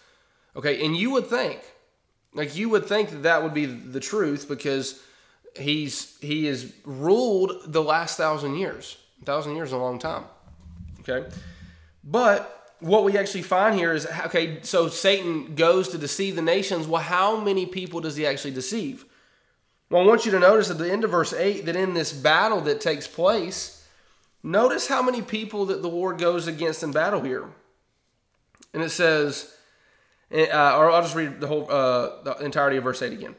Okay, 0.54 0.84
and 0.84 0.96
you 0.96 1.10
would 1.10 1.26
think, 1.26 1.60
like 2.34 2.54
you 2.54 2.68
would 2.68 2.86
think 2.86 3.10
that 3.10 3.22
that 3.22 3.42
would 3.42 3.54
be 3.54 3.66
the 3.66 4.00
truth 4.00 4.46
because 4.46 5.00
he's 5.58 6.18
he 6.20 6.46
has 6.46 6.70
ruled 6.84 7.62
the 7.66 7.82
last 7.82 8.16
thousand 8.18 8.56
years. 8.56 8.98
A 9.22 9.24
thousand 9.24 9.56
years 9.56 9.70
is 9.70 9.72
a 9.72 9.78
long 9.78 9.98
time. 9.98 10.24
Okay, 11.08 11.28
but 12.02 12.74
what 12.80 13.04
we 13.04 13.16
actually 13.16 13.42
find 13.42 13.74
here 13.74 13.92
is 13.92 14.06
okay. 14.26 14.60
So 14.62 14.88
Satan 14.88 15.54
goes 15.54 15.88
to 15.88 15.98
deceive 15.98 16.36
the 16.36 16.42
nations. 16.42 16.86
Well, 16.86 17.02
how 17.02 17.40
many 17.40 17.66
people 17.66 18.00
does 18.00 18.16
he 18.16 18.26
actually 18.26 18.52
deceive? 18.52 19.04
Well, 19.88 20.02
I 20.02 20.06
want 20.06 20.26
you 20.26 20.32
to 20.32 20.40
notice 20.40 20.70
at 20.70 20.78
the 20.78 20.90
end 20.90 21.04
of 21.04 21.10
verse 21.10 21.32
eight 21.32 21.66
that 21.66 21.76
in 21.76 21.94
this 21.94 22.12
battle 22.12 22.60
that 22.62 22.80
takes 22.80 23.06
place, 23.06 23.86
notice 24.42 24.88
how 24.88 25.02
many 25.02 25.22
people 25.22 25.66
that 25.66 25.82
the 25.82 25.88
Lord 25.88 26.18
goes 26.18 26.46
against 26.48 26.82
in 26.82 26.92
battle 26.92 27.22
here, 27.22 27.44
and 28.72 28.82
it 28.82 28.90
says. 28.90 29.52
Uh, 30.28 30.76
or 30.76 30.90
I'll 30.90 31.02
just 31.02 31.14
read 31.14 31.40
the 31.40 31.46
whole 31.46 31.70
uh, 31.70 32.20
the 32.24 32.36
entirety 32.44 32.78
of 32.78 32.82
verse 32.82 33.00
8 33.00 33.12
again 33.12 33.36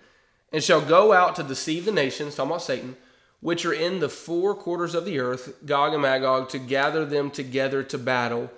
and 0.51 0.63
shall 0.63 0.81
go 0.81 1.13
out 1.13 1.35
to 1.35 1.43
deceive 1.43 1.85
the 1.85 1.91
nations, 1.91 2.35
talking 2.35 2.51
about 2.51 2.61
Satan, 2.61 2.97
which 3.39 3.65
are 3.65 3.73
in 3.73 3.99
the 3.99 4.09
four 4.09 4.55
quarters 4.55 4.95
of 4.95 5.05
the 5.05 5.19
earth, 5.19 5.65
Gog 5.65 5.93
and 5.93 6.01
Magog, 6.01 6.49
to 6.49 6.59
gather 6.59 7.05
them 7.05 7.29
together 7.29 7.83
to 7.83 7.97
battle, 7.97 8.49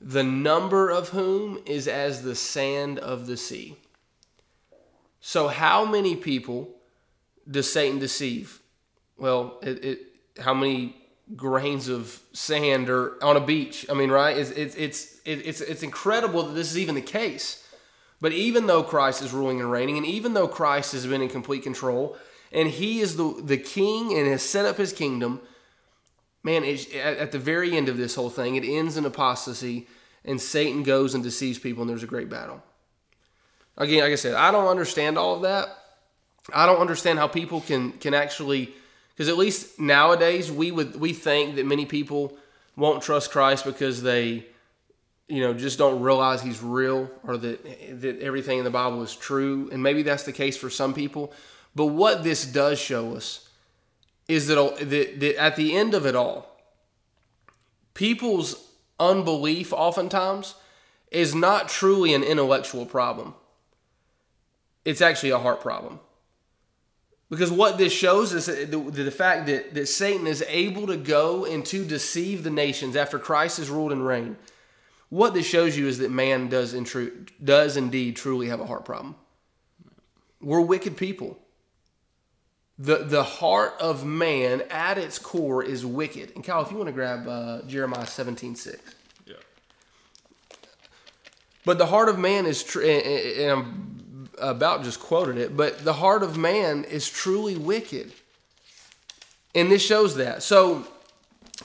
the 0.00 0.22
number 0.22 0.90
of 0.90 1.10
whom 1.10 1.58
is 1.64 1.88
as 1.88 2.22
the 2.22 2.34
sand 2.34 2.98
of 2.98 3.26
the 3.26 3.36
sea. 3.36 3.76
So, 5.20 5.48
how 5.48 5.84
many 5.84 6.14
people 6.14 6.68
does 7.50 7.72
Satan 7.72 7.98
deceive? 7.98 8.60
Well, 9.16 9.58
it, 9.62 9.84
it, 9.84 9.98
how 10.38 10.54
many 10.54 10.96
grains 11.34 11.88
of 11.88 12.20
sand 12.32 12.90
are 12.90 13.22
on 13.24 13.36
a 13.36 13.40
beach? 13.40 13.86
I 13.90 13.94
mean, 13.94 14.10
right? 14.10 14.36
It's, 14.36 14.50
it's, 14.50 14.76
it's, 14.76 15.20
it's, 15.24 15.60
it's 15.60 15.82
incredible 15.82 16.42
that 16.44 16.52
this 16.52 16.70
is 16.70 16.78
even 16.78 16.94
the 16.94 17.00
case. 17.00 17.66
But 18.20 18.32
even 18.32 18.66
though 18.66 18.82
Christ 18.82 19.22
is 19.22 19.32
ruling 19.32 19.60
and 19.60 19.70
reigning, 19.70 19.96
and 19.96 20.06
even 20.06 20.34
though 20.34 20.48
Christ 20.48 20.92
has 20.92 21.06
been 21.06 21.22
in 21.22 21.28
complete 21.28 21.62
control, 21.62 22.16
and 22.52 22.68
he 22.68 23.00
is 23.00 23.16
the, 23.16 23.40
the 23.42 23.56
king 23.56 24.16
and 24.16 24.26
has 24.26 24.42
set 24.42 24.66
up 24.66 24.76
his 24.76 24.92
kingdom, 24.92 25.40
man, 26.42 26.64
at, 26.64 26.94
at 26.94 27.32
the 27.32 27.38
very 27.38 27.76
end 27.76 27.88
of 27.88 27.96
this 27.96 28.14
whole 28.14 28.30
thing, 28.30 28.56
it 28.56 28.64
ends 28.64 28.96
in 28.96 29.04
apostasy, 29.04 29.86
and 30.24 30.40
Satan 30.40 30.82
goes 30.82 31.14
and 31.14 31.22
deceives 31.22 31.58
people, 31.58 31.82
and 31.82 31.90
there's 31.90 32.02
a 32.02 32.08
great 32.08 32.28
battle. 32.28 32.62
Again, 33.76 34.00
like 34.00 34.12
I 34.12 34.16
said, 34.16 34.34
I 34.34 34.50
don't 34.50 34.68
understand 34.68 35.18
all 35.18 35.36
of 35.36 35.42
that. 35.42 35.68
I 36.52 36.66
don't 36.66 36.78
understand 36.78 37.18
how 37.18 37.26
people 37.26 37.60
can 37.60 37.92
can 37.92 38.14
actually, 38.14 38.72
because 39.10 39.28
at 39.28 39.36
least 39.36 39.80
nowadays 39.80 40.50
we 40.50 40.70
would 40.70 40.98
we 40.98 41.12
think 41.12 41.56
that 41.56 41.66
many 41.66 41.84
people 41.84 42.36
won't 42.76 43.02
trust 43.02 43.32
Christ 43.32 43.64
because 43.64 44.02
they 44.02 44.46
you 45.28 45.40
know, 45.40 45.52
just 45.54 45.78
don't 45.78 46.00
realize 46.02 46.40
he's 46.40 46.62
real 46.62 47.10
or 47.24 47.36
that 47.36 48.00
that 48.00 48.20
everything 48.20 48.58
in 48.58 48.64
the 48.64 48.70
Bible 48.70 49.02
is 49.02 49.14
true. 49.14 49.68
And 49.72 49.82
maybe 49.82 50.02
that's 50.02 50.22
the 50.22 50.32
case 50.32 50.56
for 50.56 50.70
some 50.70 50.94
people. 50.94 51.32
But 51.76 51.86
what 51.86 52.24
this 52.24 52.44
does 52.44 52.80
show 52.80 53.14
us 53.14 53.48
is 54.26 54.48
that, 54.48 54.56
that, 54.78 55.20
that 55.20 55.36
at 55.40 55.54
the 55.54 55.76
end 55.76 55.94
of 55.94 56.06
it 56.06 56.16
all, 56.16 56.58
people's 57.94 58.68
unbelief 58.98 59.72
oftentimes 59.72 60.54
is 61.12 61.34
not 61.34 61.68
truly 61.68 62.14
an 62.14 62.24
intellectual 62.24 62.86
problem. 62.86 63.34
It's 64.84 65.00
actually 65.00 65.30
a 65.30 65.38
heart 65.38 65.60
problem. 65.60 66.00
Because 67.30 67.52
what 67.52 67.78
this 67.78 67.92
shows 67.92 68.32
is 68.32 68.46
the, 68.46 68.78
the 68.78 69.10
fact 69.10 69.46
that, 69.46 69.74
that 69.74 69.86
Satan 69.86 70.26
is 70.26 70.44
able 70.48 70.88
to 70.88 70.96
go 70.96 71.44
and 71.44 71.64
to 71.66 71.84
deceive 71.84 72.42
the 72.42 72.50
nations 72.50 72.96
after 72.96 73.18
Christ 73.18 73.58
has 73.58 73.70
ruled 73.70 73.92
and 73.92 74.04
reigned 74.04 74.36
what 75.08 75.34
this 75.34 75.46
shows 75.46 75.76
you 75.76 75.86
is 75.86 75.98
that 75.98 76.10
man 76.10 76.48
does 76.48 76.74
in 76.74 77.26
does 77.42 77.76
indeed 77.76 78.16
truly 78.16 78.48
have 78.48 78.60
a 78.60 78.66
heart 78.66 78.84
problem. 78.84 79.14
We're 80.40 80.60
wicked 80.60 80.96
people. 80.96 81.38
The 82.78 82.96
the 82.98 83.22
heart 83.22 83.74
of 83.80 84.04
man 84.04 84.62
at 84.70 84.98
its 84.98 85.18
core 85.18 85.62
is 85.64 85.86
wicked. 85.86 86.32
And 86.34 86.44
Kyle, 86.44 86.62
if 86.62 86.70
you 86.70 86.76
want 86.76 86.88
to 86.88 86.92
grab 86.92 87.26
uh, 87.26 87.62
Jeremiah 87.62 88.06
17, 88.06 88.54
6. 88.54 88.94
Yeah. 89.26 89.34
But 91.64 91.78
the 91.78 91.86
heart 91.86 92.08
of 92.08 92.18
man 92.18 92.44
is 92.44 92.62
true, 92.62 92.84
and 92.84 93.50
I'm 93.50 94.28
about 94.38 94.84
just 94.84 95.00
quoted 95.00 95.38
it, 95.38 95.56
but 95.56 95.84
the 95.84 95.94
heart 95.94 96.22
of 96.22 96.36
man 96.36 96.84
is 96.84 97.08
truly 97.08 97.56
wicked. 97.56 98.12
And 99.54 99.70
this 99.70 99.84
shows 99.84 100.16
that. 100.16 100.42
So 100.42 100.86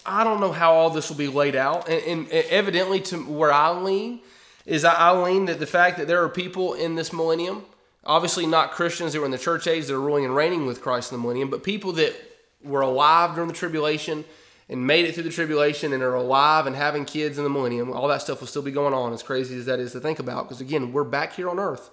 I 0.06 0.24
don't 0.24 0.39
know 0.39 0.52
how 0.52 0.74
all 0.74 0.89
this 0.89 1.10
will 1.10 1.17
be 1.17 1.28
laid 1.28 1.56
out. 1.56 1.89
And, 1.89 2.28
and 2.32 2.32
evidently, 2.32 3.02
to 3.02 3.17
where 3.17 3.52
I 3.52 3.71
lean, 3.71 4.21
is 4.65 4.86
I 4.86 5.12
lean 5.12 5.45
that 5.45 5.60
the 5.60 5.67
fact 5.67 5.97
that 5.97 6.08
there 6.08 6.24
are 6.24 6.30
people 6.30 6.74
in 6.74 6.95
this 6.95 7.12
millennium, 7.12 7.65
obviously 8.03 8.45
not 8.45 8.71
Christians 8.71 9.13
that 9.13 9.19
were 9.19 9.25
in 9.25 9.31
the 9.31 9.37
church 9.37 9.67
age 9.67 9.87
that 9.87 9.93
are 9.93 10.01
ruling 10.01 10.25
and 10.25 10.35
reigning 10.35 10.65
with 10.65 10.81
Christ 10.81 11.11
in 11.11 11.17
the 11.17 11.21
millennium, 11.21 11.49
but 11.49 11.63
people 11.63 11.91
that 11.93 12.15
were 12.63 12.81
alive 12.81 13.35
during 13.35 13.47
the 13.47 13.53
tribulation 13.53 14.23
and 14.69 14.87
made 14.87 15.05
it 15.05 15.13
through 15.13 15.23
the 15.23 15.29
tribulation 15.29 15.91
and 15.91 16.01
are 16.01 16.15
alive 16.15 16.65
and 16.65 16.75
having 16.75 17.03
kids 17.03 17.37
in 17.37 17.43
the 17.43 17.49
millennium. 17.49 17.91
All 17.91 18.07
that 18.07 18.21
stuff 18.21 18.39
will 18.39 18.47
still 18.47 18.61
be 18.61 18.71
going 18.71 18.93
on, 18.93 19.11
as 19.11 19.21
crazy 19.21 19.57
as 19.57 19.65
that 19.65 19.79
is 19.79 19.91
to 19.91 19.99
think 19.99 20.19
about. 20.19 20.45
Because 20.45 20.61
again, 20.61 20.93
we're 20.93 21.03
back 21.03 21.33
here 21.33 21.49
on 21.49 21.59
earth. 21.59 21.89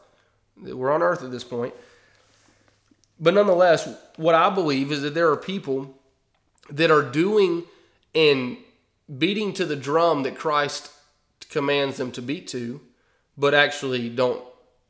We're 0.56 0.92
on 0.92 1.02
earth 1.02 1.24
at 1.24 1.30
this 1.30 1.44
point. 1.44 1.74
But 3.18 3.34
nonetheless, 3.34 3.88
what 4.16 4.34
I 4.34 4.50
believe 4.50 4.92
is 4.92 5.02
that 5.02 5.14
there 5.14 5.30
are 5.30 5.36
people 5.36 5.98
that 6.70 6.90
are 6.90 7.02
doing 7.02 7.64
and 8.14 8.56
beating 9.18 9.52
to 9.54 9.64
the 9.64 9.76
drum 9.76 10.22
that 10.22 10.36
Christ 10.36 10.92
commands 11.50 11.96
them 11.96 12.12
to 12.12 12.22
beat 12.22 12.46
to, 12.48 12.80
but 13.36 13.54
actually 13.54 14.08
don't, 14.08 14.44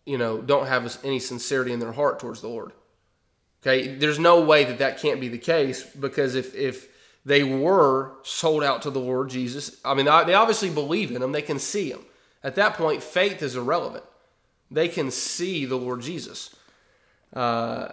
you 0.08 0.16
know, 0.16 0.38
don't 0.38 0.66
have 0.66 0.98
any 1.04 1.18
sincerity 1.18 1.72
in 1.72 1.80
their 1.80 1.92
heart 1.92 2.18
towards 2.18 2.40
the 2.40 2.48
Lord. 2.48 2.72
Okay, 3.62 3.94
there's 3.94 4.18
no 4.18 4.40
way 4.40 4.64
that 4.64 4.78
that 4.78 4.98
can't 4.98 5.20
be 5.20 5.28
the 5.28 5.38
case 5.38 5.82
because 5.82 6.34
if 6.34 6.54
if 6.54 6.88
they 7.26 7.44
were 7.44 8.12
sold 8.22 8.64
out 8.64 8.82
to 8.82 8.90
the 8.90 9.00
Lord 9.00 9.28
Jesus, 9.28 9.78
I 9.84 9.92
mean, 9.92 10.06
they 10.06 10.34
obviously 10.34 10.70
believe 10.70 11.10
in 11.10 11.22
him. 11.22 11.32
They 11.32 11.42
can 11.42 11.58
see 11.58 11.90
him. 11.90 12.00
At 12.42 12.54
that 12.54 12.74
point, 12.74 13.02
faith 13.02 13.42
is 13.42 13.54
irrelevant. 13.54 14.04
They 14.70 14.88
can 14.88 15.10
see 15.10 15.66
the 15.66 15.76
Lord 15.76 16.00
Jesus. 16.00 16.56
Uh, 17.34 17.88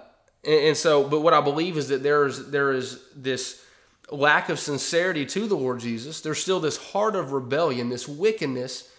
and, 0.45 0.67
and 0.67 0.77
so, 0.77 1.03
but 1.03 1.19
what 1.19 1.33
I 1.33 1.41
believe 1.41 1.75
is 1.77 1.89
that 1.89 2.01
there 2.01 2.25
is 2.25 2.49
there 2.49 2.71
is 2.71 3.01
this 3.13 3.65
lack 4.09 4.47
of 4.47 4.59
sincerity 4.59 5.25
to 5.25 5.47
the 5.47 5.57
Lord 5.57 5.81
Jesus. 5.81 6.21
There's 6.21 6.39
still 6.39 6.61
this 6.61 6.77
heart 6.77 7.17
of 7.17 7.33
rebellion, 7.33 7.89
this 7.89 8.07
wickedness 8.07 8.89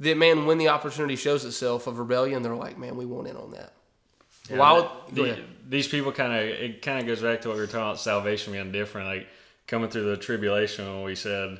that, 0.00 0.16
man, 0.16 0.46
when 0.46 0.58
the 0.58 0.68
opportunity 0.68 1.16
shows 1.16 1.44
itself 1.44 1.86
of 1.86 1.98
rebellion, 1.98 2.42
they're 2.42 2.54
like, 2.54 2.78
man, 2.78 2.96
we 2.96 3.04
want 3.06 3.26
in 3.28 3.36
on 3.36 3.50
that. 3.52 3.72
I 4.50 4.72
would- 4.72 5.14
the- 5.14 5.36
these 5.68 5.88
people 5.88 6.12
kind 6.12 6.32
of 6.32 6.40
it 6.48 6.80
kind 6.82 6.98
of 7.00 7.06
goes 7.06 7.20
back 7.20 7.42
to 7.42 7.48
what 7.48 7.54
we 7.56 7.60
were 7.60 7.66
talking 7.66 7.80
about 7.82 8.00
salvation 8.00 8.52
being 8.54 8.72
different. 8.72 9.06
Like 9.08 9.26
coming 9.66 9.90
through 9.90 10.04
the 10.10 10.16
tribulation 10.16 10.86
when 10.86 11.02
we 11.04 11.14
said 11.14 11.58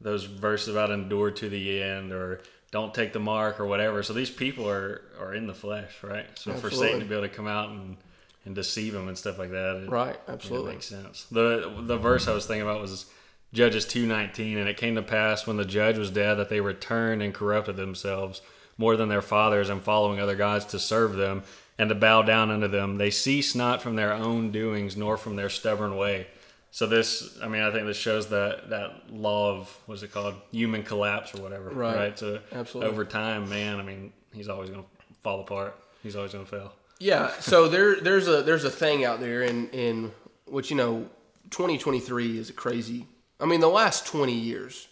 those 0.00 0.22
verses 0.24 0.68
about 0.68 0.90
endure 0.92 1.32
to 1.32 1.48
the 1.48 1.82
end 1.82 2.12
or 2.12 2.40
don't 2.70 2.94
take 2.94 3.12
the 3.12 3.18
mark 3.18 3.58
or 3.58 3.66
whatever. 3.66 4.04
So 4.04 4.12
these 4.12 4.30
people 4.30 4.68
are 4.68 5.02
are 5.18 5.34
in 5.34 5.48
the 5.48 5.54
flesh, 5.54 5.92
right? 6.04 6.26
So 6.38 6.52
for 6.54 6.70
Satan 6.70 7.00
to 7.00 7.06
be 7.06 7.14
able 7.16 7.26
to 7.26 7.34
come 7.34 7.48
out 7.48 7.70
and 7.70 7.96
and 8.44 8.54
deceive 8.54 8.92
them 8.92 9.08
and 9.08 9.18
stuff 9.18 9.38
like 9.38 9.50
that, 9.50 9.82
it, 9.82 9.90
Right, 9.90 10.14
it 10.14 10.20
absolutely. 10.28 10.74
makes 10.74 10.86
sense. 10.86 11.26
The 11.32 11.74
the 11.80 11.96
verse 11.96 12.28
I 12.28 12.32
was 12.34 12.46
thinking 12.46 12.62
about 12.62 12.80
was 12.80 13.06
Judges 13.52 13.86
two 13.86 14.06
nineteen, 14.06 14.58
and 14.58 14.68
it 14.68 14.76
came 14.76 14.94
to 14.96 15.02
pass 15.02 15.46
when 15.46 15.56
the 15.56 15.64
judge 15.64 15.96
was 15.96 16.10
dead 16.10 16.34
that 16.34 16.48
they 16.50 16.60
returned 16.60 17.22
and 17.22 17.32
corrupted 17.32 17.76
themselves 17.76 18.42
more 18.76 18.96
than 18.96 19.08
their 19.08 19.22
fathers, 19.22 19.70
and 19.70 19.82
following 19.82 20.20
other 20.20 20.36
gods 20.36 20.64
to 20.66 20.78
serve 20.78 21.14
them 21.16 21.42
and 21.78 21.88
to 21.88 21.94
bow 21.94 22.22
down 22.22 22.50
unto 22.50 22.68
them. 22.68 22.96
They 22.98 23.10
cease 23.10 23.54
not 23.54 23.80
from 23.82 23.96
their 23.96 24.12
own 24.12 24.50
doings, 24.52 24.96
nor 24.96 25.16
from 25.16 25.36
their 25.36 25.48
stubborn 25.48 25.96
way. 25.96 26.26
So 26.70 26.86
this, 26.86 27.38
I 27.42 27.48
mean, 27.48 27.62
I 27.62 27.72
think 27.72 27.86
this 27.86 27.96
shows 27.96 28.28
that 28.28 28.68
that 28.70 29.10
law 29.12 29.52
of 29.56 29.74
what's 29.86 30.02
it 30.02 30.12
called, 30.12 30.34
human 30.52 30.82
collapse 30.82 31.34
or 31.34 31.40
whatever, 31.42 31.70
Right. 31.70 31.96
right? 31.96 32.18
So 32.18 32.40
Absolutely. 32.52 32.90
over 32.92 33.04
time, 33.04 33.48
man, 33.48 33.80
I 33.80 33.82
mean, 33.82 34.12
he's 34.34 34.48
always 34.48 34.68
going 34.70 34.82
to 34.82 34.88
fall 35.22 35.40
apart. 35.40 35.74
He's 36.02 36.14
always 36.16 36.32
going 36.32 36.44
to 36.44 36.50
fail. 36.50 36.72
Yeah, 37.00 37.30
so 37.40 37.68
there 37.68 37.98
there's 38.00 38.28
a 38.28 38.42
there's 38.42 38.64
a 38.64 38.70
thing 38.70 39.04
out 39.04 39.20
there 39.20 39.42
in 39.42 39.68
in 39.70 40.12
which 40.46 40.68
you 40.70 40.76
know 40.76 41.08
2023 41.50 42.38
is 42.38 42.50
a 42.50 42.52
crazy. 42.52 43.06
I 43.40 43.46
mean, 43.46 43.60
the 43.60 43.68
last 43.68 44.06
20 44.06 44.32
years 44.32 44.88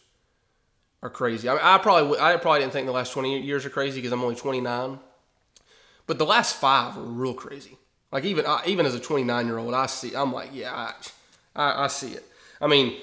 are 1.02 1.10
crazy. 1.10 1.48
I, 1.48 1.52
mean, 1.54 1.62
I 1.62 1.78
probably 1.78 2.18
I 2.18 2.36
probably 2.36 2.60
didn't 2.60 2.72
think 2.72 2.86
the 2.86 2.92
last 2.92 3.12
20 3.12 3.40
years 3.40 3.66
are 3.66 3.70
crazy 3.70 4.00
because 4.00 4.12
I'm 4.12 4.22
only 4.22 4.36
29. 4.36 4.98
But 6.06 6.18
the 6.18 6.26
last 6.26 6.56
5 6.56 6.96
are 6.96 7.00
real 7.00 7.34
crazy. 7.34 7.76
Like 8.12 8.24
even 8.24 8.46
I, 8.46 8.62
even 8.66 8.86
as 8.86 8.94
a 8.94 9.00
29 9.00 9.46
year 9.46 9.58
old, 9.58 9.74
I 9.74 9.86
see 9.86 10.14
I'm 10.14 10.32
like, 10.32 10.50
yeah, 10.52 10.72
I, 10.74 10.92
I 11.54 11.84
I 11.84 11.86
see 11.88 12.12
it. 12.12 12.24
I 12.60 12.66
mean, 12.66 12.96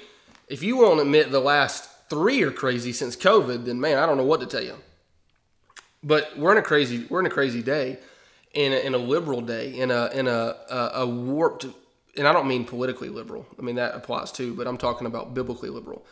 if 0.48 0.62
you 0.62 0.78
won't 0.78 1.00
admit 1.00 1.30
the 1.30 1.40
last 1.40 1.88
3 2.08 2.42
are 2.42 2.50
crazy 2.50 2.92
since 2.92 3.14
COVID, 3.14 3.66
then 3.66 3.80
man, 3.80 3.98
I 3.98 4.06
don't 4.06 4.16
know 4.16 4.24
what 4.24 4.40
to 4.40 4.46
tell 4.46 4.62
you 4.62 4.76
but 6.04 6.38
we're 6.38 6.52
in 6.52 6.58
a 6.58 6.62
crazy 6.62 7.06
we're 7.08 7.20
in 7.20 7.26
a 7.26 7.30
crazy 7.30 7.62
day 7.62 7.98
in 8.52 8.72
a, 8.72 8.76
in 8.76 8.94
a 8.94 8.98
liberal 8.98 9.40
day 9.40 9.76
in 9.76 9.90
a 9.90 10.06
in 10.08 10.28
a, 10.28 10.54
a 10.70 10.90
a 10.96 11.06
warped 11.06 11.66
and 12.16 12.28
I 12.28 12.32
don't 12.32 12.46
mean 12.46 12.64
politically 12.64 13.08
liberal 13.08 13.46
I 13.58 13.62
mean 13.62 13.76
that 13.76 13.94
applies 13.94 14.32
too 14.32 14.54
but 14.54 14.66
I'm 14.66 14.78
talking 14.78 15.06
about 15.06 15.34
biblically 15.34 15.70
liberal 15.70 16.04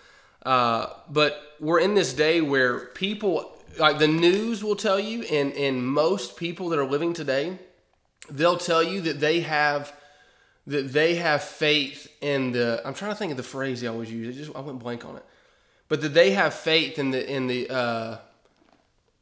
uh, 0.45 0.87
but 1.09 1.41
we're 1.61 1.79
in 1.81 1.95
this 1.95 2.13
day 2.13 2.41
where 2.41 2.87
people 2.87 3.53
like 3.79 3.99
the 3.99 4.09
news 4.09 4.63
will 4.63 4.77
tell 4.77 4.99
you 4.99 5.23
and 5.25 5.53
and 5.55 5.87
most 5.87 6.37
people 6.37 6.69
that 6.71 6.79
are 6.79 6.87
living 6.87 7.13
today 7.13 7.59
they'll 8.31 8.59
tell 8.59 8.83
you 8.83 9.01
that 9.03 9.21
they 9.21 9.41
have 9.41 9.93
that 10.67 10.93
they 10.93 11.17
have 11.17 11.43
faith 11.43 12.09
in 12.21 12.53
the 12.53 12.81
I'm 12.85 12.95
trying 12.95 13.13
to 13.13 13.17
think 13.17 13.31
of 13.31 13.37
the 13.37 13.43
phrase 13.43 13.81
they 13.81 13.87
always 13.87 14.11
use. 14.11 14.37
It 14.37 14.41
just 14.41 14.57
I 14.57 14.61
went 14.61 14.79
blank 14.79 15.05
on 15.05 15.17
it. 15.17 15.25
But 15.89 16.01
that 16.03 16.15
they 16.15 16.31
have 16.33 16.55
faith 16.55 16.99
in 16.99 17.11
the 17.11 17.29
in 17.31 17.47
the 17.47 17.69
uh 17.69 18.19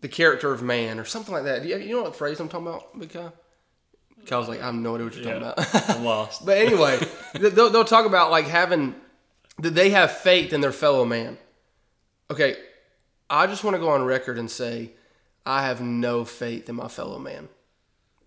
the 0.01 0.09
character 0.09 0.53
of 0.53 0.63
man 0.63 0.99
or 0.99 1.05
something 1.05 1.35
like 1.35 1.45
that. 1.45 1.65
You, 1.65 1.77
you 1.79 1.97
know 1.97 2.03
what 2.03 2.17
phrase 2.17 2.41
I'm 2.41 2.49
talking 2.49 2.67
about, 2.67 3.11
Kyle? 3.11 3.33
Kyle's 4.27 4.49
like, 4.49 4.61
I 4.61 4.67
have 4.67 4.75
no 4.75 4.95
idea 4.95 5.07
what 5.07 5.15
you're 5.17 5.25
talking 5.25 5.43
Yeah. 5.43 5.53
about. 5.53 5.91
I'm 5.91 6.05
lost. 6.05 6.45
but 6.47 6.59
anyway, 6.59 6.99
they'll, 7.35 7.71
they'll 7.71 7.85
talk 7.85 8.07
about 8.07 8.31
like 8.31 8.47
having 8.47 8.95
that 9.59 9.75
they 9.75 9.91
have 9.91 10.13
faith 10.19 10.53
in 10.53 10.61
their 10.61 10.73
fellow 10.73 11.05
man. 11.05 11.37
Okay, 12.31 12.57
I 13.29 13.47
just 13.47 13.65
want 13.65 13.75
to 13.75 13.81
go 13.81 13.89
on 13.91 14.03
record 14.05 14.39
and 14.39 14.51
say 14.51 14.93
I 15.45 15.65
have 15.67 15.81
no 15.81 16.25
faith 16.25 16.69
in 16.69 16.77
my 16.77 16.89
fellow 16.89 17.19
man. 17.19 17.49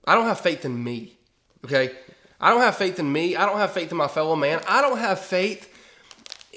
I 0.05 0.15
don't 0.15 0.25
have 0.25 0.39
faith 0.41 0.65
in 0.65 0.83
me. 0.83 1.17
Okay, 1.65 1.91
I 2.41 2.49
don't 2.49 2.61
have 2.61 2.75
faith 2.75 2.99
in 2.99 3.09
me. 3.11 3.35
I 3.35 3.45
don't 3.45 3.57
have 3.57 3.71
faith 3.71 3.91
in 3.91 3.97
my 3.97 4.07
fellow 4.09 4.35
man. 4.35 4.59
I 4.67 4.81
don't 4.81 4.97
have 4.97 5.19
faith, 5.19 5.69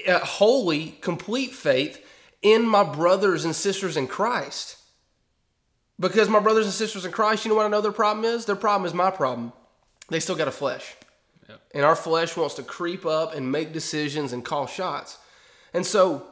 uh, 0.07 0.19
wholly, 0.19 0.97
complete 1.01 1.53
faith 1.53 2.03
in 2.41 2.67
my 2.67 2.83
brothers 2.83 3.45
and 3.45 3.55
sisters 3.55 3.95
in 3.95 4.07
Christ. 4.07 4.75
Because 5.99 6.29
my 6.29 6.39
brothers 6.39 6.65
and 6.65 6.73
sisters 6.73 7.05
in 7.05 7.11
Christ, 7.11 7.43
you 7.43 7.49
know 7.49 7.55
what 7.55 7.65
I 7.65 7.69
know 7.69 7.81
their 7.81 7.91
problem 7.91 8.25
is? 8.25 8.45
Their 8.45 8.55
problem 8.55 8.85
is 8.85 8.93
my 8.93 9.09
problem. 9.09 9.51
They 10.09 10.19
still 10.19 10.35
got 10.35 10.47
a 10.47 10.51
flesh. 10.51 10.95
And 11.73 11.85
our 11.85 11.95
flesh 11.95 12.35
wants 12.35 12.55
to 12.55 12.63
creep 12.63 13.05
up 13.05 13.33
and 13.33 13.51
make 13.51 13.71
decisions 13.71 14.33
and 14.33 14.43
call 14.43 14.67
shots. 14.67 15.17
And 15.73 15.85
so, 15.85 16.27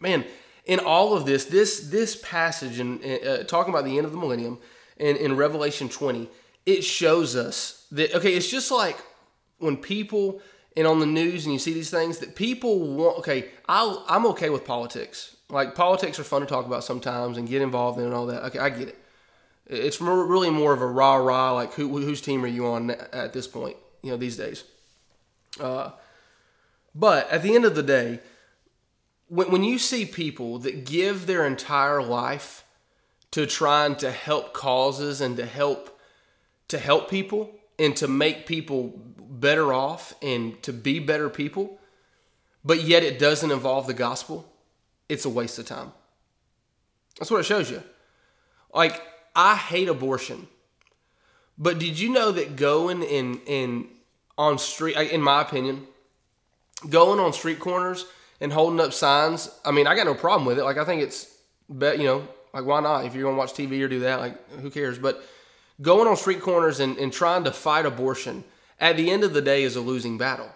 man, 0.00 0.24
in 0.64 0.78
all 0.78 1.14
of 1.14 1.26
this, 1.26 1.46
this 1.46 1.88
this 1.88 2.20
passage 2.22 2.78
and 2.78 3.04
uh, 3.04 3.44
talking 3.44 3.72
about 3.72 3.84
the 3.84 3.96
end 3.96 4.06
of 4.06 4.12
the 4.12 4.18
millennium 4.18 4.58
in, 4.96 5.16
in 5.16 5.36
Revelation 5.36 5.88
20, 5.88 6.28
it 6.66 6.82
shows 6.82 7.34
us 7.34 7.86
that 7.92 8.14
okay, 8.14 8.34
it's 8.34 8.50
just 8.50 8.70
like 8.70 8.98
when 9.58 9.76
people 9.76 10.40
and 10.76 10.86
on 10.86 11.00
the 11.00 11.06
news 11.06 11.44
and 11.44 11.52
you 11.52 11.58
see 11.58 11.72
these 11.72 11.90
things 11.90 12.18
that 12.18 12.36
people 12.36 12.78
want. 12.80 13.18
Okay, 13.18 13.50
I 13.68 14.04
I'm 14.08 14.26
okay 14.26 14.50
with 14.50 14.64
politics. 14.64 15.36
Like 15.50 15.74
politics 15.74 16.18
are 16.18 16.24
fun 16.24 16.42
to 16.42 16.46
talk 16.46 16.66
about 16.66 16.84
sometimes 16.84 17.38
and 17.38 17.48
get 17.48 17.62
involved 17.62 17.98
in 17.98 18.04
and 18.04 18.14
all 18.14 18.26
that. 18.26 18.44
Okay, 18.44 18.58
I 18.58 18.68
get 18.68 18.88
it. 18.88 18.98
It's 19.66 20.00
more, 20.00 20.26
really 20.26 20.50
more 20.50 20.72
of 20.72 20.80
a 20.80 20.86
rah 20.86 21.16
rah. 21.16 21.52
Like 21.52 21.74
who 21.74 21.88
whose 21.98 22.20
team 22.20 22.44
are 22.44 22.48
you 22.48 22.66
on 22.66 22.90
at 22.90 23.32
this 23.32 23.46
point? 23.46 23.76
You 24.02 24.10
know 24.10 24.16
these 24.16 24.36
days. 24.36 24.64
Uh, 25.60 25.90
but 26.94 27.30
at 27.30 27.42
the 27.42 27.54
end 27.54 27.64
of 27.64 27.74
the 27.74 27.82
day, 27.82 28.20
when, 29.28 29.50
when 29.50 29.64
you 29.64 29.78
see 29.78 30.04
people 30.04 30.58
that 30.60 30.84
give 30.84 31.26
their 31.26 31.46
entire 31.46 32.02
life 32.02 32.64
to 33.30 33.46
trying 33.46 33.94
to 33.96 34.10
help 34.10 34.52
causes 34.52 35.20
and 35.20 35.36
to 35.36 35.46
help 35.46 35.98
to 36.68 36.78
help 36.78 37.08
people 37.08 37.54
and 37.78 37.96
to 37.96 38.08
make 38.08 38.46
people 38.46 38.92
better 39.18 39.72
off 39.72 40.14
and 40.22 40.62
to 40.62 40.72
be 40.72 40.98
better 40.98 41.28
people, 41.28 41.78
but 42.64 42.82
yet 42.82 43.02
it 43.02 43.18
doesn't 43.18 43.50
involve 43.50 43.86
the 43.86 43.94
gospel, 43.94 44.50
it's 45.08 45.24
a 45.24 45.30
waste 45.30 45.58
of 45.58 45.66
time. 45.66 45.92
That's 47.18 47.30
what 47.30 47.40
it 47.40 47.44
shows 47.44 47.70
you. 47.70 47.82
Like 48.72 49.02
I 49.34 49.56
hate 49.56 49.88
abortion. 49.88 50.46
But 51.56 51.78
did 51.78 51.98
you 51.98 52.10
know 52.10 52.32
that 52.32 52.56
going 52.56 53.02
in 53.02 53.40
in 53.46 53.88
on 54.36 54.58
street 54.58 54.96
in 54.96 55.20
my 55.20 55.42
opinion, 55.42 55.86
going 56.88 57.18
on 57.18 57.32
street 57.32 57.58
corners 57.58 58.06
and 58.40 58.52
holding 58.52 58.78
up 58.80 58.92
signs, 58.92 59.50
I 59.64 59.72
mean, 59.72 59.86
I 59.86 59.96
got 59.96 60.06
no 60.06 60.14
problem 60.14 60.46
with 60.46 60.58
it. 60.58 60.64
Like 60.64 60.78
I 60.78 60.84
think 60.84 61.02
it's 61.02 61.36
bet 61.68 61.98
you 61.98 62.04
know, 62.04 62.28
like 62.54 62.64
why 62.64 62.80
not? 62.80 63.04
If 63.04 63.14
you're 63.14 63.24
gonna 63.24 63.36
watch 63.36 63.52
TV 63.52 63.82
or 63.82 63.88
do 63.88 64.00
that, 64.00 64.20
like 64.20 64.50
who 64.60 64.70
cares? 64.70 64.98
But 64.98 65.24
going 65.80 66.06
on 66.06 66.16
street 66.16 66.40
corners 66.40 66.80
and, 66.80 66.96
and 66.98 67.12
trying 67.12 67.44
to 67.44 67.52
fight 67.52 67.86
abortion 67.86 68.44
at 68.80 68.96
the 68.96 69.10
end 69.10 69.24
of 69.24 69.32
the 69.32 69.42
day 69.42 69.62
is 69.64 69.76
a 69.76 69.80
losing 69.80 70.18
battle. 70.18 70.50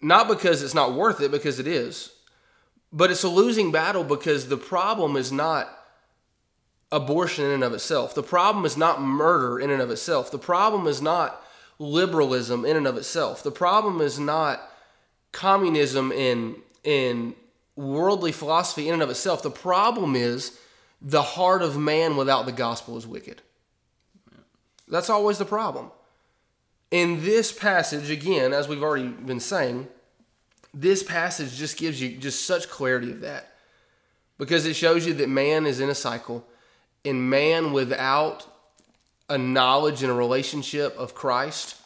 Not 0.00 0.28
because 0.28 0.62
it's 0.62 0.74
not 0.74 0.92
worth 0.92 1.20
it, 1.20 1.30
because 1.30 1.58
it 1.58 1.66
is. 1.66 2.12
But 2.94 3.10
it's 3.10 3.24
a 3.24 3.28
losing 3.28 3.72
battle 3.72 4.04
because 4.04 4.46
the 4.46 4.56
problem 4.56 5.16
is 5.16 5.32
not 5.32 5.68
abortion 6.92 7.44
in 7.44 7.50
and 7.50 7.64
of 7.64 7.72
itself. 7.72 8.14
The 8.14 8.22
problem 8.22 8.64
is 8.64 8.76
not 8.76 9.02
murder 9.02 9.58
in 9.58 9.70
and 9.70 9.82
of 9.82 9.90
itself. 9.90 10.30
The 10.30 10.38
problem 10.38 10.86
is 10.86 11.02
not 11.02 11.44
liberalism 11.80 12.64
in 12.64 12.76
and 12.76 12.86
of 12.86 12.96
itself. 12.96 13.42
The 13.42 13.50
problem 13.50 14.00
is 14.00 14.20
not 14.20 14.62
communism 15.32 16.12
and 16.12 16.54
and 16.84 17.34
worldly 17.74 18.30
philosophy 18.30 18.86
in 18.86 18.94
and 18.94 19.02
of 19.02 19.10
itself. 19.10 19.42
The 19.42 19.50
problem 19.50 20.14
is 20.14 20.56
the 21.02 21.22
heart 21.22 21.62
of 21.62 21.76
man 21.76 22.16
without 22.16 22.46
the 22.46 22.52
gospel 22.52 22.96
is 22.96 23.08
wicked. 23.08 23.42
That's 24.86 25.10
always 25.10 25.38
the 25.38 25.44
problem. 25.44 25.90
In 26.92 27.24
this 27.24 27.50
passage, 27.50 28.08
again, 28.08 28.52
as 28.52 28.68
we've 28.68 28.82
already 28.82 29.08
been 29.08 29.40
saying, 29.40 29.88
this 30.74 31.02
passage 31.02 31.54
just 31.54 31.78
gives 31.78 32.00
you 32.00 32.16
just 32.16 32.46
such 32.46 32.68
clarity 32.68 33.10
of 33.12 33.20
that 33.20 33.54
because 34.38 34.66
it 34.66 34.74
shows 34.74 35.06
you 35.06 35.14
that 35.14 35.28
man 35.28 35.66
is 35.66 35.80
in 35.80 35.88
a 35.88 35.94
cycle 35.94 36.44
and 37.04 37.30
man 37.30 37.72
without 37.72 38.46
a 39.28 39.38
knowledge 39.38 40.02
and 40.02 40.10
a 40.10 40.14
relationship 40.14 40.96
of 40.96 41.14
Christ 41.14 41.76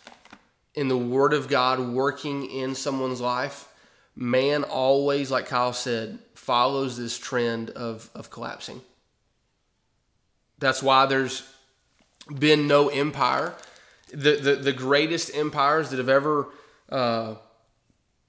in 0.74 0.88
the 0.88 0.98
Word 0.98 1.32
of 1.32 1.48
God 1.48 1.80
working 1.80 2.50
in 2.50 2.74
someone's 2.74 3.20
life, 3.20 3.68
man 4.16 4.64
always, 4.64 5.30
like 5.30 5.46
Kyle 5.46 5.72
said, 5.72 6.18
follows 6.34 6.96
this 6.96 7.18
trend 7.18 7.70
of, 7.70 8.10
of 8.14 8.30
collapsing. 8.30 8.80
That's 10.58 10.82
why 10.82 11.06
there's 11.06 11.48
been 12.36 12.66
no 12.66 12.88
empire. 12.88 13.54
The, 14.12 14.36
the, 14.36 14.56
the 14.56 14.72
greatest 14.72 15.34
empires 15.34 15.90
that 15.90 15.98
have 15.98 16.08
ever 16.08 16.48
uh, 16.88 17.34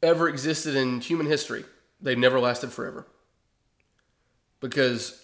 ever 0.04 0.30
existed 0.30 0.76
in 0.76 1.02
human 1.02 1.28
history, 1.28 1.66
they've 2.02 2.18
never 2.18 2.40
lasted 2.40 2.72
forever. 2.72 3.06
Because 4.62 5.24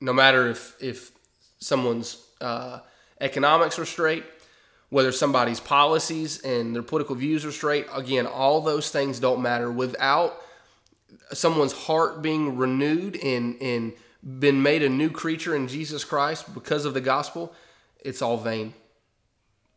no 0.00 0.12
matter 0.12 0.48
if 0.48 0.76
if 0.82 1.12
someone's 1.58 2.26
uh, 2.40 2.80
economics 3.20 3.78
are 3.78 3.84
straight, 3.84 4.24
whether 4.90 5.12
somebody's 5.12 5.60
policies 5.60 6.40
and 6.40 6.74
their 6.74 6.82
political 6.82 7.14
views 7.14 7.44
are 7.44 7.52
straight, 7.52 7.86
again, 7.94 8.26
all 8.26 8.60
those 8.60 8.90
things 8.90 9.20
don't 9.20 9.42
matter 9.42 9.70
without 9.70 10.36
someone's 11.32 11.72
heart 11.72 12.22
being 12.22 12.56
renewed 12.56 13.16
and 13.22 13.56
and 13.62 13.92
been 14.40 14.62
made 14.62 14.82
a 14.82 14.88
new 14.88 15.10
creature 15.10 15.54
in 15.56 15.68
Jesus 15.68 16.04
Christ 16.04 16.52
because 16.54 16.84
of 16.84 16.94
the 16.94 17.00
gospel. 17.00 17.52
It's 18.00 18.22
all 18.22 18.36
vain. 18.38 18.74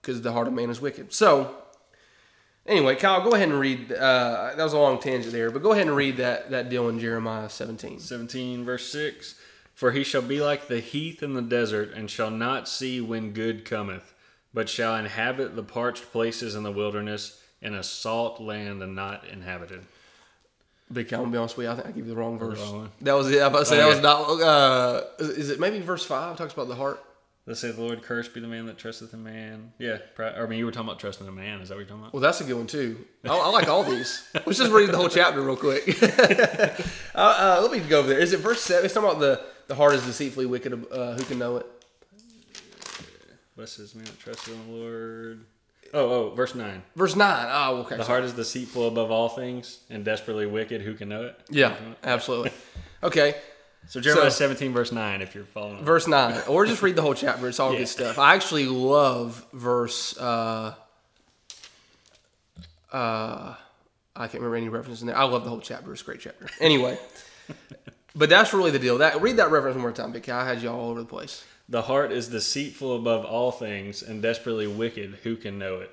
because 0.02 0.22
the 0.22 0.32
heart 0.34 0.48
of 0.48 0.54
man 0.54 0.70
is 0.70 0.80
wicked. 0.82 1.14
So, 1.14 1.56
anyway, 2.66 2.96
Kyle, 2.96 3.22
go 3.24 3.34
ahead 3.36 3.50
and 3.50 3.60
read. 3.60 3.92
Uh, 3.92 4.52
that 4.56 4.64
was 4.64 4.74
a 4.74 4.78
long 4.80 5.00
tangent 5.00 5.34
there, 5.34 5.52
but 5.52 5.64
go 5.64 5.72
ahead 5.74 5.88
and 5.88 5.96
read 5.96 6.18
that 6.18 6.52
that 6.52 6.70
deal 6.70 6.90
in 6.90 7.00
Jeremiah 7.00 7.50
17. 7.50 8.00
17 8.00 8.66
verse 8.66 8.88
6 8.92 9.36
For 9.74 9.92
he 9.92 10.04
shall 10.04 10.22
be 10.22 10.42
like 10.42 10.68
the 10.68 10.80
heath 10.80 11.22
in 11.24 11.34
the 11.34 11.42
desert, 11.42 11.94
and 11.94 12.10
shall 12.10 12.32
not 12.32 12.68
see 12.68 13.02
when 13.02 13.32
good 13.34 13.66
cometh, 13.66 14.14
but 14.54 14.70
shall 14.70 14.96
inhabit 14.96 15.56
the 15.56 15.64
parched 15.64 16.12
places 16.12 16.56
in 16.56 16.64
the 16.64 16.72
wilderness, 16.72 17.42
in 17.62 17.74
a 17.74 17.84
salt 17.84 18.40
land 18.42 18.82
and 18.84 18.96
not 18.96 19.26
inhabited. 19.28 19.82
Big 20.94 21.10
Kyle, 21.10 21.20
I'm 21.20 21.26
gonna 21.26 21.32
be 21.32 21.38
honest 21.40 21.58
with 21.58 21.66
you. 21.66 21.72
I 21.72 21.76
think 21.76 21.88
I 21.88 21.92
gave 21.92 22.06
you 22.06 22.14
the 22.14 22.20
wrong 22.20 22.38
verse. 22.38 22.60
wrong. 22.60 22.92
That 23.02 23.14
was 23.14 23.32
it. 23.32 23.42
I 23.42 23.48
was 23.48 23.50
about 23.50 23.60
to 23.60 23.66
say 23.66 23.76
Oh, 23.76 23.78
that 23.80 23.88
yeah. 23.88 23.94
was 23.96 24.40
not. 24.40 24.48
Uh, 24.48 25.02
is 25.18 25.30
is 25.30 25.50
it 25.50 25.60
maybe 25.60 25.80
verse 25.80 26.06
five 26.06 26.38
talks 26.38 26.54
about 26.54 26.68
the 26.68 26.76
heart? 26.76 27.04
Let's 27.48 27.60
say 27.60 27.70
the 27.70 27.80
Lord 27.80 28.02
cursed 28.02 28.34
be 28.34 28.40
the 28.40 28.48
man 28.48 28.66
that 28.66 28.80
trusteth 28.80 29.14
in 29.14 29.24
man. 29.24 29.72
Yeah, 29.78 30.00
I 30.18 30.48
mean 30.48 30.58
you 30.58 30.66
were 30.66 30.72
talking 30.72 30.88
about 30.88 31.00
trusting 31.00 31.28
in 31.28 31.36
man. 31.36 31.62
Is 31.62 31.70
that 31.70 31.76
what 31.76 31.82
you're 31.82 31.88
talking 31.88 32.02
about? 32.02 32.14
Well, 32.14 32.22
that's 32.22 32.42
a 32.42 32.44
good 32.44 32.56
one 32.56 32.66
too. 32.66 33.06
I, 33.24 33.38
I 33.38 33.50
like 33.50 33.68
all 33.68 33.84
these. 33.84 34.28
Let's 34.34 34.58
just 34.58 34.72
read 34.72 34.90
the 34.90 34.98
whole 34.98 35.10
chapter 35.10 35.42
real 35.42 35.56
quick. 35.56 35.88
uh, 36.04 36.80
uh, 37.16 37.60
let 37.62 37.72
me 37.72 37.80
go 37.88 38.00
over 38.00 38.08
there. 38.08 38.20
Is 38.20 38.34
it 38.34 38.40
verse 38.40 38.62
seven? 38.62 38.86
It's 38.86 38.96
talking 38.96 39.10
about 39.10 39.20
the 39.20 39.44
the 39.68 39.76
heart 39.76 39.94
is 39.94 40.04
deceitfully 40.06 40.48
wicked. 40.48 40.92
Uh, 40.92 41.14
who 41.14 41.24
can 41.24 41.38
know 41.38 41.58
it? 41.58 41.68
Blessed 43.56 43.80
is 43.80 43.96
man 43.96 44.06
that 44.06 44.20
trusteth 44.20 44.54
in 44.54 44.66
the 44.66 44.78
Lord. 44.78 45.46
Oh, 45.94 46.10
oh, 46.10 46.36
verse 46.36 46.56
9. 46.56 46.82
Verse 46.96 47.16
nine. 47.16 47.48
Oh, 47.50 47.78
okay. 47.78 47.96
The 47.96 48.04
heart 48.04 48.26
is 48.26 48.34
deceitful 48.34 48.88
above 48.88 49.12
all 49.12 49.30
things 49.30 49.80
and 49.90 50.04
desperately 50.04 50.46
wicked. 50.46 50.82
Who 50.82 50.94
can 50.96 51.08
know 51.08 51.28
it? 51.28 51.40
Yeah, 51.50 51.76
absolutely. 52.04 52.52
Okay, 53.02 53.36
So 53.88 54.02
Jeremiah 54.02 54.32
So- 54.32 54.38
17, 54.38 54.74
verse 54.74 54.92
9, 54.92 55.22
if 55.22 55.36
you're 55.36 55.44
following. 55.46 55.84
verse 55.84 56.08
nine, 56.08 56.42
or 56.48 56.66
just 56.66 56.82
read 56.82 56.96
the 56.96 57.02
whole 57.02 57.14
chapter. 57.14 57.48
It's 57.48 57.60
all 57.60 57.72
Yeah. 57.74 57.80
good 57.80 57.88
stuff. 57.88 58.18
I 58.18 58.34
actually 58.36 58.66
love 58.66 59.46
verse. 59.54 60.18
Uh, 60.18 60.74
uh, 62.92 63.56
I 64.16 64.28
can't 64.28 64.36
remember 64.36 64.56
any 64.56 64.70
references 64.70 65.02
in 65.02 65.08
there. 65.08 65.18
I 65.18 65.24
love 65.26 65.44
the 65.44 65.50
whole 65.50 65.60
chapter. 65.60 65.92
It's 65.92 66.02
a 66.02 66.06
great 66.06 66.22
chapter. 66.22 66.48
Anyway, 66.60 66.98
but 68.16 68.30
that's 68.30 68.54
really 68.54 68.72
the 68.72 68.80
deal. 68.80 68.98
That 69.00 69.22
read 69.22 69.38
that 69.38 69.52
reference 69.52 69.76
one 69.76 69.82
more 69.82 69.92
time, 69.92 70.14
Vicky. 70.14 70.32
I 70.32 70.48
had 70.48 70.62
you 70.62 70.70
all 70.70 70.90
over 70.90 71.02
the 71.02 71.06
place. 71.06 71.44
The 71.68 71.82
heart 71.82 72.12
is 72.12 72.28
deceitful 72.28 72.96
above 72.96 73.26
all 73.26 73.52
things 73.52 74.04
and 74.04 74.22
desperately 74.22 74.68
wicked. 74.68 75.20
Who 75.24 75.36
can 75.36 75.58
know 75.58 75.80
it? 75.80 75.92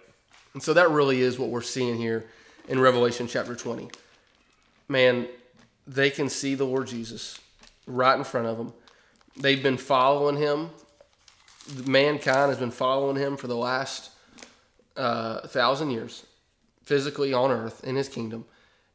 And 0.55 0.62
so 0.62 0.74
that 0.74 0.90
really 0.90 1.20
is 1.22 1.38
what 1.38 1.48
we're 1.48 1.62
seeing 1.62 1.96
here 1.96 2.26
in 2.68 2.78
Revelation 2.78 3.26
chapter 3.26 3.55
20. 3.57 3.88
Man, 4.88 5.26
they 5.87 6.11
can 6.11 6.28
see 6.28 6.55
the 6.55 6.64
Lord 6.66 6.87
Jesus 6.88 7.38
right 7.87 8.16
in 8.16 8.25
front 8.25 8.47
of 8.47 8.59
them. 8.59 8.73
They've 9.37 9.62
been 9.62 9.77
following 9.77 10.37
him. 10.37 10.71
Mankind 11.87 12.51
has 12.51 12.59
been 12.59 12.71
following 12.71 13.16
him 13.16 13.37
for 13.37 13.47
the 13.47 13.57
last 13.57 14.11
uh, 14.97 15.47
thousand 15.49 15.90
years, 15.90 16.27
physically 16.83 17.33
on 17.33 17.51
earth 17.51 17.85
in 17.85 17.97
his 17.97 18.09
kingdom. 18.09 18.45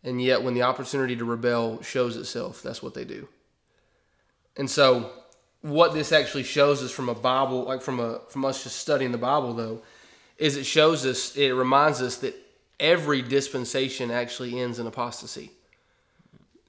And 0.04 0.21
yet, 0.21 0.43
when 0.43 0.54
the 0.54 0.62
opportunity 0.62 1.15
to 1.15 1.26
rebel 1.26 1.82
shows 1.82 2.17
itself, 2.17 2.62
that's 2.62 2.84
what 2.84 2.93
they 2.93 3.04
do. 3.04 3.28
And 4.56 4.69
so, 4.69 5.12
what 5.62 5.93
this 5.93 6.12
actually 6.12 6.43
shows 6.43 6.84
us 6.84 6.91
from 6.91 7.10
a 7.10 7.15
Bible, 7.15 7.63
like 7.63 7.82
from 7.82 8.00
a 8.00 8.19
from 8.30 8.45
us 8.45 8.63
just 8.63 8.78
studying 8.78 9.12
the 9.12 9.17
Bible, 9.17 9.54
though, 9.54 9.82
is 10.38 10.56
it 10.56 10.65
shows 10.65 11.06
us, 11.06 11.36
it 11.36 11.52
reminds 11.52 12.02
us 12.02 12.17
that 12.17 12.36
every 12.80 13.21
dispensation 13.21 14.12
actually 14.12 14.60
ends 14.60 14.80
in 14.80 14.86
apostasy. 14.88 15.52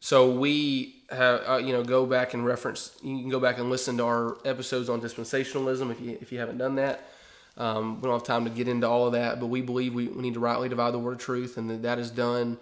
So 0.00 0.30
we 0.30 0.97
have, 1.10 1.42
uh, 1.48 1.56
you 1.56 1.72
know, 1.72 1.82
go 1.82 2.06
back 2.06 2.34
and 2.34 2.44
reference. 2.44 2.92
You 3.02 3.18
can 3.20 3.28
go 3.28 3.40
back 3.40 3.58
and 3.58 3.70
listen 3.70 3.96
to 3.98 4.04
our 4.04 4.38
episodes 4.44 4.88
on 4.88 5.00
dispensationalism 5.00 5.90
if 5.90 6.00
you 6.00 6.18
if 6.20 6.32
you 6.32 6.38
haven't 6.38 6.58
done 6.58 6.74
that. 6.76 7.08
Um, 7.56 7.96
we 7.96 8.02
don't 8.02 8.12
have 8.12 8.24
time 8.24 8.44
to 8.44 8.50
get 8.50 8.68
into 8.68 8.88
all 8.88 9.06
of 9.06 9.12
that, 9.12 9.40
but 9.40 9.46
we 9.46 9.62
believe 9.62 9.92
we, 9.92 10.06
we 10.06 10.22
need 10.22 10.34
to 10.34 10.40
rightly 10.40 10.68
divide 10.68 10.92
the 10.92 10.98
word 10.98 11.14
of 11.14 11.18
truth, 11.18 11.56
and 11.56 11.68
that 11.70 11.82
that 11.82 11.98
is 11.98 12.10
done. 12.10 12.58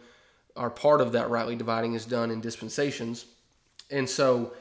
Our 0.57 0.71
part 0.71 1.01
of 1.01 1.13
that 1.13 1.29
rightly 1.29 1.55
dividing 1.55 1.95
is 1.95 2.07
done 2.07 2.31
in 2.31 2.41
dispensations, 2.41 3.27
and 3.91 4.09
so 4.09 4.53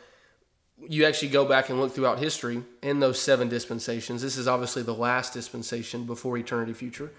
you 0.90 1.06
actually 1.06 1.30
go 1.30 1.46
back 1.46 1.70
and 1.70 1.80
look 1.80 1.94
throughout 1.94 2.20
history 2.20 2.62
in 2.82 3.00
those 3.00 3.18
seven 3.18 3.48
dispensations. 3.48 4.22
This 4.22 4.36
is 4.36 4.46
obviously 4.46 4.84
the 4.84 4.94
last 4.94 5.34
dispensation 5.34 6.06
before 6.06 6.38
eternity 6.38 6.74
future, 6.74 7.14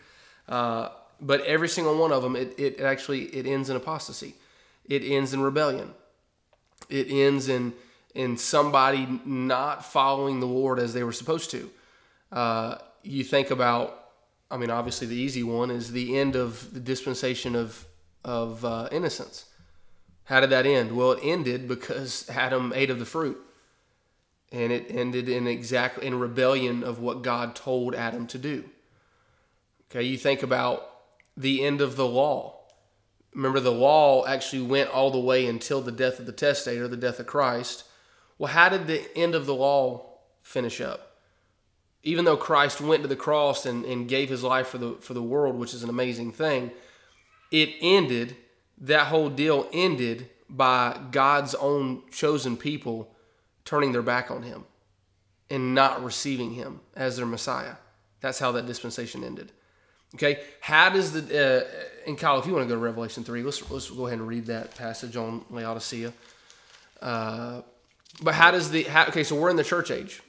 uh, 0.48 0.90
but 1.20 1.40
every 1.42 1.68
single 1.68 1.96
one 1.96 2.12
of 2.12 2.22
them, 2.22 2.36
it, 2.36 2.54
it 2.58 2.80
actually 2.80 3.24
it 3.26 3.46
ends 3.46 3.70
in 3.70 3.76
apostasy. 3.76 4.34
It 4.84 5.02
ends 5.02 5.32
in 5.32 5.40
rebellion. 5.40 5.94
It 6.88 7.10
ends 7.10 7.48
in 7.48 7.74
in 8.14 8.36
somebody 8.36 9.06
not 9.26 9.84
following 9.84 10.40
the 10.40 10.46
Lord 10.46 10.78
as 10.78 10.94
they 10.94 11.04
were 11.04 11.12
supposed 11.12 11.50
to. 11.50 11.70
Uh, 12.32 12.78
you 13.02 13.22
think 13.22 13.50
about, 13.50 14.08
I 14.50 14.56
mean, 14.56 14.70
obviously 14.70 15.06
the 15.06 15.14
easy 15.14 15.42
one 15.42 15.70
is 15.70 15.92
the 15.92 16.18
end 16.18 16.34
of 16.34 16.72
the 16.72 16.80
dispensation 16.80 17.54
of 17.54 17.86
of 18.24 18.64
uh, 18.64 18.88
innocence. 18.90 19.44
How 20.24 20.40
did 20.40 20.50
that 20.50 20.66
end? 20.66 20.96
Well, 20.96 21.12
it 21.12 21.20
ended 21.22 21.68
because 21.68 22.28
Adam 22.34 22.72
ate 22.74 22.90
of 22.90 22.98
the 22.98 23.04
fruit, 23.04 23.38
and 24.50 24.72
it 24.72 24.86
ended 24.88 25.28
in 25.28 25.46
exactly 25.46 26.06
in 26.06 26.18
rebellion 26.18 26.82
of 26.82 26.98
what 26.98 27.22
God 27.22 27.54
told 27.54 27.94
Adam 27.94 28.26
to 28.28 28.38
do. 28.38 28.64
Okay, 29.90 30.02
you 30.02 30.18
think 30.18 30.42
about 30.42 30.90
the 31.36 31.64
end 31.64 31.80
of 31.80 31.96
the 31.96 32.06
law. 32.06 32.55
Remember, 33.36 33.60
the 33.60 33.70
law 33.70 34.24
actually 34.24 34.62
went 34.62 34.88
all 34.88 35.10
the 35.10 35.20
way 35.20 35.46
until 35.46 35.82
the 35.82 35.92
death 35.92 36.18
of 36.18 36.24
the 36.24 36.32
testator, 36.32 36.88
the 36.88 36.96
death 36.96 37.20
of 37.20 37.26
Christ. 37.26 37.84
Well, 38.38 38.50
how 38.50 38.70
did 38.70 38.86
the 38.86 39.14
end 39.14 39.34
of 39.34 39.44
the 39.44 39.54
law 39.54 40.20
finish 40.40 40.80
up? 40.80 41.18
Even 42.02 42.24
though 42.24 42.38
Christ 42.38 42.80
went 42.80 43.02
to 43.02 43.08
the 43.08 43.14
cross 43.14 43.66
and, 43.66 43.84
and 43.84 44.08
gave 44.08 44.30
his 44.30 44.42
life 44.42 44.68
for 44.68 44.78
the 44.78 44.96
for 45.00 45.12
the 45.12 45.22
world, 45.22 45.56
which 45.56 45.74
is 45.74 45.82
an 45.82 45.90
amazing 45.90 46.32
thing, 46.32 46.70
it 47.50 47.74
ended. 47.80 48.36
That 48.78 49.08
whole 49.08 49.28
deal 49.28 49.68
ended 49.72 50.30
by 50.48 50.98
God's 51.10 51.54
own 51.54 52.02
chosen 52.10 52.56
people 52.56 53.14
turning 53.64 53.92
their 53.92 54.02
back 54.02 54.30
on 54.30 54.42
him 54.42 54.64
and 55.50 55.74
not 55.74 56.04
receiving 56.04 56.52
him 56.52 56.80
as 56.94 57.16
their 57.16 57.26
Messiah. 57.26 57.76
That's 58.20 58.38
how 58.38 58.52
that 58.52 58.66
dispensation 58.66 59.24
ended. 59.24 59.52
Okay, 60.14 60.40
how 60.60 60.90
does 60.90 61.12
the 61.12 61.20
uh, 61.22 61.95
and 62.06 62.16
Kyle, 62.18 62.38
if 62.38 62.46
you 62.46 62.52
want 62.52 62.64
to 62.64 62.68
go 62.68 62.74
to 62.74 62.84
Revelation 62.84 63.24
three, 63.24 63.42
let's 63.42 63.68
let's 63.70 63.90
go 63.90 64.06
ahead 64.06 64.18
and 64.18 64.28
read 64.28 64.46
that 64.46 64.74
passage 64.76 65.16
on 65.16 65.44
Laodicea. 65.50 66.12
Uh, 67.02 67.62
but 68.22 68.34
how 68.34 68.50
does 68.50 68.70
the 68.70 68.84
how, 68.84 69.06
okay? 69.06 69.24
So 69.24 69.36
we're 69.36 69.50
in 69.50 69.56
the 69.56 69.64
church 69.64 69.90
age. 69.90 70.22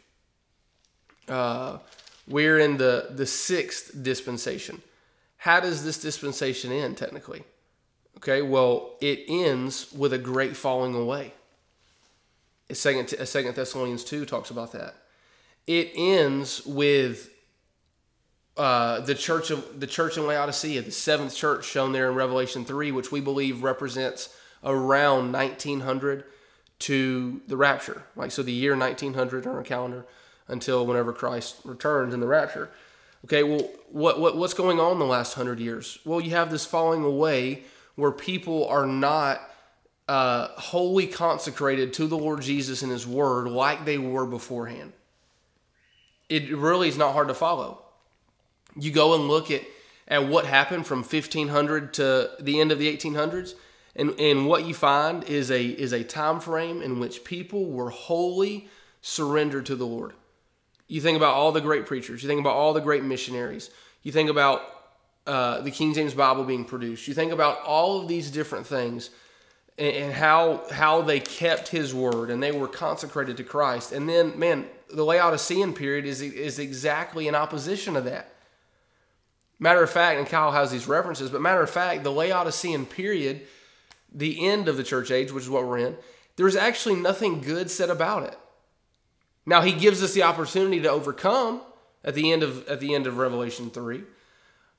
Uh, 1.27 1.77
we're 2.27 2.59
in 2.59 2.77
the 2.77 3.09
the 3.11 3.25
sixth 3.25 4.03
dispensation. 4.03 4.81
How 5.37 5.59
does 5.59 5.83
this 5.83 5.99
dispensation 6.01 6.71
end 6.71 6.97
technically? 6.97 7.43
Okay, 8.17 8.41
well 8.41 8.95
it 8.99 9.23
ends 9.27 9.91
with 9.93 10.11
a 10.13 10.17
great 10.17 10.57
falling 10.57 10.95
away. 10.95 11.33
Second 12.71 13.07
Second 13.27 13.55
Thessalonians 13.55 14.03
two 14.03 14.25
talks 14.25 14.49
about 14.49 14.71
that. 14.73 14.95
It 15.67 15.91
ends 15.95 16.65
with 16.65 17.29
uh, 18.57 19.01
the 19.01 19.15
church 19.15 19.51
of 19.51 19.79
the 19.79 19.87
church 19.87 20.17
in 20.17 20.25
Laodicea, 20.25 20.81
the 20.81 20.91
seventh 20.91 21.35
church 21.35 21.65
shown 21.65 21.91
there 21.91 22.09
in 22.09 22.15
Revelation 22.15 22.65
three, 22.65 22.91
which 22.91 23.11
we 23.11 23.21
believe 23.21 23.63
represents 23.63 24.35
around 24.63 25.31
1900 25.31 26.23
to 26.79 27.41
the 27.47 27.57
rapture. 27.57 28.03
Like 28.15 28.31
so, 28.31 28.43
the 28.43 28.51
year 28.51 28.75
1900 28.75 29.45
on 29.45 29.55
our 29.55 29.63
calendar 29.63 30.05
until 30.47 30.85
whenever 30.85 31.13
Christ 31.13 31.57
returns 31.63 32.13
in 32.13 32.19
the 32.19 32.27
rapture. 32.27 32.69
Okay, 33.25 33.43
well, 33.43 33.69
what, 33.91 34.19
what 34.19 34.37
what's 34.37 34.53
going 34.53 34.79
on 34.79 34.93
in 34.93 34.99
the 34.99 35.05
last 35.05 35.33
hundred 35.33 35.59
years? 35.59 35.99
Well, 36.03 36.21
you 36.21 36.31
have 36.31 36.49
this 36.49 36.65
falling 36.65 37.03
away 37.03 37.63
where 37.95 38.11
people 38.11 38.67
are 38.67 38.85
not 38.85 39.41
uh, 40.07 40.47
wholly 40.49 41.07
consecrated 41.07 41.93
to 41.93 42.07
the 42.07 42.17
Lord 42.17 42.41
Jesus 42.41 42.81
and 42.81 42.91
His 42.91 43.05
Word 43.05 43.47
like 43.47 43.85
they 43.85 43.97
were 43.97 44.25
beforehand. 44.25 44.93
It 46.29 46.55
really 46.55 46.89
is 46.89 46.97
not 46.97 47.13
hard 47.13 47.27
to 47.27 47.33
follow 47.33 47.83
you 48.79 48.91
go 48.91 49.15
and 49.15 49.27
look 49.27 49.51
at, 49.51 49.61
at 50.07 50.27
what 50.27 50.45
happened 50.45 50.85
from 50.85 50.99
1500 50.99 51.93
to 51.95 52.31
the 52.39 52.59
end 52.59 52.71
of 52.71 52.79
the 52.79 52.95
1800s 52.95 53.55
and, 53.97 54.11
and 54.19 54.45
what 54.45 54.65
you 54.65 54.73
find 54.73 55.23
is 55.23 55.49
a 55.49 55.65
is 55.65 55.91
a 55.91 56.03
time 56.03 56.39
frame 56.39 56.81
in 56.81 56.99
which 56.99 57.23
people 57.23 57.65
were 57.65 57.89
wholly 57.89 58.69
surrendered 59.01 59.65
to 59.65 59.75
the 59.75 59.87
lord. 59.87 60.13
You 60.87 61.01
think 61.01 61.17
about 61.17 61.33
all 61.33 61.51
the 61.51 61.61
great 61.61 61.85
preachers. 61.85 62.21
You 62.21 62.29
think 62.29 62.39
about 62.39 62.53
all 62.53 62.73
the 62.73 62.79
great 62.79 63.03
missionaries. 63.03 63.69
You 64.03 64.11
think 64.11 64.29
about 64.29 64.61
uh, 65.25 65.61
the 65.61 65.71
king 65.71 65.93
james 65.93 66.13
bible 66.13 66.43
being 66.43 66.63
produced. 66.63 67.07
You 67.07 67.15
think 67.15 67.31
about 67.31 67.59
all 67.61 67.99
of 67.99 68.07
these 68.07 68.29
different 68.29 68.67
things 68.67 69.09
and, 69.79 69.95
and 69.95 70.13
how 70.13 70.63
how 70.71 71.01
they 71.01 71.19
kept 71.19 71.69
his 71.69 71.93
word 71.93 72.29
and 72.29 72.41
they 72.41 72.51
were 72.51 72.67
consecrated 72.67 73.35
to 73.37 73.43
christ. 73.43 73.91
And 73.91 74.07
then 74.07 74.37
man 74.37 74.67
the 74.93 75.03
laodicean 75.03 75.73
period 75.73 76.05
is 76.05 76.21
is 76.21 76.59
exactly 76.59 77.27
in 77.27 77.33
opposition 77.33 77.95
to 77.95 78.01
that 78.01 78.36
Matter 79.59 79.81
of 79.81 79.89
fact, 79.89 80.19
and 80.19 80.27
Kyle 80.27 80.51
has 80.51 80.71
these 80.71 80.87
references, 80.87 81.31
but 81.31 81.41
matter 81.41 81.63
of 81.63 81.69
fact, 81.69 82.03
the 82.03 82.11
Laodicean 82.11 82.85
period, 82.85 83.41
the 84.13 84.47
end 84.47 84.67
of 84.67 84.77
the 84.77 84.83
church 84.83 85.09
age, 85.09 85.31
which 85.31 85.45
is 85.45 85.49
what 85.49 85.65
we're 85.65 85.79
in, 85.79 85.97
there's 86.35 86.55
actually 86.55 86.95
nothing 86.95 87.41
good 87.41 87.71
said 87.71 87.89
about 87.89 88.23
it. 88.23 88.37
Now, 89.45 89.61
he 89.61 89.71
gives 89.71 90.03
us 90.03 90.13
the 90.13 90.23
opportunity 90.23 90.79
to 90.81 90.89
overcome 90.89 91.61
at 92.03 92.13
the 92.13 92.31
end 92.31 92.43
of 92.43 92.67
at 92.67 92.79
the 92.79 92.93
end 92.93 93.07
of 93.07 93.17
Revelation 93.17 93.71
three. 93.71 94.03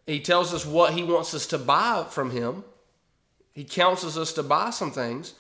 He 0.07 0.21
tells 0.21 0.55
us 0.55 0.65
what 0.65 0.93
he 0.93 1.03
wants 1.03 1.35
us 1.35 1.47
to 1.49 1.59
buy 1.59 2.07
from 2.09 2.31
him. 2.31 2.65
He 3.53 3.65
counsels 3.65 4.17
us 4.17 4.33
to 4.35 4.43
buy 4.43 4.71
some 4.71 4.93
things, 4.93 5.35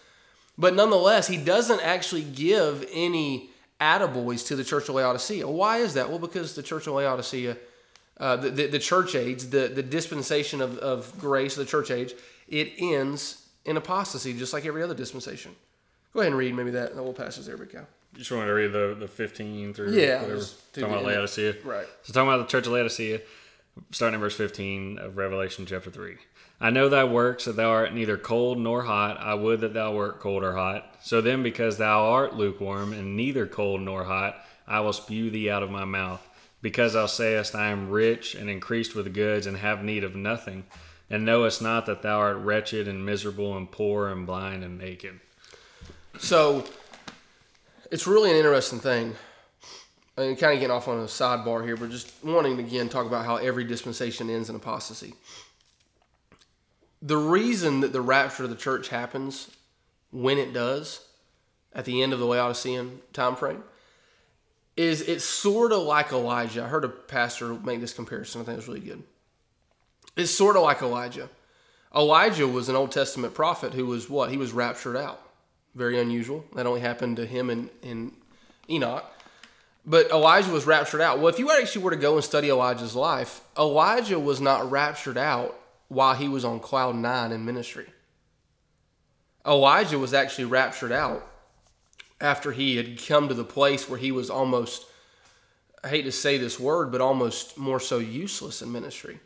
but 0.58 0.74
nonetheless, 0.74 1.28
he 1.28 1.36
doesn't 1.36 1.80
actually 1.80 2.24
give 2.24 2.84
any 2.92 3.50
attaboys 3.80 4.44
to 4.48 4.56
the 4.56 4.64
church 4.64 4.88
of 4.88 4.96
Laodicea. 4.96 5.46
Why 5.46 5.78
is 5.78 5.94
that? 5.94 6.08
Well, 6.10 6.18
because 6.18 6.56
the 6.56 6.62
church 6.64 6.88
of 6.88 6.94
Laodicea, 6.94 7.56
uh, 8.20 8.36
the, 8.36 8.50
the, 8.50 8.66
the 8.66 8.78
church 8.78 9.14
age, 9.14 9.44
the, 9.44 9.68
the 9.68 9.82
dispensation 9.82 10.60
of, 10.60 10.78
of 10.78 11.18
grace, 11.18 11.54
the 11.54 11.64
church 11.64 11.90
age, 11.90 12.14
it 12.48 12.72
ends 12.78 13.46
in 13.64 13.76
apostasy, 13.76 14.36
just 14.36 14.52
like 14.52 14.64
every 14.66 14.82
other 14.82 14.94
dispensation. 14.94 15.54
Go 16.12 16.20
ahead 16.20 16.32
and 16.32 16.38
read 16.38 16.54
maybe 16.54 16.70
that, 16.70 16.94
that 16.94 16.96
little 16.96 17.12
passage 17.12 17.46
there 17.46 17.56
we 17.56 17.66
go. 17.66 17.86
You 18.12 18.18
just 18.18 18.32
want 18.32 18.46
to 18.46 18.52
read 18.52 18.72
the, 18.72 18.96
the 18.98 19.06
15 19.06 19.74
through 19.74 19.92
Yeah, 19.92 20.22
whatever. 20.22 20.42
Talking 20.72 20.90
about 20.90 21.04
Laodicea. 21.04 21.56
Right. 21.64 21.86
So 22.02 22.12
talking 22.12 22.28
about 22.28 22.38
the 22.38 22.50
church 22.50 22.66
of 22.66 22.72
Laodicea, 22.72 23.20
starting 23.90 24.14
in 24.14 24.20
verse 24.20 24.34
15 24.34 24.98
of 24.98 25.16
Revelation 25.16 25.66
chapter 25.66 25.90
3. 25.90 26.16
I 26.60 26.70
know 26.70 26.88
thy 26.88 27.04
works, 27.04 27.44
that 27.44 27.54
thou 27.54 27.70
art 27.70 27.94
neither 27.94 28.16
cold 28.16 28.58
nor 28.58 28.82
hot. 28.82 29.18
I 29.20 29.34
would 29.34 29.60
that 29.60 29.74
thou 29.74 29.94
wert 29.94 30.18
cold 30.18 30.42
or 30.42 30.54
hot. 30.54 30.96
So 31.02 31.20
then, 31.20 31.42
because 31.44 31.78
thou 31.78 32.06
art 32.10 32.34
lukewarm, 32.34 32.92
and 32.92 33.16
neither 33.16 33.46
cold 33.46 33.80
nor 33.80 34.02
hot, 34.02 34.44
I 34.66 34.80
will 34.80 34.92
spew 34.92 35.30
thee 35.30 35.50
out 35.50 35.62
of 35.62 35.70
my 35.70 35.84
mouth. 35.84 36.26
Because 36.60 36.94
thou 36.94 37.06
sayest, 37.06 37.54
I 37.54 37.68
am 37.68 37.90
rich 37.90 38.34
and 38.34 38.50
increased 38.50 38.94
with 38.94 39.14
goods, 39.14 39.46
and 39.46 39.56
have 39.56 39.84
need 39.84 40.02
of 40.02 40.16
nothing, 40.16 40.64
and 41.08 41.24
knowest 41.24 41.62
not 41.62 41.86
that 41.86 42.02
thou 42.02 42.18
art 42.18 42.38
wretched 42.38 42.88
and 42.88 43.06
miserable 43.06 43.56
and 43.56 43.70
poor 43.70 44.08
and 44.08 44.26
blind 44.26 44.64
and 44.64 44.78
naked. 44.78 45.20
So 46.18 46.64
it's 47.90 48.06
really 48.06 48.30
an 48.30 48.36
interesting 48.36 48.80
thing. 48.80 49.14
I 50.16 50.22
mean, 50.22 50.36
kind 50.36 50.52
of 50.52 50.58
getting 50.58 50.74
off 50.74 50.88
on 50.88 50.98
a 50.98 51.04
sidebar 51.04 51.64
here, 51.64 51.76
but 51.76 51.90
just 51.90 52.12
wanting 52.24 52.56
to 52.56 52.64
again 52.64 52.88
talk 52.88 53.06
about 53.06 53.24
how 53.24 53.36
every 53.36 53.62
dispensation 53.62 54.28
ends 54.28 54.50
in 54.50 54.56
apostasy. 54.56 55.14
The 57.00 57.16
reason 57.16 57.80
that 57.80 57.92
the 57.92 58.00
rapture 58.00 58.42
of 58.42 58.50
the 58.50 58.56
church 58.56 58.88
happens 58.88 59.48
when 60.10 60.38
it 60.38 60.52
does 60.52 61.06
at 61.72 61.84
the 61.84 62.02
end 62.02 62.12
of 62.12 62.18
the 62.18 62.26
Laodicean 62.26 63.00
time 63.12 63.36
frame 63.36 63.62
is 64.78 65.00
it's 65.02 65.24
sort 65.24 65.72
of 65.72 65.82
like 65.82 66.12
Elijah. 66.12 66.62
I 66.62 66.68
heard 66.68 66.84
a 66.84 66.88
pastor 66.88 67.52
make 67.52 67.80
this 67.80 67.92
comparison. 67.92 68.40
I 68.40 68.44
think 68.44 68.54
it 68.54 68.58
was 68.58 68.68
really 68.68 68.80
good. 68.80 69.02
It's 70.16 70.30
sort 70.30 70.56
of 70.56 70.62
like 70.62 70.80
Elijah. 70.82 71.28
Elijah 71.94 72.46
was 72.46 72.68
an 72.68 72.76
Old 72.76 72.92
Testament 72.92 73.34
prophet 73.34 73.74
who 73.74 73.86
was 73.86 74.08
what? 74.08 74.30
He 74.30 74.36
was 74.36 74.52
raptured 74.52 74.96
out. 74.96 75.20
Very 75.74 76.00
unusual. 76.00 76.44
That 76.54 76.66
only 76.66 76.80
happened 76.80 77.16
to 77.16 77.26
him 77.26 77.50
and, 77.50 77.70
and 77.82 78.12
Enoch. 78.70 79.04
But 79.84 80.10
Elijah 80.10 80.52
was 80.52 80.64
raptured 80.64 81.00
out. 81.00 81.18
Well, 81.18 81.28
if 81.28 81.40
you 81.40 81.50
actually 81.50 81.82
were 81.82 81.90
to 81.90 81.96
go 81.96 82.14
and 82.14 82.24
study 82.24 82.48
Elijah's 82.48 82.94
life, 82.94 83.40
Elijah 83.58 84.20
was 84.20 84.40
not 84.40 84.70
raptured 84.70 85.18
out 85.18 85.58
while 85.88 86.14
he 86.14 86.28
was 86.28 86.44
on 86.44 86.60
cloud 86.60 86.94
nine 86.94 87.32
in 87.32 87.44
ministry. 87.44 87.86
Elijah 89.44 89.98
was 89.98 90.14
actually 90.14 90.44
raptured 90.44 90.92
out 90.92 91.26
after 92.20 92.52
he 92.52 92.76
had 92.76 93.04
come 93.06 93.28
to 93.28 93.34
the 93.34 93.44
place 93.44 93.88
where 93.88 93.98
he 93.98 94.12
was 94.12 94.30
almost, 94.30 94.86
I 95.82 95.88
hate 95.88 96.02
to 96.02 96.12
say 96.12 96.38
this 96.38 96.58
word, 96.58 96.90
but 96.90 97.00
almost 97.00 97.56
more 97.56 97.80
so 97.80 97.98
useless 97.98 98.62
in 98.62 98.72
ministry. 98.72 99.20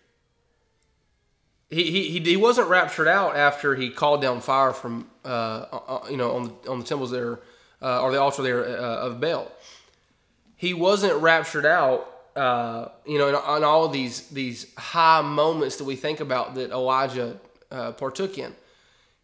He, 1.70 1.90
he, 1.90 2.20
he, 2.20 2.36
wasn't 2.36 2.68
raptured 2.68 3.08
out 3.08 3.34
after 3.34 3.74
he 3.74 3.88
called 3.88 4.20
down 4.20 4.42
fire 4.42 4.74
from, 4.74 5.08
uh, 5.24 5.28
uh, 5.72 6.06
you 6.10 6.18
know, 6.18 6.32
on 6.32 6.42
the, 6.44 6.70
on 6.70 6.78
the 6.80 6.84
temples 6.84 7.10
there, 7.10 7.40
uh, 7.80 8.02
or 8.02 8.12
the 8.12 8.20
altar 8.20 8.42
there 8.42 8.64
uh, 8.66 9.06
of 9.06 9.20
Baal. 9.20 9.50
He 10.56 10.74
wasn't 10.74 11.14
raptured 11.22 11.64
out 11.64 12.12
uh, 12.36 12.88
you 13.04 13.18
know, 13.18 13.36
on 13.36 13.62
all 13.62 13.88
these 13.88 14.28
these 14.28 14.74
high 14.76 15.20
moments 15.20 15.76
that 15.76 15.84
we 15.84 15.96
think 15.96 16.20
about 16.20 16.54
that 16.54 16.70
Elijah 16.70 17.36
uh, 17.70 17.92
partook 17.92 18.38
in. 18.38 18.54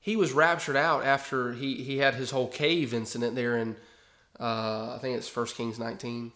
He 0.09 0.17
was 0.17 0.33
raptured 0.33 0.75
out 0.75 1.05
after 1.05 1.53
he, 1.53 1.83
he 1.83 1.99
had 1.99 2.15
his 2.15 2.31
whole 2.31 2.49
cave 2.49 2.95
incident 2.95 3.35
there 3.35 3.59
in, 3.59 3.77
uh, 4.41 4.95
I 4.95 4.99
think 5.03 5.19
it's 5.19 5.29
First 5.29 5.55
Kings 5.55 5.79
19. 5.79 6.33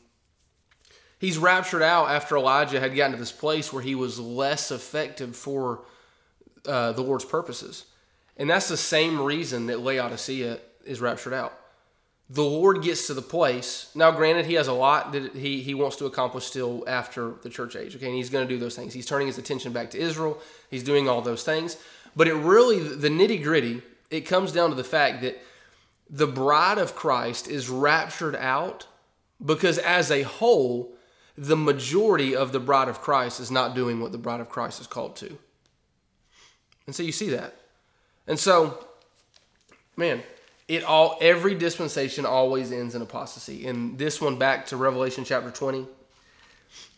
He's 1.19 1.39
raptured 1.39 1.81
out 1.81 2.11
after 2.11 2.37
Elijah 2.37 2.81
had 2.81 2.95
gotten 2.95 3.13
to 3.13 3.19
this 3.19 3.33
place 3.33 3.73
where 3.73 3.83
he 3.83 3.95
was 3.95 4.21
less 4.21 4.71
effective 4.71 5.35
for 5.35 5.85
uh, 6.67 6.93
the 6.93 7.01
Lord's 7.01 7.25
purposes. 7.25 7.87
And 8.37 8.51
that's 8.51 8.69
the 8.69 8.77
same 8.77 9.19
reason 9.19 9.69
that 9.69 9.81
Laodicea 9.81 10.59
is 10.85 11.01
raptured 11.01 11.33
out 11.33 11.59
the 12.33 12.43
Lord 12.43 12.83
gets 12.83 13.09
to 13.09 13.15
the 13.15 13.23
place. 13.23 13.91
Now, 13.95 14.11
granted, 14.11 14.47
he 14.47 14.55
has 14.55 14.67
a 14.67 14.73
lot 14.73 15.13
that 15.13 15.35
he, 15.35 15.61
he 15.61 15.75
wants 15.75 15.97
to 15.97 16.07
accomplish 16.07 16.47
still 16.47 16.83
after 16.87 17.35
the 17.43 17.51
church 17.51 17.77
age. 17.77 17.95
Okay, 17.95 18.07
and 18.07 18.15
he's 18.15 18.31
going 18.31 18.49
to 18.49 18.53
do 18.53 18.59
those 18.59 18.75
things. 18.75 18.95
He's 18.95 19.05
turning 19.05 19.27
his 19.27 19.37
attention 19.37 19.73
back 19.73 19.91
to 19.91 19.99
Israel. 19.99 20.39
He's 20.71 20.83
doing 20.83 21.11
all 21.11 21.21
those 21.21 21.45
things. 21.45 21.77
But 22.15 22.29
it 22.29 22.35
really, 22.35 22.79
the 22.79 23.09
nitty 23.09 23.43
gritty, 23.43 23.83
it 24.11 24.23
comes 24.23 24.53
down 24.53 24.71
to 24.71 24.77
the 24.77 24.85
fact 24.85 25.23
that 25.23 25.43
the 26.11 26.27
bride 26.27 26.79
of 26.79 26.95
Christ 26.95 27.49
is 27.49 27.71
raptured 27.71 28.37
out 28.37 28.87
because, 29.45 29.79
as 29.79 30.11
a 30.11 30.23
whole, 30.23 30.95
the 31.37 31.57
majority 31.57 32.37
of 32.37 32.53
the 32.53 32.61
bride 32.61 32.89
of 32.89 33.01
Christ 33.01 33.41
is 33.41 33.51
not 33.51 33.75
doing 33.75 34.01
what 34.01 34.13
the 34.13 34.19
bride 34.19 34.41
of 34.41 34.49
Christ 34.49 34.81
is 34.81 34.87
called 34.87 35.17
to. 35.17 35.39
And 36.87 36.95
so 36.95 37.03
you 37.03 37.13
see 37.13 37.31
that. 37.31 37.57
And 38.27 38.39
so, 38.39 38.87
man, 39.97 40.23
it 40.69 40.85
all 40.85 41.17
every 41.21 41.55
dispensation 41.55 42.27
always 42.27 42.73
ends 42.73 42.95
in 42.95 43.03
apostasy. 43.03 43.67
And 43.67 43.99
this 43.99 44.21
one 44.21 44.39
back 44.39 44.67
to 44.67 44.77
Revelation 44.77 45.25
chapter 45.25 45.51
20, 45.51 45.87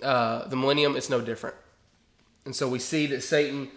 uh, 0.02 0.48
the 0.48 0.56
millennium, 0.56 0.96
it's 0.96 1.10
no 1.10 1.20
different. 1.20 1.56
And 2.44 2.54
so 2.54 2.68
we 2.68 2.78
see 2.78 3.06
that 3.06 3.22
Satan, 3.22 3.70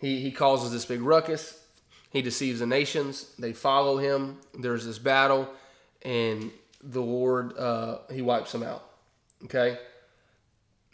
he, 0.00 0.20
he 0.20 0.30
causes 0.30 0.72
this 0.72 0.84
big 0.84 1.00
ruckus. 1.00 1.62
He 2.10 2.22
deceives 2.22 2.60
the 2.60 2.66
nations. 2.66 3.34
They 3.38 3.52
follow 3.52 3.98
him. 3.98 4.38
There's 4.58 4.86
this 4.86 4.98
battle, 4.98 5.48
and 6.02 6.50
the 6.82 7.00
Lord, 7.02 7.56
uh, 7.58 7.98
he 8.10 8.22
wipes 8.22 8.52
them 8.52 8.62
out. 8.62 8.84
Okay? 9.44 9.78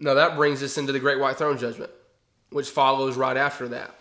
Now 0.00 0.14
that 0.14 0.36
brings 0.36 0.62
us 0.62 0.76
into 0.76 0.92
the 0.92 0.98
great 0.98 1.20
white 1.20 1.36
throne 1.36 1.56
judgment, 1.56 1.90
which 2.50 2.70
follows 2.70 3.16
right 3.16 3.36
after 3.36 3.68
that. 3.68 3.94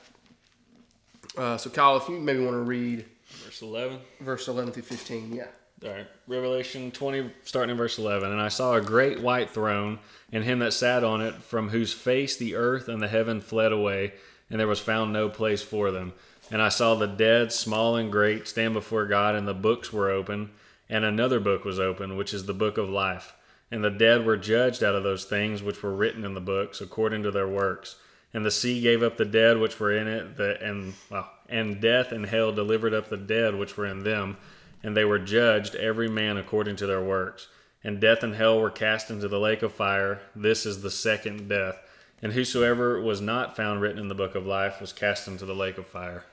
Uh, 1.37 1.57
so, 1.57 1.69
Kyle, 1.69 1.97
if 1.97 2.07
you 2.07 2.19
maybe 2.19 2.43
want 2.43 2.53
to 2.55 2.61
read 2.61 3.05
Verse 3.43 3.61
11. 3.61 3.99
verse 4.21 4.47
11 4.47 4.73
through 4.73 4.83
15, 4.83 5.33
yeah. 5.33 5.45
All 5.83 5.91
right. 5.91 6.07
Revelation 6.27 6.91
20, 6.91 7.31
starting 7.43 7.71
in 7.71 7.77
verse 7.77 7.97
11. 7.97 8.31
And 8.31 8.39
I 8.41 8.47
saw 8.47 8.75
a 8.75 8.81
great 8.81 9.21
white 9.21 9.49
throne, 9.49 9.99
and 10.31 10.43
him 10.43 10.59
that 10.59 10.73
sat 10.73 11.03
on 11.03 11.21
it, 11.21 11.33
from 11.35 11.69
whose 11.69 11.93
face 11.93 12.37
the 12.37 12.55
earth 12.55 12.87
and 12.87 13.01
the 13.01 13.07
heaven 13.07 13.41
fled 13.41 13.71
away, 13.71 14.13
and 14.49 14.59
there 14.59 14.67
was 14.67 14.79
found 14.79 15.11
no 15.11 15.29
place 15.29 15.61
for 15.61 15.91
them. 15.91 16.13
And 16.51 16.61
I 16.61 16.69
saw 16.69 16.95
the 16.95 17.07
dead, 17.07 17.51
small 17.51 17.95
and 17.95 18.11
great, 18.11 18.47
stand 18.47 18.73
before 18.73 19.05
God, 19.05 19.35
and 19.35 19.47
the 19.47 19.53
books 19.53 19.91
were 19.91 20.09
open. 20.09 20.51
And 20.89 21.05
another 21.05 21.39
book 21.39 21.65
was 21.65 21.79
open, 21.79 22.17
which 22.17 22.33
is 22.33 22.45
the 22.45 22.53
book 22.53 22.77
of 22.77 22.89
life. 22.89 23.33
And 23.71 23.83
the 23.83 23.89
dead 23.89 24.25
were 24.25 24.37
judged 24.37 24.83
out 24.83 24.95
of 24.95 25.03
those 25.03 25.25
things 25.25 25.63
which 25.63 25.81
were 25.81 25.95
written 25.95 26.23
in 26.23 26.33
the 26.33 26.41
books, 26.41 26.81
according 26.81 27.23
to 27.23 27.31
their 27.31 27.47
works. 27.47 27.95
And 28.33 28.45
the 28.45 28.51
sea 28.51 28.81
gave 28.81 29.01
up 29.01 29.17
the 29.17 29.25
dead 29.25 29.59
which 29.59 29.79
were 29.79 29.91
in 29.91 30.07
it, 30.07 30.37
the, 30.37 30.61
and 30.61 30.93
well, 31.09 31.31
and 31.49 31.79
death 31.79 32.11
and 32.11 32.25
hell 32.25 32.51
delivered 32.51 32.93
up 32.93 33.09
the 33.09 33.17
dead 33.17 33.55
which 33.55 33.77
were 33.77 33.85
in 33.85 34.03
them, 34.03 34.37
and 34.81 34.97
they 34.97 35.05
were 35.05 35.19
judged 35.19 35.75
every 35.75 36.09
man 36.09 36.37
according 36.37 36.75
to 36.77 36.87
their 36.87 37.03
works. 37.03 37.47
And 37.83 37.99
death 37.99 38.23
and 38.23 38.35
hell 38.35 38.59
were 38.59 38.71
cast 38.71 39.09
into 39.11 39.27
the 39.27 39.39
lake 39.39 39.61
of 39.61 39.73
fire. 39.73 40.21
This 40.35 40.65
is 40.65 40.81
the 40.81 40.91
second 40.91 41.49
death. 41.49 41.77
And 42.23 42.31
whosoever 42.31 43.01
was 43.01 43.19
not 43.19 43.53
found 43.53 43.81
written 43.81 43.99
in 43.99 44.07
the 44.07 44.15
book 44.15 44.33
of 44.33 44.45
life 44.45 44.79
was 44.79 44.93
cast 44.93 45.27
into 45.27 45.45
the 45.45 45.53
lake 45.53 45.77
of 45.77 45.85
fire. 45.85 46.23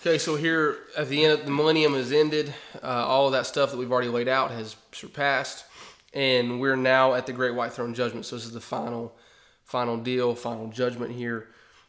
Okay, 0.00 0.18
so 0.18 0.36
here 0.36 0.76
at 0.96 1.08
the 1.08 1.24
end, 1.24 1.40
of 1.40 1.44
the 1.46 1.50
millennium 1.50 1.94
has 1.94 2.12
ended. 2.12 2.54
Uh, 2.80 2.86
all 2.86 3.26
of 3.26 3.32
that 3.32 3.44
stuff 3.44 3.72
that 3.72 3.76
we've 3.76 3.90
already 3.90 4.08
laid 4.08 4.28
out 4.28 4.52
has 4.52 4.76
surpassed, 4.92 5.64
and 6.12 6.60
we're 6.60 6.76
now 6.76 7.14
at 7.14 7.26
the 7.26 7.32
Great 7.32 7.56
White 7.56 7.72
Throne 7.72 7.92
Judgment. 7.92 8.24
So 8.24 8.36
this 8.36 8.44
is 8.44 8.52
the 8.52 8.60
final, 8.60 9.12
final 9.64 9.96
deal, 9.96 10.32
final 10.36 10.68
judgment 10.68 11.10
here. 11.10 11.48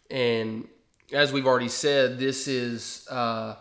And 0.10 0.68
as 1.14 1.32
we've 1.32 1.46
already 1.46 1.70
said, 1.70 2.18
this 2.18 2.48
is 2.48 3.08
uh, 3.12 3.56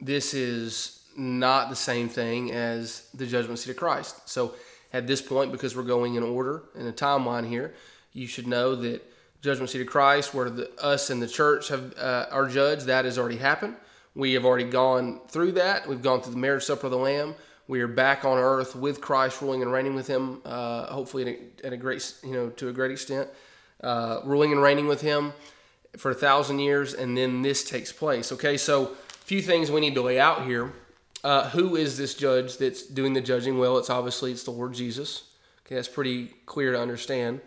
this 0.00 0.34
is 0.34 1.04
not 1.16 1.70
the 1.70 1.76
same 1.76 2.08
thing 2.08 2.50
as 2.50 3.06
the 3.14 3.28
judgment 3.28 3.60
seat 3.60 3.70
of 3.70 3.76
Christ. 3.76 4.28
So 4.28 4.56
at 4.92 5.06
this 5.06 5.22
point, 5.22 5.52
because 5.52 5.76
we're 5.76 5.84
going 5.84 6.16
in 6.16 6.24
order 6.24 6.64
in 6.74 6.88
a 6.88 6.92
timeline 6.92 7.48
here, 7.48 7.74
you 8.12 8.26
should 8.26 8.46
know 8.46 8.74
that 8.76 9.02
judgment 9.40 9.70
seat 9.70 9.80
of 9.80 9.86
Christ, 9.86 10.34
where 10.34 10.50
the, 10.50 10.70
us 10.80 11.10
and 11.10 11.20
the 11.20 11.28
church 11.28 11.68
have 11.68 11.96
uh, 11.98 12.26
are 12.30 12.48
judged, 12.48 12.86
that 12.86 13.04
has 13.04 13.18
already 13.18 13.36
happened. 13.36 13.76
We 14.14 14.34
have 14.34 14.44
already 14.44 14.64
gone 14.64 15.20
through 15.28 15.52
that. 15.52 15.88
We've 15.88 16.02
gone 16.02 16.20
through 16.20 16.34
the 16.34 16.38
marriage 16.38 16.64
supper 16.64 16.86
of 16.86 16.92
the 16.92 16.98
Lamb. 16.98 17.34
We 17.66 17.80
are 17.80 17.88
back 17.88 18.24
on 18.24 18.38
earth 18.38 18.76
with 18.76 19.00
Christ, 19.00 19.40
ruling 19.40 19.62
and 19.62 19.72
reigning 19.72 19.94
with 19.94 20.06
Him. 20.06 20.42
Uh, 20.44 20.86
hopefully, 20.86 21.22
at 21.22 21.28
a, 21.28 21.66
at 21.68 21.72
a, 21.72 21.76
great, 21.76 22.14
you 22.22 22.32
know, 22.32 22.50
to 22.50 22.68
a 22.68 22.72
great 22.72 22.90
extent, 22.90 23.28
uh, 23.82 24.20
ruling 24.24 24.52
and 24.52 24.60
reigning 24.60 24.86
with 24.86 25.00
Him 25.00 25.32
for 25.96 26.10
a 26.10 26.14
thousand 26.14 26.58
years, 26.58 26.94
and 26.94 27.16
then 27.16 27.42
this 27.42 27.64
takes 27.64 27.92
place. 27.92 28.32
Okay, 28.32 28.56
so 28.56 28.84
a 28.84 29.24
few 29.24 29.42
things 29.42 29.70
we 29.70 29.80
need 29.80 29.94
to 29.94 30.02
lay 30.02 30.20
out 30.20 30.44
here. 30.44 30.72
Uh, 31.24 31.48
who 31.50 31.76
is 31.76 31.96
this 31.96 32.14
judge 32.14 32.58
that's 32.58 32.84
doing 32.84 33.12
the 33.12 33.20
judging? 33.20 33.58
Well, 33.58 33.78
it's 33.78 33.90
obviously 33.90 34.32
it's 34.32 34.42
the 34.42 34.50
Lord 34.50 34.74
Jesus. 34.74 35.24
Okay, 35.64 35.76
that's 35.76 35.88
pretty 35.88 36.26
clear 36.46 36.72
to 36.72 36.80
understand. 36.80 37.40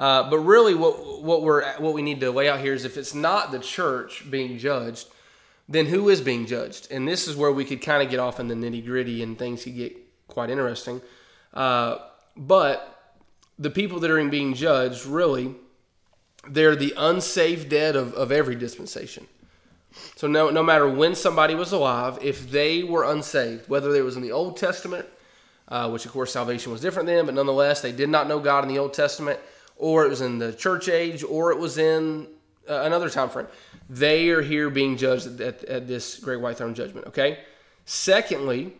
Uh, 0.00 0.30
but 0.30 0.38
really, 0.38 0.74
what 0.74 1.22
what 1.22 1.42
we're 1.42 1.74
what 1.74 1.92
we 1.92 2.00
need 2.00 2.20
to 2.20 2.30
lay 2.30 2.48
out 2.48 2.58
here 2.58 2.72
is 2.72 2.86
if 2.86 2.96
it's 2.96 3.14
not 3.14 3.52
the 3.52 3.58
church 3.58 4.24
being 4.30 4.56
judged, 4.56 5.06
then 5.68 5.84
who 5.84 6.08
is 6.08 6.22
being 6.22 6.46
judged? 6.46 6.90
And 6.90 7.06
this 7.06 7.28
is 7.28 7.36
where 7.36 7.52
we 7.52 7.66
could 7.66 7.82
kind 7.82 8.02
of 8.02 8.08
get 8.08 8.18
off 8.18 8.40
in 8.40 8.48
the 8.48 8.54
nitty 8.54 8.82
gritty 8.82 9.22
and 9.22 9.38
things 9.38 9.64
could 9.64 9.76
get 9.76 9.94
quite 10.26 10.48
interesting. 10.48 11.02
Uh, 11.52 11.98
but 12.34 13.14
the 13.58 13.68
people 13.68 14.00
that 14.00 14.10
are 14.10 14.24
being 14.30 14.54
judged, 14.54 15.04
really, 15.04 15.54
they're 16.48 16.76
the 16.76 16.94
unsaved 16.96 17.68
dead 17.68 17.94
of, 17.94 18.14
of 18.14 18.32
every 18.32 18.56
dispensation. 18.56 19.26
So 20.16 20.26
no, 20.26 20.48
no 20.48 20.62
matter 20.62 20.88
when 20.88 21.14
somebody 21.14 21.54
was 21.54 21.72
alive, 21.72 22.18
if 22.22 22.50
they 22.50 22.84
were 22.84 23.04
unsaved, 23.04 23.68
whether 23.68 23.94
it 23.94 24.02
was 24.02 24.16
in 24.16 24.22
the 24.22 24.32
Old 24.32 24.56
Testament, 24.56 25.06
uh, 25.68 25.90
which 25.90 26.06
of 26.06 26.12
course 26.12 26.32
salvation 26.32 26.72
was 26.72 26.80
different 26.80 27.06
then, 27.06 27.26
but 27.26 27.34
nonetheless 27.34 27.82
they 27.82 27.92
did 27.92 28.08
not 28.08 28.28
know 28.28 28.40
God 28.40 28.64
in 28.64 28.68
the 28.68 28.78
Old 28.78 28.94
Testament, 28.94 29.38
or 29.80 30.04
it 30.04 30.10
was 30.10 30.20
in 30.20 30.38
the 30.38 30.52
church 30.52 30.90
age, 30.90 31.24
or 31.24 31.50
it 31.52 31.58
was 31.58 31.78
in 31.78 32.26
uh, 32.68 32.82
another 32.82 33.08
time 33.08 33.30
frame, 33.30 33.46
they 33.88 34.28
are 34.28 34.42
here 34.42 34.68
being 34.68 34.94
judged 34.98 35.40
at, 35.40 35.64
at, 35.64 35.88
this 35.88 36.18
great 36.18 36.38
white 36.38 36.58
throne 36.58 36.74
judgment. 36.74 37.06
Okay. 37.06 37.38
Secondly, 37.86 38.74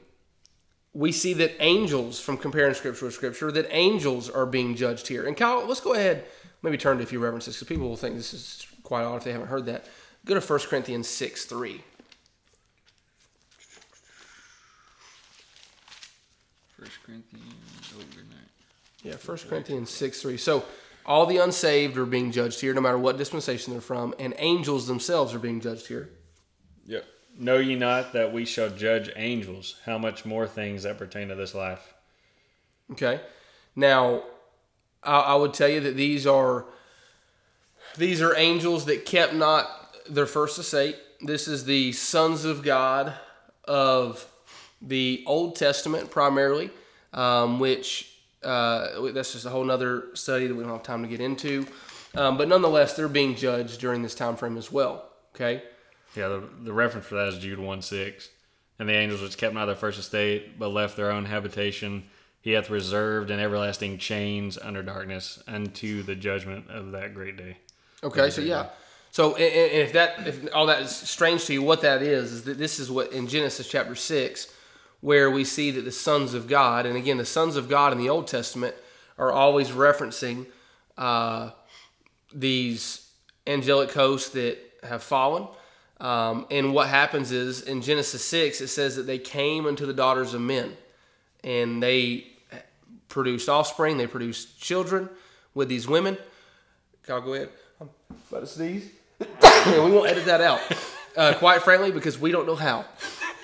we 0.92 1.10
see 1.10 1.32
that 1.32 1.52
angels, 1.58 2.20
from 2.20 2.36
comparing 2.36 2.74
scripture 2.74 3.06
with 3.06 3.14
scripture, 3.14 3.50
that 3.50 3.66
angels 3.70 4.28
are 4.28 4.44
being 4.44 4.76
judged 4.76 5.08
here. 5.08 5.26
And 5.26 5.34
Kyle, 5.34 5.66
let's 5.66 5.80
go 5.80 5.94
ahead, 5.94 6.26
maybe 6.62 6.76
turn 6.76 6.98
to 6.98 7.02
a 7.02 7.06
few 7.06 7.18
references 7.18 7.56
because 7.56 7.68
people 7.68 7.88
will 7.88 7.96
think 7.96 8.16
this 8.16 8.34
is 8.34 8.66
quite 8.82 9.04
odd 9.04 9.16
if 9.16 9.24
they 9.24 9.32
haven't 9.32 9.48
heard 9.48 9.64
that. 9.66 9.86
Go 10.26 10.38
to 10.38 10.46
1 10.46 10.58
Corinthians 10.68 11.08
6 11.08 11.46
3. 11.46 11.82
First 16.78 17.02
Corinthians 17.04 17.94
overnight. 17.94 18.50
Yeah, 19.02 19.14
1 19.14 19.38
Corinthians 19.48 19.88
6 19.90 20.20
3. 20.20 20.36
So 20.36 20.64
all 21.10 21.26
the 21.26 21.38
unsaved 21.38 21.98
are 21.98 22.06
being 22.06 22.30
judged 22.30 22.60
here, 22.60 22.72
no 22.72 22.80
matter 22.80 22.96
what 22.96 23.18
dispensation 23.18 23.72
they're 23.72 23.80
from, 23.80 24.14
and 24.20 24.32
angels 24.38 24.86
themselves 24.86 25.34
are 25.34 25.40
being 25.40 25.60
judged 25.60 25.88
here. 25.88 26.08
Yep. 26.86 27.04
Know 27.36 27.56
ye 27.56 27.74
not 27.74 28.12
that 28.12 28.32
we 28.32 28.44
shall 28.44 28.70
judge 28.70 29.10
angels? 29.16 29.74
How 29.84 29.98
much 29.98 30.24
more 30.24 30.46
things 30.46 30.84
that 30.84 30.98
pertain 30.98 31.26
to 31.26 31.34
this 31.34 31.52
life? 31.52 31.94
Okay. 32.92 33.20
Now, 33.74 34.22
I, 35.02 35.18
I 35.18 35.34
would 35.34 35.52
tell 35.52 35.68
you 35.68 35.80
that 35.80 35.96
these 35.96 36.28
are 36.28 36.66
these 37.96 38.22
are 38.22 38.36
angels 38.36 38.84
that 38.84 39.04
kept 39.04 39.34
not 39.34 39.66
their 40.08 40.26
first 40.26 40.60
estate. 40.60 40.96
This 41.20 41.48
is 41.48 41.64
the 41.64 41.90
sons 41.90 42.44
of 42.44 42.62
God 42.62 43.14
of 43.64 44.24
the 44.80 45.24
Old 45.26 45.56
Testament 45.56 46.12
primarily, 46.12 46.70
um, 47.12 47.58
which 47.58 48.09
uh, 48.42 49.10
that's 49.12 49.32
just 49.32 49.46
a 49.46 49.50
whole 49.50 49.70
other 49.70 50.08
study 50.14 50.46
that 50.46 50.54
we 50.54 50.62
don't 50.62 50.72
have 50.72 50.82
time 50.82 51.02
to 51.02 51.08
get 51.08 51.20
into. 51.20 51.66
Um, 52.14 52.36
but 52.36 52.48
nonetheless, 52.48 52.94
they're 52.94 53.08
being 53.08 53.36
judged 53.36 53.80
during 53.80 54.02
this 54.02 54.14
time 54.14 54.36
frame 54.36 54.56
as 54.56 54.72
well. 54.72 55.10
Okay. 55.34 55.62
Yeah, 56.16 56.28
the, 56.28 56.48
the 56.64 56.72
reference 56.72 57.06
for 57.06 57.16
that 57.16 57.28
is 57.28 57.38
Jude 57.38 57.58
1 57.58 57.82
6. 57.82 58.28
And 58.78 58.88
the 58.88 58.94
angels 58.94 59.20
which 59.20 59.36
kept 59.36 59.54
not 59.54 59.66
their 59.66 59.74
first 59.74 59.98
estate, 59.98 60.58
but 60.58 60.68
left 60.68 60.96
their 60.96 61.10
own 61.10 61.26
habitation, 61.26 62.04
he 62.40 62.52
hath 62.52 62.70
reserved 62.70 63.30
in 63.30 63.38
everlasting 63.38 63.98
chains 63.98 64.56
under 64.56 64.82
darkness 64.82 65.42
unto 65.46 66.02
the 66.02 66.14
judgment 66.14 66.70
of 66.70 66.92
that 66.92 67.14
great 67.14 67.36
day. 67.36 67.58
Okay, 68.02 68.30
so 68.30 68.40
yeah. 68.40 68.68
So 69.10 69.34
and, 69.34 69.42
and 69.42 69.82
if 69.82 69.92
that 69.92 70.26
if 70.26 70.54
all 70.54 70.66
that 70.66 70.80
is 70.80 70.96
strange 70.96 71.44
to 71.46 71.52
you, 71.52 71.62
what 71.62 71.82
that 71.82 72.00
is 72.00 72.32
is 72.32 72.44
that 72.44 72.56
this 72.56 72.78
is 72.78 72.90
what 72.90 73.12
in 73.12 73.26
Genesis 73.26 73.68
chapter 73.68 73.94
six, 73.94 74.52
where 75.00 75.30
we 75.30 75.44
see 75.44 75.70
that 75.70 75.82
the 75.82 75.92
sons 75.92 76.34
of 76.34 76.46
God, 76.46 76.86
and 76.86 76.96
again 76.96 77.16
the 77.16 77.24
sons 77.24 77.56
of 77.56 77.68
God 77.68 77.92
in 77.92 77.98
the 77.98 78.08
Old 78.08 78.26
Testament 78.26 78.74
are 79.18 79.32
always 79.32 79.70
referencing 79.70 80.46
uh, 80.96 81.50
these 82.32 83.10
angelic 83.46 83.92
hosts 83.92 84.30
that 84.30 84.58
have 84.82 85.02
fallen. 85.02 85.46
Um, 86.00 86.46
and 86.50 86.72
what 86.72 86.88
happens 86.88 87.30
is 87.30 87.62
in 87.62 87.82
Genesis 87.82 88.24
6, 88.24 88.60
it 88.62 88.68
says 88.68 88.96
that 88.96 89.02
they 89.02 89.18
came 89.18 89.66
unto 89.66 89.84
the 89.84 89.92
daughters 89.92 90.32
of 90.32 90.40
men 90.40 90.76
and 91.44 91.82
they 91.82 92.26
produced 93.08 93.48
offspring, 93.48 93.98
they 93.98 94.06
produced 94.06 94.60
children 94.60 95.08
with 95.54 95.68
these 95.68 95.86
women. 95.86 96.16
I'll 97.08 97.20
go 97.20 97.34
ahead. 97.34 97.50
I'm 97.80 97.90
about 98.30 98.40
to 98.40 98.46
sneeze. 98.46 98.90
we 99.20 99.78
won't 99.78 100.08
edit 100.08 100.24
that 100.26 100.40
out, 100.40 100.60
uh, 101.16 101.34
quite 101.34 101.62
frankly, 101.62 101.90
because 101.90 102.18
we 102.18 102.30
don't 102.30 102.46
know 102.46 102.54
how. 102.54 102.86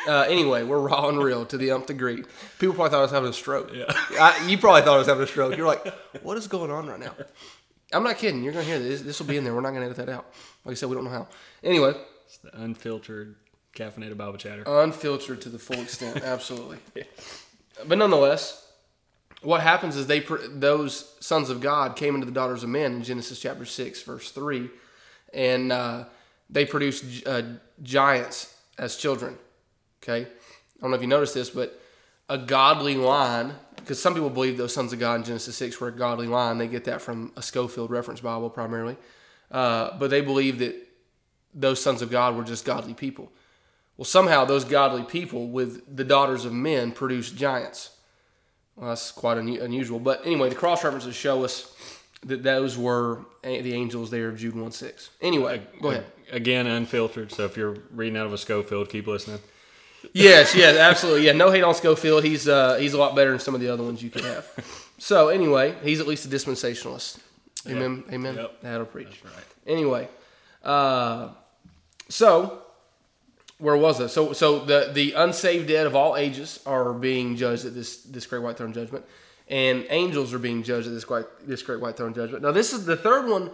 Uh, 0.07 0.23
anyway, 0.29 0.63
we're 0.63 0.79
raw 0.79 1.09
and 1.09 1.23
real 1.23 1.45
to 1.47 1.59
the 1.59 1.71
umpth 1.73 1.89
degree. 1.89 2.23
People 2.59 2.75
probably 2.75 2.91
thought 2.91 2.99
I 2.99 3.03
was 3.03 3.11
having 3.11 3.31
a 3.31 3.33
stroke. 3.33 3.73
Yeah. 3.75 3.85
I, 4.21 4.47
you 4.49 4.57
probably 4.59 4.83
thought 4.83 4.95
I 4.95 4.99
was 4.99 5.07
having 5.09 5.25
a 5.25 5.27
stroke. 5.27 5.57
You're 5.57 5.67
like, 5.67 5.85
what 6.23 6.37
is 6.37 6.47
going 6.47 6.71
on 6.71 6.87
right 6.87 7.01
now? 7.01 7.13
I'm 7.93 8.03
not 8.03 8.19
kidding. 8.19 8.43
You're 8.43 8.53
going 8.53 8.65
to 8.65 8.71
hear 8.71 8.81
this. 8.81 9.03
This 9.03 9.19
will 9.21 9.27
be 9.27 9.37
in 9.37 9.45
there. 9.45 9.55
We're 9.55 9.61
not 9.61 9.71
going 9.71 9.81
to 9.83 9.87
edit 9.87 9.97
that 10.07 10.09
out. 10.09 10.27
Like 10.65 10.73
I 10.73 10.75
said, 10.75 10.89
we 10.89 10.95
don't 10.95 11.05
know 11.05 11.11
how. 11.11 11.29
Anyway, 11.63 11.95
It's 12.27 12.39
the 12.39 12.57
unfiltered, 12.61 13.37
caffeinated 13.75 14.17
Bible 14.17 14.39
chatter. 14.39 14.63
unfiltered 14.67 15.41
to 15.43 15.49
the 15.49 15.59
full 15.59 15.81
extent. 15.81 16.23
Absolutely. 16.23 16.79
But 17.87 17.99
nonetheless, 17.99 18.67
what 19.43 19.61
happens 19.61 19.97
is 19.97 20.07
they 20.07 20.21
those 20.21 21.15
sons 21.21 21.51
of 21.51 21.61
God 21.61 21.95
came 21.95 22.15
into 22.15 22.27
the 22.27 22.33
daughters 22.33 22.63
of 22.63 22.69
men 22.71 22.95
in 22.95 23.03
Genesis 23.05 23.39
chapter 23.39 23.65
six, 23.65 24.03
verse 24.03 24.31
three, 24.31 24.71
and 25.35 25.71
uh, 25.71 26.05
they 26.51 26.65
produced 26.65 27.05
uh, 27.27 27.43
giants 27.83 28.55
as 28.79 28.97
children. 28.97 29.37
Okay, 30.03 30.23
I 30.23 30.81
don't 30.81 30.91
know 30.91 30.97
if 30.97 31.03
you 31.03 31.09
noticed 31.09 31.35
this, 31.35 31.51
but 31.51 31.81
a 32.29 32.39
godly 32.39 32.97
line, 32.97 33.55
because 33.77 34.01
some 34.01 34.15
people 34.15 34.31
believe 34.31 34.57
those 34.57 34.75
sons 34.75 34.93
of 34.93 34.99
God 34.99 35.17
in 35.17 35.25
Genesis 35.25 35.57
six 35.57 35.81
were 35.81 35.89
a 35.89 35.93
godly 35.93 36.27
line. 36.27 36.59
They 36.59 36.67
get 36.69 36.85
that 36.85 37.01
from 37.01 37.33
a 37.37 37.43
Scofield 37.43 37.91
reference 37.91 38.21
Bible 38.21 38.51
primarily, 38.51 38.97
uh, 39.51 39.97
but 39.99 40.11
they 40.11 40.21
believe 40.21 40.59
that 40.59 40.75
those 41.55 41.81
sons 41.81 42.03
of 42.03 42.11
God 42.11 42.37
were 42.37 42.45
just 42.45 42.65
godly 42.65 42.95
people. 42.95 43.33
Well, 43.97 44.05
somehow 44.05 44.45
those 44.45 44.65
godly 44.65 45.05
people 45.05 45.49
with 45.49 45.97
the 45.97 46.05
daughters 46.05 46.45
of 46.45 46.53
men 46.53 46.93
produced 46.93 47.37
giants. 47.37 47.91
Well, 48.77 48.91
that's 48.91 49.11
quite 49.11 49.39
unu- 49.39 49.63
unusual. 49.63 49.99
But 49.99 50.27
anyway, 50.27 50.51
the 50.51 50.55
cross 50.55 50.85
references 50.85 51.17
show 51.17 51.45
us 51.45 51.75
that 52.27 52.43
those 52.43 52.77
were 52.77 53.21
a- 53.43 53.63
the 53.63 53.73
angels 53.73 54.11
there 54.11 54.29
of 54.29 54.37
Jude 54.37 54.55
1 54.55 54.71
6. 54.73 55.11
Anyway, 55.23 55.63
go 55.81 55.91
ahead. 55.91 56.05
Again, 56.31 56.67
unfiltered. 56.67 57.33
So 57.33 57.45
if 57.45 57.57
you're 57.57 57.77
reading 57.91 58.19
out 58.19 58.27
of 58.27 58.35
a 58.35 58.39
Scofield, 58.39 58.91
keep 58.91 59.07
listening. 59.07 59.41
Yes, 60.13 60.55
yes, 60.55 60.77
absolutely. 60.77 61.27
Yeah, 61.27 61.33
no 61.33 61.51
hate 61.51 61.63
on 61.63 61.75
Scofield. 61.75 62.25
He's 62.25 62.49
uh, 62.49 62.77
he's 62.77 62.95
a 62.95 62.99
lot 62.99 63.15
better 63.15 63.31
than 63.31 63.41
some 63.41 63.55
of 63.55 63.61
the 63.61 63.69
other 63.69 63.83
ones 63.83 64.03
you 64.03 64.11
could 64.11 64.25
have. 64.25 64.47
So 64.99 65.29
anyway, 65.29 65.75
he's 65.83 66.01
at 66.01 66.07
least 66.07 66.25
a 66.25 66.29
dispensationalist. 66.29 67.19
Amen. 67.69 68.05
Amen. 68.11 68.37
Yep. 68.37 68.63
That'll 68.63 68.87
preach. 68.87 69.21
right. 69.25 69.45
Anyway, 69.67 70.09
uh, 70.65 71.29
so 72.09 72.63
where 73.59 73.77
was 73.77 74.01
it? 74.01 74.09
So 74.09 74.33
so 74.33 74.61
the 74.61 74.91
the 74.93 75.13
unsaved 75.13 75.69
dead 75.69 75.87
of 75.87 75.95
all 75.97 76.17
ages 76.17 76.61
are 76.67 76.93
being 76.93 77.37
judged 77.37 77.65
at 77.65 77.75
this 77.75 77.99
this 78.03 78.27
great 78.27 78.43
white 78.43 78.57
throne 78.57 78.73
judgment, 78.73 79.05
and 79.49 79.87
angels 79.91 80.33
are 80.33 80.39
being 80.39 80.63
judged 80.63 80.87
at 80.87 80.93
this 80.95 81.05
great 81.05 81.27
this 81.43 81.63
great 81.63 81.81
white 81.81 81.97
throne 81.97 82.15
judgment. 82.15 82.43
Now 82.43 82.53
this 82.53 82.73
is 82.73 82.85
the 82.87 82.97
third 82.97 83.29
one 83.29 83.51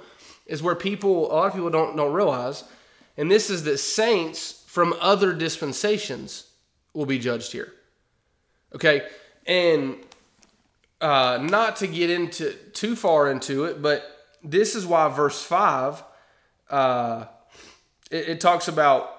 is 0.46 0.62
where 0.62 0.74
people 0.74 1.32
a 1.32 1.34
lot 1.34 1.46
of 1.46 1.52
people 1.54 1.70
don't 1.70 1.96
don't 1.96 2.12
realize, 2.12 2.64
and 3.16 3.30
this 3.30 3.48
is 3.48 3.64
that 3.64 3.78
saints 3.78 4.61
from 4.72 4.94
other 5.00 5.34
dispensations 5.34 6.46
will 6.94 7.04
be 7.04 7.18
judged 7.18 7.52
here. 7.52 7.74
Okay, 8.74 9.06
and 9.46 9.96
uh, 10.98 11.38
not 11.42 11.76
to 11.76 11.86
get 11.86 12.08
into 12.08 12.54
too 12.72 12.96
far 12.96 13.30
into 13.30 13.66
it, 13.66 13.82
but 13.82 14.02
this 14.42 14.74
is 14.74 14.86
why 14.86 15.08
verse 15.08 15.42
five 15.42 16.02
uh, 16.70 17.26
it, 18.10 18.30
it 18.30 18.40
talks 18.40 18.66
about 18.66 19.10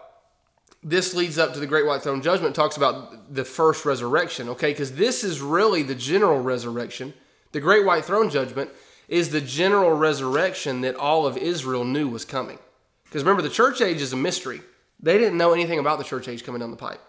this 0.81 1.13
leads 1.13 1.37
up 1.37 1.53
to 1.53 1.59
the 1.59 1.67
great 1.67 1.85
white 1.85 2.01
throne 2.01 2.23
judgment. 2.23 2.55
Talks 2.55 2.75
about 2.75 3.31
the 3.31 3.45
first 3.45 3.85
resurrection. 3.85 4.49
Okay, 4.49 4.71
because 4.71 4.93
this 4.93 5.23
is 5.23 5.39
really 5.39 5.83
the 5.83 5.93
general 5.93 6.41
resurrection. 6.41 7.13
The 7.51 7.59
great 7.59 7.85
white 7.85 8.05
throne 8.05 8.31
judgment 8.31 8.71
is 9.07 9.29
the 9.29 9.39
general 9.39 9.91
resurrection 9.91 10.81
that 10.81 10.95
all 10.95 11.27
of 11.27 11.37
Israel 11.37 11.83
knew 11.83 12.09
was 12.09 12.25
coming. 12.25 12.57
Because 13.03 13.21
remember, 13.21 13.43
the 13.43 13.49
church 13.49 13.81
age 13.81 14.01
is 14.01 14.13
a 14.13 14.17
mystery. 14.17 14.61
They 15.03 15.17
didn't 15.17 15.37
know 15.37 15.53
anything 15.53 15.79
about 15.79 15.99
the 15.99 16.05
church 16.05 16.27
age 16.27 16.43
coming 16.43 16.61
down 16.61 16.71
the 16.71 16.77
pipe. 16.77 17.01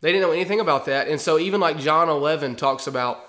They 0.00 0.12
didn't 0.12 0.26
know 0.26 0.32
anything 0.32 0.60
about 0.60 0.86
that. 0.86 1.08
And 1.08 1.20
so 1.20 1.38
even 1.38 1.60
like 1.60 1.78
John 1.78 2.08
11 2.08 2.56
talks 2.56 2.86
about, 2.86 3.20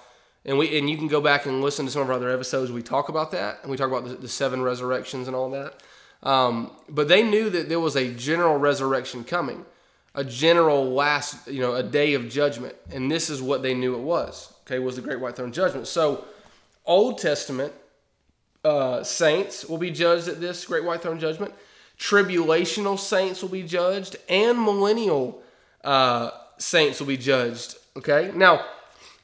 and 0.45 0.57
we 0.57 0.79
and 0.79 0.89
you 0.89 0.97
can 0.97 1.09
go 1.09 1.19
back 1.19 1.45
and 1.45 1.61
listen 1.61 1.85
to 1.85 1.91
some 1.91 2.01
of 2.01 2.09
our 2.09 2.15
other 2.15 2.31
episodes. 2.31 2.71
We 2.71 2.81
talk 2.81 3.09
about 3.09 3.31
that, 3.31 3.59
and 3.61 3.69
we 3.69 3.75
talk 3.75 3.89
about 3.89 4.05
the, 4.05 4.15
the 4.15 4.29
seven 4.29 4.61
resurrections 4.61 5.27
and 5.27 5.35
all 5.35 5.51
that. 5.51 5.83
Um, 6.23 6.71
but 6.87 7.09
they 7.09 7.23
knew 7.23 7.49
that 7.49 7.67
there 7.67 7.79
was 7.79 7.97
a 7.97 8.13
general 8.13 8.57
resurrection 8.57 9.25
coming, 9.25 9.65
a 10.15 10.23
general 10.23 10.91
last, 10.91 11.47
you 11.47 11.59
know, 11.59 11.75
a 11.75 11.83
day 11.83 12.13
of 12.13 12.29
judgment, 12.29 12.75
and 12.89 13.11
this 13.11 13.29
is 13.29 13.41
what 13.41 13.63
they 13.63 13.73
knew 13.73 13.95
it 13.95 14.01
was. 14.01 14.53
Okay, 14.61 14.79
was 14.79 14.95
the 14.95 15.01
great 15.01 15.19
white 15.19 15.35
throne 15.35 15.51
judgment. 15.51 15.87
So, 15.87 16.23
Old 16.85 17.17
Testament 17.17 17.73
uh, 18.63 19.03
saints 19.03 19.65
will 19.65 19.77
be 19.77 19.91
judged 19.91 20.29
at 20.29 20.39
this 20.39 20.65
great 20.65 20.85
white 20.85 21.01
throne 21.01 21.19
judgment. 21.19 21.53
Tribulational 21.99 22.97
saints 22.97 23.41
will 23.41 23.49
be 23.49 23.63
judged, 23.63 24.15
and 24.29 24.61
millennial 24.63 25.43
uh, 25.83 26.31
saints 26.57 26.99
will 26.99 27.07
be 27.07 27.17
judged. 27.17 27.75
Okay, 27.97 28.31
now 28.33 28.65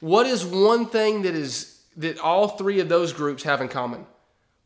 what 0.00 0.26
is 0.26 0.44
one 0.44 0.86
thing 0.86 1.22
that 1.22 1.34
is 1.34 1.80
that 1.96 2.18
all 2.18 2.48
three 2.48 2.80
of 2.80 2.88
those 2.88 3.12
groups 3.12 3.42
have 3.44 3.60
in 3.60 3.68
common. 3.68 4.06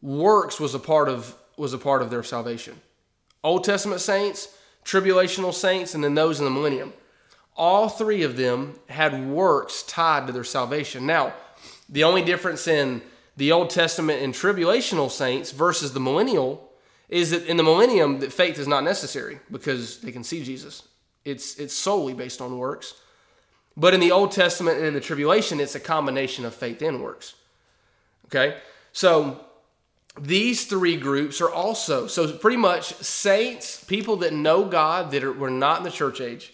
Works 0.02 0.58
was 0.58 0.74
a 0.74 0.78
part 0.78 1.08
of 1.08 1.36
was 1.56 1.72
a 1.72 1.78
part 1.78 2.02
of 2.02 2.10
their 2.10 2.22
salvation. 2.22 2.80
Old 3.44 3.64
Testament 3.64 4.00
saints, 4.00 4.56
tribulational 4.84 5.52
saints, 5.52 5.94
and 5.94 6.02
then 6.02 6.14
those 6.14 6.38
in 6.38 6.44
the 6.44 6.50
millennium. 6.50 6.92
All 7.56 7.88
three 7.88 8.22
of 8.22 8.36
them 8.36 8.78
had 8.88 9.28
works 9.28 9.82
tied 9.82 10.26
to 10.26 10.32
their 10.32 10.44
salvation. 10.44 11.06
Now, 11.06 11.34
the 11.88 12.04
only 12.04 12.22
difference 12.22 12.66
in 12.66 13.02
the 13.36 13.52
Old 13.52 13.70
Testament 13.70 14.22
and 14.22 14.32
tribulational 14.32 15.10
saints 15.10 15.50
versus 15.50 15.92
the 15.92 16.00
millennial 16.00 16.69
is 17.10 17.32
that 17.32 17.44
in 17.46 17.56
the 17.56 17.62
millennium 17.62 18.20
that 18.20 18.32
faith 18.32 18.58
is 18.58 18.68
not 18.68 18.84
necessary 18.84 19.40
because 19.50 19.98
they 19.98 20.12
can 20.12 20.24
see 20.24 20.42
Jesus. 20.42 20.84
It's 21.24 21.56
it's 21.56 21.74
solely 21.74 22.14
based 22.14 22.40
on 22.40 22.56
works. 22.56 22.94
But 23.76 23.94
in 23.94 24.00
the 24.00 24.12
Old 24.12 24.32
Testament 24.32 24.78
and 24.78 24.86
in 24.86 24.94
the 24.94 25.00
tribulation, 25.00 25.60
it's 25.60 25.74
a 25.74 25.80
combination 25.80 26.44
of 26.44 26.54
faith 26.54 26.80
and 26.82 27.02
works. 27.02 27.34
Okay? 28.26 28.58
So 28.92 29.44
these 30.20 30.66
three 30.66 30.96
groups 30.96 31.40
are 31.40 31.50
also 31.50 32.06
so 32.06 32.36
pretty 32.36 32.56
much 32.56 32.94
saints, 32.94 33.82
people 33.84 34.16
that 34.16 34.32
know 34.32 34.64
God 34.64 35.10
that 35.12 35.24
are, 35.24 35.32
were 35.32 35.50
not 35.50 35.78
in 35.78 35.84
the 35.84 35.90
church 35.90 36.20
age, 36.20 36.52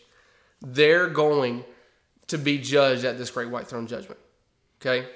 they're 0.60 1.08
going 1.08 1.64
to 2.28 2.38
be 2.38 2.58
judged 2.58 3.04
at 3.04 3.18
this 3.18 3.30
great 3.30 3.50
white 3.50 3.66
throne 3.66 3.86
judgment. 3.86 4.20
Okay? 4.80 5.08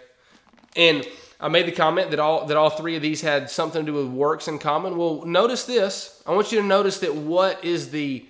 And 0.76 1.06
I 1.40 1.48
made 1.48 1.66
the 1.66 1.72
comment 1.72 2.10
that 2.10 2.20
all 2.20 2.46
that 2.46 2.56
all 2.56 2.70
three 2.70 2.96
of 2.96 3.02
these 3.02 3.22
had 3.22 3.50
something 3.50 3.84
to 3.84 3.92
do 3.92 3.96
with 3.96 4.08
works 4.08 4.46
in 4.46 4.58
common. 4.58 4.96
Well, 4.96 5.24
notice 5.24 5.64
this. 5.64 6.22
I 6.26 6.34
want 6.34 6.52
you 6.52 6.60
to 6.60 6.66
notice 6.66 6.98
that 6.98 7.14
what 7.14 7.64
is 7.64 7.90
the 7.90 8.26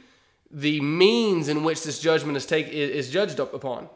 the 0.50 0.80
means 0.80 1.48
in 1.48 1.64
which 1.64 1.82
this 1.82 2.00
judgment 2.00 2.36
is 2.36 2.46
take 2.46 2.68
is 2.68 3.10
judged 3.10 3.40
upon. 3.40 3.88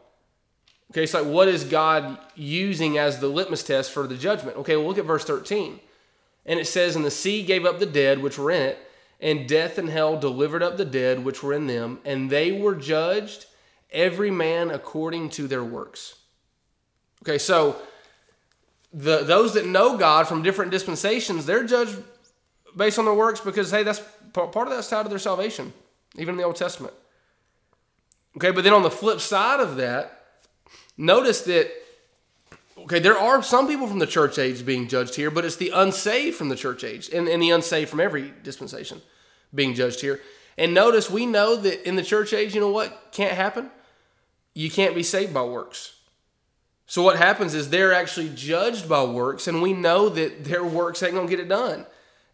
Okay, 0.91 1.05
so 1.05 1.23
like 1.23 1.31
what 1.31 1.47
is 1.47 1.63
God 1.63 2.17
using 2.35 2.97
as 2.97 3.19
the 3.19 3.27
litmus 3.27 3.63
test 3.63 3.91
for 3.91 4.05
the 4.05 4.17
judgment? 4.17 4.57
Okay, 4.57 4.75
well 4.75 4.87
look 4.87 4.97
at 4.97 5.05
verse 5.05 5.25
13. 5.25 5.79
And 6.45 6.59
it 6.59 6.67
says, 6.67 6.95
And 6.95 7.03
the 7.03 7.11
sea 7.11 7.43
gave 7.43 7.65
up 7.65 7.79
the 7.79 7.85
dead 7.85 8.21
which 8.21 8.37
were 8.37 8.51
in 8.51 8.61
it, 8.61 8.77
and 9.19 9.47
death 9.47 9.77
and 9.77 9.89
hell 9.89 10.19
delivered 10.19 10.61
up 10.61 10.77
the 10.77 10.85
dead 10.85 11.25
which 11.25 11.41
were 11.41 11.53
in 11.53 11.67
them, 11.67 11.99
and 12.05 12.29
they 12.29 12.51
were 12.51 12.75
judged, 12.75 13.47
every 13.91 14.29
man 14.29 14.69
according 14.69 15.29
to 15.31 15.47
their 15.47 15.63
works. 15.63 16.15
Okay, 17.23 17.39
so 17.39 17.77
the 18.95 19.23
those 19.23 19.53
that 19.53 19.67
know 19.67 19.97
God 19.97 20.27
from 20.27 20.41
different 20.41 20.71
dispensations, 20.71 21.45
they're 21.45 21.65
judged 21.65 21.97
based 22.75 22.97
on 22.97 23.05
their 23.05 23.13
works 23.13 23.41
because 23.41 23.69
hey, 23.69 23.83
that's 23.83 24.01
part 24.33 24.55
of 24.55 24.69
that's 24.69 24.89
tied 24.89 25.03
to 25.03 25.09
their 25.09 25.19
salvation 25.19 25.73
even 26.17 26.33
in 26.33 26.37
the 26.37 26.43
Old 26.43 26.55
Testament. 26.55 26.93
Okay, 28.37 28.51
but 28.51 28.63
then 28.63 28.73
on 28.73 28.83
the 28.83 28.91
flip 28.91 29.21
side 29.21 29.59
of 29.59 29.77
that, 29.77 30.23
notice 30.97 31.41
that, 31.41 31.71
okay, 32.77 32.99
there 32.99 33.17
are 33.17 33.41
some 33.41 33.67
people 33.67 33.87
from 33.87 33.99
the 33.99 34.07
church 34.07 34.37
age 34.37 34.65
being 34.65 34.87
judged 34.87 35.15
here, 35.15 35.31
but 35.31 35.45
it's 35.45 35.55
the 35.55 35.71
unsaved 35.73 36.35
from 36.35 36.49
the 36.49 36.55
church 36.55 36.83
age 36.83 37.09
and, 37.09 37.27
and 37.27 37.41
the 37.41 37.49
unsaved 37.49 37.89
from 37.89 37.99
every 37.99 38.33
dispensation 38.43 39.01
being 39.53 39.73
judged 39.73 40.01
here. 40.01 40.21
And 40.57 40.73
notice 40.73 41.09
we 41.09 41.25
know 41.25 41.55
that 41.55 41.87
in 41.87 41.95
the 41.95 42.03
church 42.03 42.33
age, 42.33 42.53
you 42.53 42.61
know 42.61 42.71
what 42.71 43.11
can't 43.11 43.33
happen? 43.33 43.69
You 44.53 44.69
can't 44.69 44.95
be 44.95 45.03
saved 45.03 45.33
by 45.33 45.43
works. 45.43 45.93
So 46.87 47.01
what 47.01 47.17
happens 47.17 47.53
is 47.53 47.69
they're 47.69 47.93
actually 47.93 48.29
judged 48.29 48.87
by 48.87 49.03
works, 49.03 49.47
and 49.47 49.61
we 49.61 49.73
know 49.73 50.09
that 50.09 50.43
their 50.43 50.63
works 50.63 51.01
ain't 51.01 51.15
gonna 51.15 51.27
get 51.27 51.39
it 51.39 51.49
done. 51.49 51.85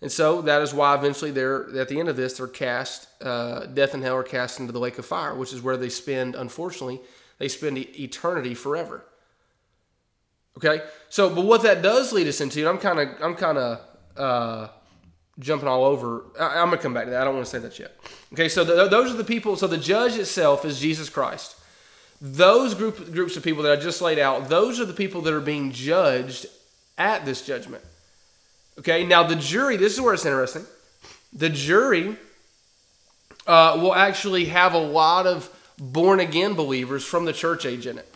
And 0.01 0.11
so 0.11 0.41
that 0.41 0.61
is 0.61 0.73
why 0.73 0.95
eventually 0.95 1.31
they're 1.31 1.77
at 1.77 1.87
the 1.87 1.99
end 1.99 2.09
of 2.09 2.15
this 2.15 2.37
they're 2.37 2.47
cast 2.47 3.07
uh, 3.21 3.67
death 3.67 3.93
and 3.93 4.03
hell 4.03 4.15
are 4.15 4.23
cast 4.23 4.59
into 4.59 4.73
the 4.73 4.79
lake 4.79 4.97
of 4.97 5.05
fire, 5.05 5.35
which 5.35 5.53
is 5.53 5.61
where 5.61 5.77
they 5.77 5.89
spend 5.89 6.35
unfortunately 6.35 7.01
they 7.37 7.47
spend 7.47 7.77
eternity 7.77 8.53
forever. 8.53 9.03
Okay, 10.57 10.81
so 11.09 11.33
but 11.33 11.45
what 11.45 11.63
that 11.63 11.81
does 11.81 12.11
lead 12.11 12.27
us 12.27 12.41
into, 12.41 12.67
I'm 12.67 12.77
kind 12.77 12.99
of 12.99 13.09
I'm 13.21 13.35
kind 13.35 13.57
of 13.57 13.81
uh, 14.17 14.67
jumping 15.39 15.67
all 15.67 15.85
over. 15.85 16.25
I, 16.39 16.61
am 16.61 16.69
gonna 16.69 16.77
come 16.77 16.93
back 16.93 17.05
to 17.05 17.11
that. 17.11 17.21
I 17.21 17.23
don't 17.23 17.35
want 17.35 17.45
to 17.45 17.51
say 17.51 17.59
that 17.59 17.79
yet. 17.79 17.95
Okay, 18.33 18.49
so 18.49 18.63
the, 18.63 18.87
those 18.87 19.13
are 19.13 19.17
the 19.17 19.23
people. 19.23 19.55
So 19.55 19.67
the 19.67 19.77
judge 19.77 20.17
itself 20.17 20.65
is 20.65 20.79
Jesus 20.79 21.09
Christ. 21.09 21.55
Those 22.21 22.75
group 22.75 23.11
groups 23.11 23.35
of 23.35 23.43
people 23.43 23.63
that 23.63 23.71
I 23.71 23.81
just 23.81 23.99
laid 23.99 24.19
out, 24.19 24.47
those 24.47 24.79
are 24.79 24.85
the 24.85 24.93
people 24.93 25.21
that 25.21 25.33
are 25.33 25.41
being 25.41 25.71
judged 25.71 26.45
at 26.97 27.25
this 27.25 27.43
judgment. 27.43 27.83
Okay, 28.79 29.05
now 29.05 29.23
the 29.23 29.35
jury, 29.35 29.75
this 29.75 29.93
is 29.93 30.01
where 30.01 30.13
it's 30.13 30.25
interesting. 30.25 30.65
The 31.33 31.49
jury 31.49 32.15
uh, 33.47 33.77
will 33.81 33.95
actually 33.95 34.45
have 34.45 34.73
a 34.73 34.79
lot 34.79 35.25
of 35.25 35.49
born 35.79 36.19
again 36.19 36.53
believers 36.53 37.03
from 37.03 37.25
the 37.25 37.33
church 37.33 37.65
age 37.65 37.87
in 37.87 37.97
it. 37.97 38.07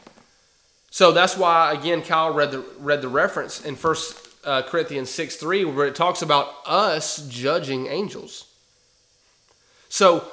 So 0.91 1.11
that's 1.11 1.35
why, 1.35 1.73
again, 1.73 2.03
Kyle 2.03 2.31
read 2.31 2.51
the, 2.51 2.63
read 2.79 3.01
the 3.01 3.09
reference 3.09 3.65
in 3.65 3.75
First 3.75 4.29
uh, 4.45 4.61
Corinthians 4.61 5.09
6 5.09 5.35
3, 5.35 5.65
where 5.65 5.87
it 5.87 5.95
talks 5.95 6.21
about 6.21 6.53
us 6.65 7.27
judging 7.27 7.87
angels. 7.87 8.45
So 9.89 10.27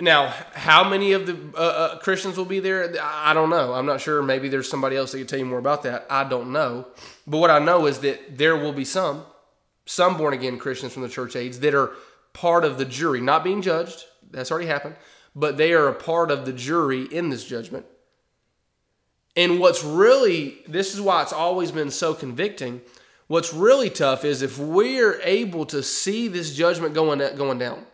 now, 0.00 0.28
how 0.54 0.88
many 0.88 1.12
of 1.12 1.26
the 1.26 1.36
uh, 1.54 1.60
uh, 1.60 1.98
Christians 1.98 2.36
will 2.36 2.44
be 2.44 2.60
there? 2.60 2.94
I 3.02 3.34
don't 3.34 3.50
know. 3.50 3.74
I'm 3.74 3.86
not 3.86 4.00
sure. 4.00 4.22
Maybe 4.22 4.48
there's 4.48 4.68
somebody 4.68 4.96
else 4.96 5.12
that 5.12 5.18
can 5.18 5.26
tell 5.26 5.38
you 5.38 5.44
more 5.44 5.58
about 5.58 5.82
that. 5.82 6.06
I 6.08 6.24
don't 6.24 6.52
know. 6.52 6.86
But 7.26 7.38
what 7.38 7.50
I 7.50 7.58
know 7.58 7.86
is 7.86 7.98
that 8.00 8.38
there 8.38 8.56
will 8.56 8.72
be 8.72 8.84
some 8.84 9.24
some 9.84 10.16
born 10.16 10.32
again 10.32 10.58
Christians 10.58 10.92
from 10.92 11.02
the 11.02 11.08
church 11.08 11.36
age 11.36 11.56
that 11.56 11.74
are 11.74 11.92
part 12.32 12.64
of 12.64 12.78
the 12.78 12.84
jury, 12.84 13.20
not 13.20 13.44
being 13.44 13.62
judged. 13.62 14.04
That's 14.30 14.50
already 14.50 14.68
happened. 14.68 14.96
But 15.34 15.56
they 15.56 15.72
are 15.72 15.88
a 15.88 15.94
part 15.94 16.30
of 16.30 16.46
the 16.46 16.52
jury 16.52 17.02
in 17.02 17.30
this 17.30 17.44
judgment. 17.44 17.86
And 19.36 19.58
what's 19.60 19.82
really, 19.82 20.58
this 20.68 20.94
is 20.94 21.00
why 21.00 21.22
it's 21.22 21.32
always 21.32 21.72
been 21.72 21.90
so 21.90 22.14
convicting. 22.14 22.82
What's 23.28 23.52
really 23.52 23.88
tough 23.88 24.24
is 24.24 24.42
if 24.42 24.58
we're 24.58 25.20
able 25.22 25.64
to 25.66 25.82
see 25.82 26.28
this 26.28 26.54
judgment 26.54 26.94
going, 26.94 27.18
going 27.36 27.58
down, 27.58 27.86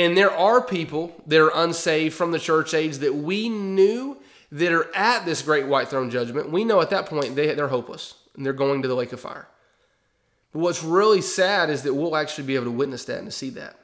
and 0.00 0.16
there 0.16 0.30
are 0.30 0.62
people 0.62 1.14
that 1.26 1.38
are 1.38 1.52
unsaved 1.54 2.14
from 2.14 2.30
the 2.30 2.38
church 2.38 2.72
age 2.72 2.96
that 2.98 3.14
we 3.14 3.50
knew 3.50 4.16
that 4.50 4.72
are 4.72 4.94
at 4.96 5.26
this 5.26 5.42
great 5.42 5.66
white 5.66 5.88
throne 5.88 6.08
judgment, 6.08 6.50
we 6.50 6.64
know 6.64 6.80
at 6.80 6.88
that 6.88 7.04
point 7.04 7.36
they, 7.36 7.54
they're 7.54 7.68
hopeless 7.68 8.14
and 8.34 8.46
they're 8.46 8.54
going 8.54 8.80
to 8.80 8.88
the 8.88 8.94
lake 8.94 9.12
of 9.12 9.20
fire. 9.20 9.46
But 10.52 10.60
what's 10.60 10.82
really 10.82 11.20
sad 11.20 11.68
is 11.68 11.82
that 11.82 11.92
we'll 11.92 12.16
actually 12.16 12.46
be 12.46 12.54
able 12.54 12.64
to 12.64 12.70
witness 12.70 13.04
that 13.04 13.18
and 13.18 13.26
to 13.26 13.30
see 13.30 13.50
that. 13.50 13.76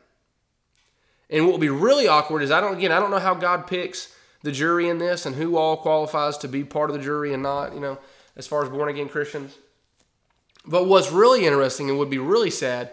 And 1.29 1.45
what 1.45 1.53
will 1.53 1.59
be 1.59 1.69
really 1.69 2.09
awkward 2.09 2.43
is 2.43 2.51
I 2.51 2.63
don't 2.63 2.79
again 2.79 2.93
I 2.93 2.99
don't 2.99 3.11
know 3.11 3.19
how 3.19 3.35
God 3.35 3.67
picks 3.67 4.15
the 4.43 4.53
jury 4.53 4.89
in 4.89 4.97
this 4.97 5.27
and 5.27 5.37
who 5.37 5.59
all 5.59 5.77
qualifies 5.77 6.39
to 6.39 6.49
be 6.49 6.65
part 6.65 6.89
of 6.89 6.97
the 6.97 7.03
jury 7.03 7.35
and 7.35 7.43
not, 7.43 7.75
you 7.75 7.81
know, 7.81 7.99
as 8.37 8.47
far 8.47 8.63
as 8.63 8.71
born 8.71 8.89
again 8.89 9.11
Christians. 9.11 9.55
But 10.65 10.87
what's 10.87 11.13
really 11.13 11.45
interesting 11.45 11.91
and 11.91 11.99
would 11.99 12.11
be 12.11 12.19
really 12.19 12.51
sad 12.51 12.91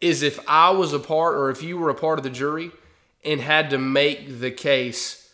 is 0.00 0.22
if 0.22 0.38
I 0.48 0.70
was 0.70 0.92
a 0.92 0.98
part 0.98 1.36
or 1.36 1.50
if 1.50 1.62
you 1.62 1.78
were 1.78 1.90
a 1.90 1.94
part 1.94 2.18
of 2.18 2.24
the 2.24 2.30
jury 2.30 2.70
and 3.24 3.40
had 3.40 3.70
to 3.70 3.78
make 3.78 4.40
the 4.40 4.50
case 4.50 5.32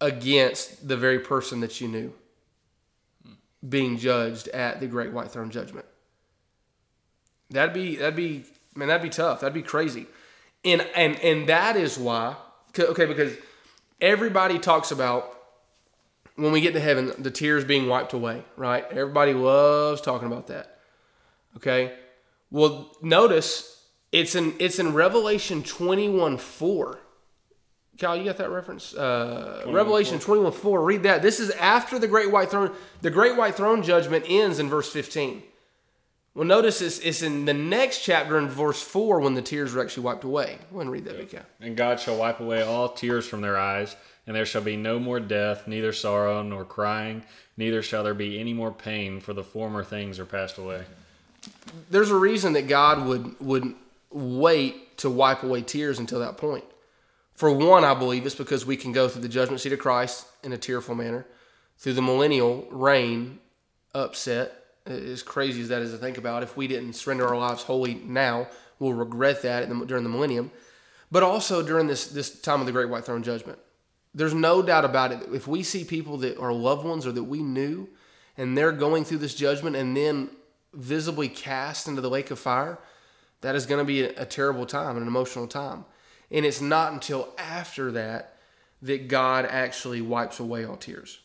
against 0.00 0.86
the 0.86 0.96
very 0.96 1.18
person 1.18 1.60
that 1.60 1.80
you 1.80 1.88
knew 1.88 2.12
being 3.66 3.98
judged 3.98 4.48
at 4.48 4.80
the 4.80 4.86
great 4.86 5.12
white 5.12 5.30
throne 5.30 5.50
judgment. 5.50 5.86
That'd 7.50 7.74
be 7.74 7.96
that'd 7.96 8.14
be 8.14 8.44
man, 8.74 8.88
that'd 8.88 9.02
be 9.02 9.08
tough. 9.08 9.40
That'd 9.40 9.54
be 9.54 9.62
crazy. 9.62 10.06
And 10.64 10.86
and 10.94 11.18
and 11.20 11.48
that 11.48 11.76
is 11.76 11.98
why 11.98 12.36
okay, 12.78 13.06
because 13.06 13.34
everybody 14.00 14.58
talks 14.58 14.90
about 14.90 15.34
when 16.36 16.52
we 16.52 16.60
get 16.60 16.72
to 16.74 16.80
heaven, 16.80 17.12
the 17.18 17.32
tears 17.32 17.64
being 17.64 17.88
wiped 17.88 18.12
away, 18.12 18.44
right? 18.56 18.84
Everybody 18.92 19.34
loves 19.34 20.00
talking 20.00 20.28
about 20.28 20.46
that. 20.46 20.78
Okay? 21.56 21.92
Well, 22.50 22.96
notice 23.02 23.86
it's 24.12 24.34
in 24.34 24.54
it's 24.58 24.78
in 24.78 24.94
Revelation 24.94 25.62
21 25.62 26.38
4. 26.38 26.98
Kyle, 27.98 28.16
you 28.16 28.24
got 28.24 28.36
that 28.36 28.50
reference? 28.50 28.94
Uh, 28.94 29.64
Revelation 29.66 30.20
21 30.20 30.52
4. 30.52 30.82
Read 30.82 31.02
that. 31.02 31.20
This 31.20 31.40
is 31.40 31.50
after 31.52 31.98
the 31.98 32.06
great 32.06 32.30
white 32.30 32.50
throne. 32.50 32.72
The 33.02 33.10
great 33.10 33.36
white 33.36 33.56
throne 33.56 33.82
judgment 33.82 34.24
ends 34.28 34.58
in 34.58 34.68
verse 34.68 34.90
15. 34.90 35.42
Well, 36.34 36.46
notice 36.46 36.80
it's, 36.80 37.00
it's 37.00 37.22
in 37.22 37.46
the 37.46 37.52
next 37.52 38.04
chapter 38.04 38.38
in 38.38 38.48
verse 38.48 38.80
4 38.80 39.18
when 39.18 39.34
the 39.34 39.42
tears 39.42 39.74
are 39.74 39.82
actually 39.82 40.04
wiped 40.04 40.22
away. 40.22 40.58
Go 40.70 40.76
ahead 40.76 40.82
and 40.82 40.92
read 40.92 41.04
that, 41.06 41.18
Mika. 41.18 41.44
And 41.60 41.76
God 41.76 41.98
shall 41.98 42.16
wipe 42.16 42.38
away 42.38 42.62
all 42.62 42.90
tears 42.90 43.26
from 43.26 43.40
their 43.40 43.56
eyes, 43.56 43.96
and 44.24 44.36
there 44.36 44.46
shall 44.46 44.62
be 44.62 44.76
no 44.76 45.00
more 45.00 45.18
death, 45.18 45.66
neither 45.66 45.92
sorrow 45.92 46.40
nor 46.44 46.64
crying, 46.64 47.24
neither 47.56 47.82
shall 47.82 48.04
there 48.04 48.14
be 48.14 48.38
any 48.38 48.52
more 48.52 48.70
pain, 48.70 49.18
for 49.18 49.32
the 49.32 49.42
former 49.42 49.82
things 49.82 50.20
are 50.20 50.24
passed 50.24 50.58
away. 50.58 50.84
There's 51.90 52.10
a 52.10 52.16
reason 52.16 52.52
that 52.54 52.68
God 52.68 53.06
would, 53.06 53.40
would 53.40 53.74
wait 54.10 54.98
to 54.98 55.10
wipe 55.10 55.42
away 55.42 55.62
tears 55.62 55.98
until 55.98 56.20
that 56.20 56.36
point. 56.36 56.64
For 57.34 57.50
one, 57.52 57.84
I 57.84 57.94
believe 57.94 58.26
it's 58.26 58.34
because 58.34 58.66
we 58.66 58.76
can 58.76 58.92
go 58.92 59.08
through 59.08 59.22
the 59.22 59.28
judgment 59.28 59.60
seat 59.60 59.72
of 59.72 59.78
Christ 59.78 60.26
in 60.42 60.52
a 60.52 60.58
tearful 60.58 60.94
manner, 60.94 61.24
through 61.78 61.92
the 61.92 62.02
millennial 62.02 62.66
reign 62.70 63.38
upset, 63.94 64.64
as 64.86 65.22
crazy 65.22 65.60
as 65.62 65.68
that 65.68 65.82
is 65.82 65.92
to 65.92 65.98
think 65.98 66.18
about, 66.18 66.42
if 66.42 66.56
we 66.56 66.66
didn't 66.66 66.94
surrender 66.94 67.28
our 67.28 67.36
lives 67.36 67.62
wholly 67.62 67.94
now, 67.94 68.48
we'll 68.78 68.92
regret 68.92 69.42
that 69.42 69.68
the, 69.68 69.74
during 69.86 70.02
the 70.02 70.10
millennium. 70.10 70.50
But 71.10 71.22
also 71.22 71.62
during 71.62 71.86
this, 71.86 72.08
this 72.08 72.40
time 72.40 72.60
of 72.60 72.66
the 72.66 72.72
Great 72.72 72.88
White 72.88 73.04
Throne 73.04 73.22
Judgment. 73.22 73.58
There's 74.14 74.34
no 74.34 74.62
doubt 74.62 74.84
about 74.84 75.12
it. 75.12 75.20
If 75.32 75.46
we 75.46 75.62
see 75.62 75.84
people 75.84 76.16
that 76.18 76.38
are 76.38 76.52
loved 76.52 76.84
ones 76.84 77.06
or 77.06 77.12
that 77.12 77.24
we 77.24 77.42
knew 77.42 77.88
and 78.36 78.56
they're 78.56 78.72
going 78.72 79.04
through 79.04 79.18
this 79.18 79.34
judgment 79.34 79.76
and 79.76 79.96
then 79.96 80.30
visibly 80.72 81.28
cast 81.28 81.88
into 81.88 82.00
the 82.00 82.10
lake 82.10 82.30
of 82.30 82.38
fire, 82.38 82.78
that 83.40 83.54
is 83.54 83.66
going 83.66 83.78
to 83.78 83.84
be 83.84 84.02
a, 84.02 84.22
a 84.22 84.26
terrible 84.26 84.66
time, 84.66 84.96
an 84.96 85.06
emotional 85.06 85.46
time. 85.46 85.84
And 86.30 86.44
it's 86.44 86.60
not 86.60 86.92
until 86.92 87.28
after 87.38 87.92
that 87.92 88.34
that 88.82 89.08
God 89.08 89.46
actually 89.46 90.00
wipes 90.00 90.40
away 90.40 90.64
all 90.64 90.76
tears. 90.76 91.20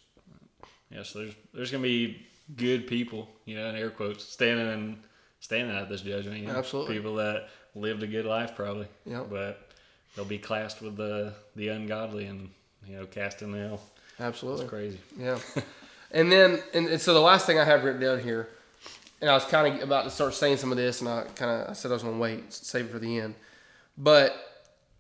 Yes, 0.89 1.09
so 1.09 1.19
there's 1.19 1.33
there's 1.53 1.71
gonna 1.71 1.83
be 1.83 2.25
good 2.55 2.87
people, 2.87 3.27
you 3.45 3.55
know, 3.55 3.67
in 3.67 3.75
air 3.75 3.89
quotes, 3.89 4.23
standing 4.23 4.67
and 4.67 4.97
standing 5.39 5.75
at 5.75 5.89
this 5.89 6.01
judgment. 6.01 6.39
You 6.39 6.47
know? 6.47 6.55
Absolutely. 6.55 6.95
people 6.95 7.15
that 7.15 7.49
lived 7.75 8.03
a 8.03 8.07
good 8.07 8.25
life 8.25 8.55
probably. 8.55 8.87
Yep. 9.05 9.29
but 9.29 9.71
they'll 10.15 10.25
be 10.25 10.37
classed 10.37 10.81
with 10.81 10.95
the 10.95 11.33
the 11.55 11.69
ungodly 11.69 12.25
and 12.25 12.49
you 12.87 12.95
know 12.95 13.05
cast 13.05 13.41
in 13.41 13.51
the 13.51 13.59
hell. 13.59 13.81
Absolutely. 14.19 14.63
It's 14.63 14.69
crazy. 14.69 14.99
Yeah. 15.17 15.39
and 16.11 16.31
then, 16.31 16.61
and, 16.73 16.87
and 16.87 17.01
so 17.01 17.13
the 17.13 17.19
last 17.19 17.45
thing 17.45 17.57
I 17.57 17.65
have 17.65 17.83
written 17.83 18.01
down 18.01 18.19
here, 18.19 18.47
and 19.24 19.30
I 19.30 19.36
was 19.36 19.45
kind 19.45 19.78
of 19.78 19.82
about 19.82 20.03
to 20.03 20.09
start 20.09 20.34
saying 20.34 20.57
some 20.57 20.69
of 20.69 20.78
this, 20.78 20.99
and 20.99 21.09
I 21.09 21.24
kind 21.36 21.49
of 21.49 21.69
I 21.69 21.74
said 21.74 21.91
I 21.91 21.93
was 21.93 22.03
going 22.03 22.15
to 22.15 22.21
wait, 22.21 22.51
save 22.51 22.88
it 22.88 22.91
for 22.91 22.99
the 22.99 23.19
end. 23.19 23.36
But 23.97 24.36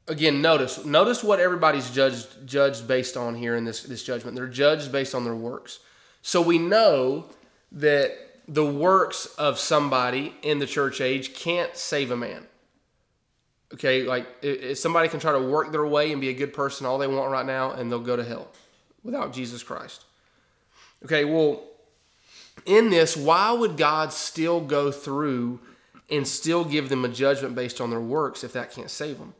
again, 0.07 0.41
notice 0.41 0.85
notice 0.85 1.21
what 1.25 1.41
everybody's 1.41 1.91
judged 1.91 2.47
judged 2.47 2.87
based 2.87 3.17
on 3.17 3.35
here 3.35 3.57
in 3.57 3.65
this 3.65 3.83
this 3.83 4.01
judgment. 4.01 4.37
They're 4.37 4.47
judged 4.47 4.93
based 4.93 5.13
on 5.13 5.25
their 5.25 5.35
works. 5.35 5.79
So 6.21 6.41
we 6.41 6.57
know 6.57 7.25
that 7.73 8.13
the 8.47 8.65
works 8.65 9.25
of 9.37 9.59
somebody 9.59 10.33
in 10.41 10.59
the 10.59 10.67
church 10.67 11.01
age 11.01 11.35
can't 11.35 11.75
save 11.75 12.09
a 12.09 12.15
man. 12.15 12.47
Okay, 13.73 14.03
like 14.03 14.25
if 14.41 14.77
somebody 14.77 15.09
can 15.09 15.19
try 15.19 15.33
to 15.33 15.41
work 15.41 15.73
their 15.73 15.85
way 15.85 16.13
and 16.13 16.21
be 16.21 16.29
a 16.29 16.33
good 16.33 16.53
person 16.53 16.85
all 16.85 16.97
they 16.97 17.07
want 17.07 17.29
right 17.29 17.45
now, 17.45 17.71
and 17.71 17.91
they'll 17.91 17.99
go 17.99 18.15
to 18.15 18.23
hell 18.23 18.47
without 19.03 19.33
Jesus 19.33 19.63
Christ. 19.63 20.05
Okay, 21.03 21.25
well, 21.25 21.72
in 22.65 22.89
this, 22.89 23.15
why 23.15 23.51
would 23.51 23.77
God 23.77 24.13
still 24.13 24.61
go 24.61 24.91
through 24.91 25.59
and 26.09 26.27
still 26.27 26.63
give 26.63 26.89
them 26.89 27.05
a 27.05 27.09
judgment 27.09 27.55
based 27.55 27.81
on 27.81 27.89
their 27.89 28.01
works 28.01 28.43
if 28.43 28.53
that 28.53 28.71
can't 28.71 28.91
save 28.91 29.19
them? 29.19 29.33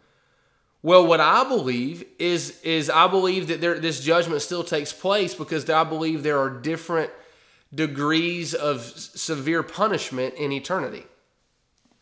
Well, 0.81 1.07
what 1.07 1.21
I 1.21 1.47
believe 1.47 2.03
is 2.19 2.59
is 2.61 2.89
I 2.89 3.07
believe 3.07 3.47
that 3.47 3.61
there, 3.61 3.79
this 3.79 4.01
judgment 4.01 4.41
still 4.41 4.65
takes 4.65 4.91
place 4.91 5.33
because 5.33 5.69
I 5.69 5.85
believe 5.85 6.23
there 6.23 6.39
are 6.39 6.49
different 6.49 7.09
degrees 7.73 8.53
of 8.53 8.81
severe 8.81 9.63
punishment 9.63 10.35
in 10.35 10.51
eternity. 10.51 11.05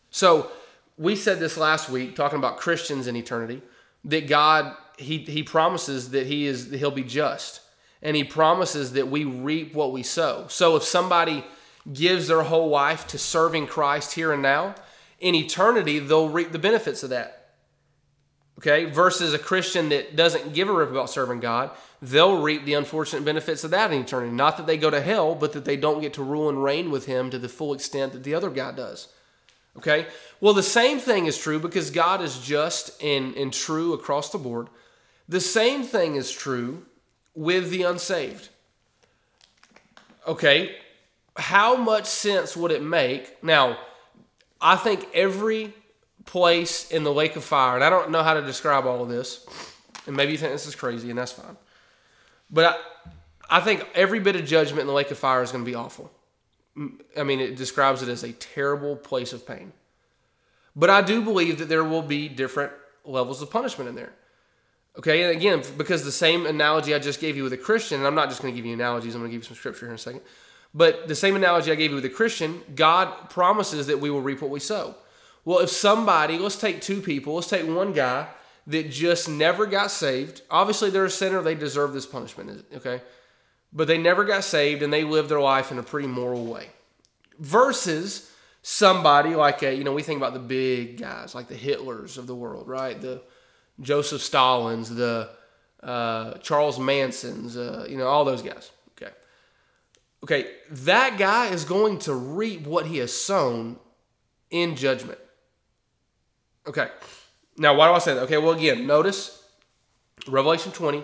So 0.09 0.51
we 0.97 1.15
said 1.15 1.39
this 1.39 1.57
last 1.57 1.89
week 1.89 2.15
talking 2.15 2.39
about 2.39 2.57
Christians 2.57 3.07
in 3.07 3.15
eternity 3.15 3.61
that 4.05 4.27
God 4.27 4.75
he 4.97 5.19
he 5.19 5.43
promises 5.43 6.09
that 6.09 6.25
he 6.25 6.47
is 6.47 6.71
he'll 6.71 6.91
be 6.91 7.03
just 7.03 7.61
and 8.01 8.15
he 8.15 8.23
promises 8.23 8.93
that 8.93 9.09
we 9.09 9.23
reap 9.23 9.73
what 9.73 9.91
we 9.91 10.03
sow. 10.03 10.45
So 10.49 10.75
if 10.75 10.83
somebody 10.83 11.43
gives 11.91 12.27
their 12.27 12.43
whole 12.43 12.69
life 12.69 13.07
to 13.07 13.17
serving 13.17 13.67
Christ 13.67 14.13
here 14.13 14.31
and 14.31 14.41
now, 14.41 14.75
in 15.19 15.35
eternity 15.35 15.99
they'll 15.99 16.29
reap 16.29 16.51
the 16.51 16.59
benefits 16.59 17.03
of 17.03 17.09
that. 17.11 17.37
Okay, 18.57 18.85
versus 18.85 19.33
a 19.33 19.39
Christian 19.39 19.89
that 19.89 20.15
doesn't 20.15 20.53
give 20.53 20.69
a 20.69 20.73
rip 20.73 20.91
about 20.91 21.09
serving 21.09 21.39
God, 21.39 21.71
they'll 21.99 22.41
reap 22.41 22.63
the 22.63 22.75
unfortunate 22.75 23.25
benefits 23.25 23.63
of 23.63 23.71
that 23.71 23.91
in 23.91 24.01
eternity. 24.01 24.31
Not 24.31 24.57
that 24.57 24.67
they 24.67 24.77
go 24.77 24.91
to 24.91 25.01
hell, 25.01 25.33
but 25.33 25.53
that 25.53 25.65
they 25.65 25.77
don't 25.77 26.01
get 26.01 26.13
to 26.15 26.23
rule 26.23 26.47
and 26.47 26.63
reign 26.63 26.91
with 26.91 27.07
him 27.07 27.31
to 27.31 27.39
the 27.39 27.49
full 27.49 27.73
extent 27.73 28.13
that 28.13 28.23
the 28.23 28.35
other 28.35 28.51
guy 28.51 28.71
does. 28.71 29.07
Okay? 29.77 30.05
Well, 30.39 30.53
the 30.53 30.61
same 30.61 30.99
thing 30.99 31.25
is 31.25 31.37
true 31.37 31.59
because 31.59 31.89
God 31.89 32.21
is 32.21 32.39
just 32.39 33.01
and, 33.01 33.35
and 33.35 33.51
true 33.51 33.93
across 33.93 34.29
the 34.29 34.37
board. 34.37 34.67
The 35.27 35.41
same 35.41 35.83
thing 35.83 36.15
is 36.15 36.31
true 36.31 36.85
with 37.35 37.69
the 37.69 37.83
unsaved. 37.83 38.49
Okay? 40.27 40.75
How 41.35 41.75
much 41.75 42.05
sense 42.05 42.55
would 42.55 42.71
it 42.71 42.83
make? 42.83 43.43
Now, 43.43 43.77
I 44.59 44.75
think 44.75 45.07
every 45.13 45.73
place 46.25 46.91
in 46.91 47.03
the 47.03 47.13
lake 47.13 47.35
of 47.35 47.43
fire, 47.43 47.75
and 47.75 47.83
I 47.83 47.89
don't 47.89 48.11
know 48.11 48.23
how 48.23 48.33
to 48.33 48.41
describe 48.41 48.85
all 48.85 49.01
of 49.01 49.09
this, 49.09 49.45
and 50.05 50.15
maybe 50.15 50.31
you 50.31 50.37
think 50.37 50.51
this 50.51 50.67
is 50.67 50.75
crazy, 50.75 51.09
and 51.09 51.17
that's 51.17 51.31
fine. 51.31 51.57
But 52.49 52.65
I, 53.49 53.57
I 53.57 53.59
think 53.61 53.87
every 53.95 54.19
bit 54.19 54.35
of 54.35 54.45
judgment 54.45 54.81
in 54.81 54.87
the 54.87 54.93
lake 54.93 55.11
of 55.11 55.17
fire 55.17 55.41
is 55.41 55.51
going 55.51 55.63
to 55.63 55.69
be 55.69 55.75
awful. 55.75 56.11
I 57.17 57.23
mean, 57.23 57.39
it 57.39 57.55
describes 57.55 58.01
it 58.01 58.09
as 58.09 58.23
a 58.23 58.31
terrible 58.33 58.95
place 58.95 59.33
of 59.33 59.45
pain. 59.45 59.73
But 60.75 60.89
I 60.89 61.01
do 61.01 61.21
believe 61.21 61.59
that 61.59 61.67
there 61.69 61.83
will 61.83 62.01
be 62.01 62.29
different 62.29 62.71
levels 63.03 63.41
of 63.41 63.49
punishment 63.49 63.89
in 63.89 63.95
there. 63.95 64.13
Okay, 65.01 65.23
and 65.23 65.35
again, 65.35 65.63
because 65.79 66.03
the 66.03 66.11
same 66.11 66.45
analogy 66.45 66.93
I 66.93 66.99
just 66.99 67.19
gave 67.19 67.35
you 67.35 67.41
with 67.41 67.53
a 67.53 67.57
Christian, 67.57 67.97
and 67.97 68.05
I'm 68.05 68.13
not 68.13 68.29
just 68.29 68.39
going 68.39 68.53
to 68.53 68.55
give 68.55 68.67
you 68.67 68.73
analogies, 68.73 69.15
I'm 69.15 69.21
going 69.21 69.31
to 69.31 69.35
give 69.35 69.43
you 69.43 69.47
some 69.47 69.57
scripture 69.57 69.87
here 69.87 69.89
in 69.89 69.95
a 69.95 69.97
second. 69.97 70.21
But 70.75 71.07
the 71.07 71.15
same 71.15 71.35
analogy 71.35 71.71
I 71.71 71.75
gave 71.75 71.89
you 71.89 71.95
with 71.95 72.05
a 72.05 72.09
Christian, 72.09 72.61
God 72.75 73.31
promises 73.31 73.87
that 73.87 73.99
we 73.99 74.11
will 74.11 74.21
reap 74.21 74.43
what 74.43 74.51
we 74.51 74.59
sow. 74.59 74.93
Well, 75.43 75.57
if 75.57 75.71
somebody, 75.71 76.37
let's 76.37 76.55
take 76.55 76.81
two 76.81 77.01
people, 77.01 77.33
let's 77.33 77.49
take 77.49 77.67
one 77.67 77.93
guy 77.93 78.27
that 78.67 78.91
just 78.91 79.27
never 79.27 79.65
got 79.65 79.89
saved. 79.89 80.43
Obviously, 80.51 80.91
they're 80.91 81.05
a 81.05 81.09
sinner, 81.09 81.41
they 81.41 81.55
deserve 81.55 81.93
this 81.93 82.05
punishment, 82.05 82.63
okay? 82.75 83.01
But 83.73 83.87
they 83.87 83.97
never 83.97 84.23
got 84.23 84.43
saved 84.43 84.83
and 84.83 84.93
they 84.93 85.03
lived 85.03 85.29
their 85.29 85.41
life 85.41 85.71
in 85.71 85.79
a 85.79 85.83
pretty 85.83 86.09
moral 86.09 86.45
way. 86.45 86.67
Versus 87.39 88.31
somebody 88.61 89.33
like 89.33 89.63
a, 89.63 89.73
you 89.73 89.83
know, 89.83 89.93
we 89.93 90.03
think 90.03 90.17
about 90.17 90.33
the 90.33 90.39
big 90.39 90.99
guys, 90.99 91.33
like 91.33 91.47
the 91.47 91.55
Hitlers 91.55 92.19
of 92.19 92.27
the 92.27 92.35
world, 92.35 92.67
right? 92.67 93.01
The 93.01 93.23
Joseph 93.79 94.21
Stalins, 94.21 94.95
the 94.95 95.29
uh, 95.81 96.33
Charles 96.35 96.77
Mansons, 96.77 97.57
uh, 97.57 97.85
you 97.89 97.97
know, 97.97 98.07
all 98.07 98.25
those 98.25 98.41
guys. 98.41 98.71
Okay. 98.95 99.11
Okay, 100.23 100.51
that 100.69 101.17
guy 101.17 101.47
is 101.47 101.65
going 101.65 101.99
to 101.99 102.13
reap 102.13 102.65
what 102.67 102.85
he 102.85 102.97
has 102.97 103.13
sown 103.13 103.79
in 104.49 104.75
judgment. 104.75 105.19
Okay. 106.67 106.89
Now, 107.57 107.75
why 107.75 107.87
do 107.87 107.93
I 107.93 107.99
say 107.99 108.13
that? 108.13 108.21
Okay, 108.21 108.37
well, 108.37 108.51
again, 108.51 108.85
notice 108.85 109.43
Revelation 110.27 110.71
20, 110.71 111.03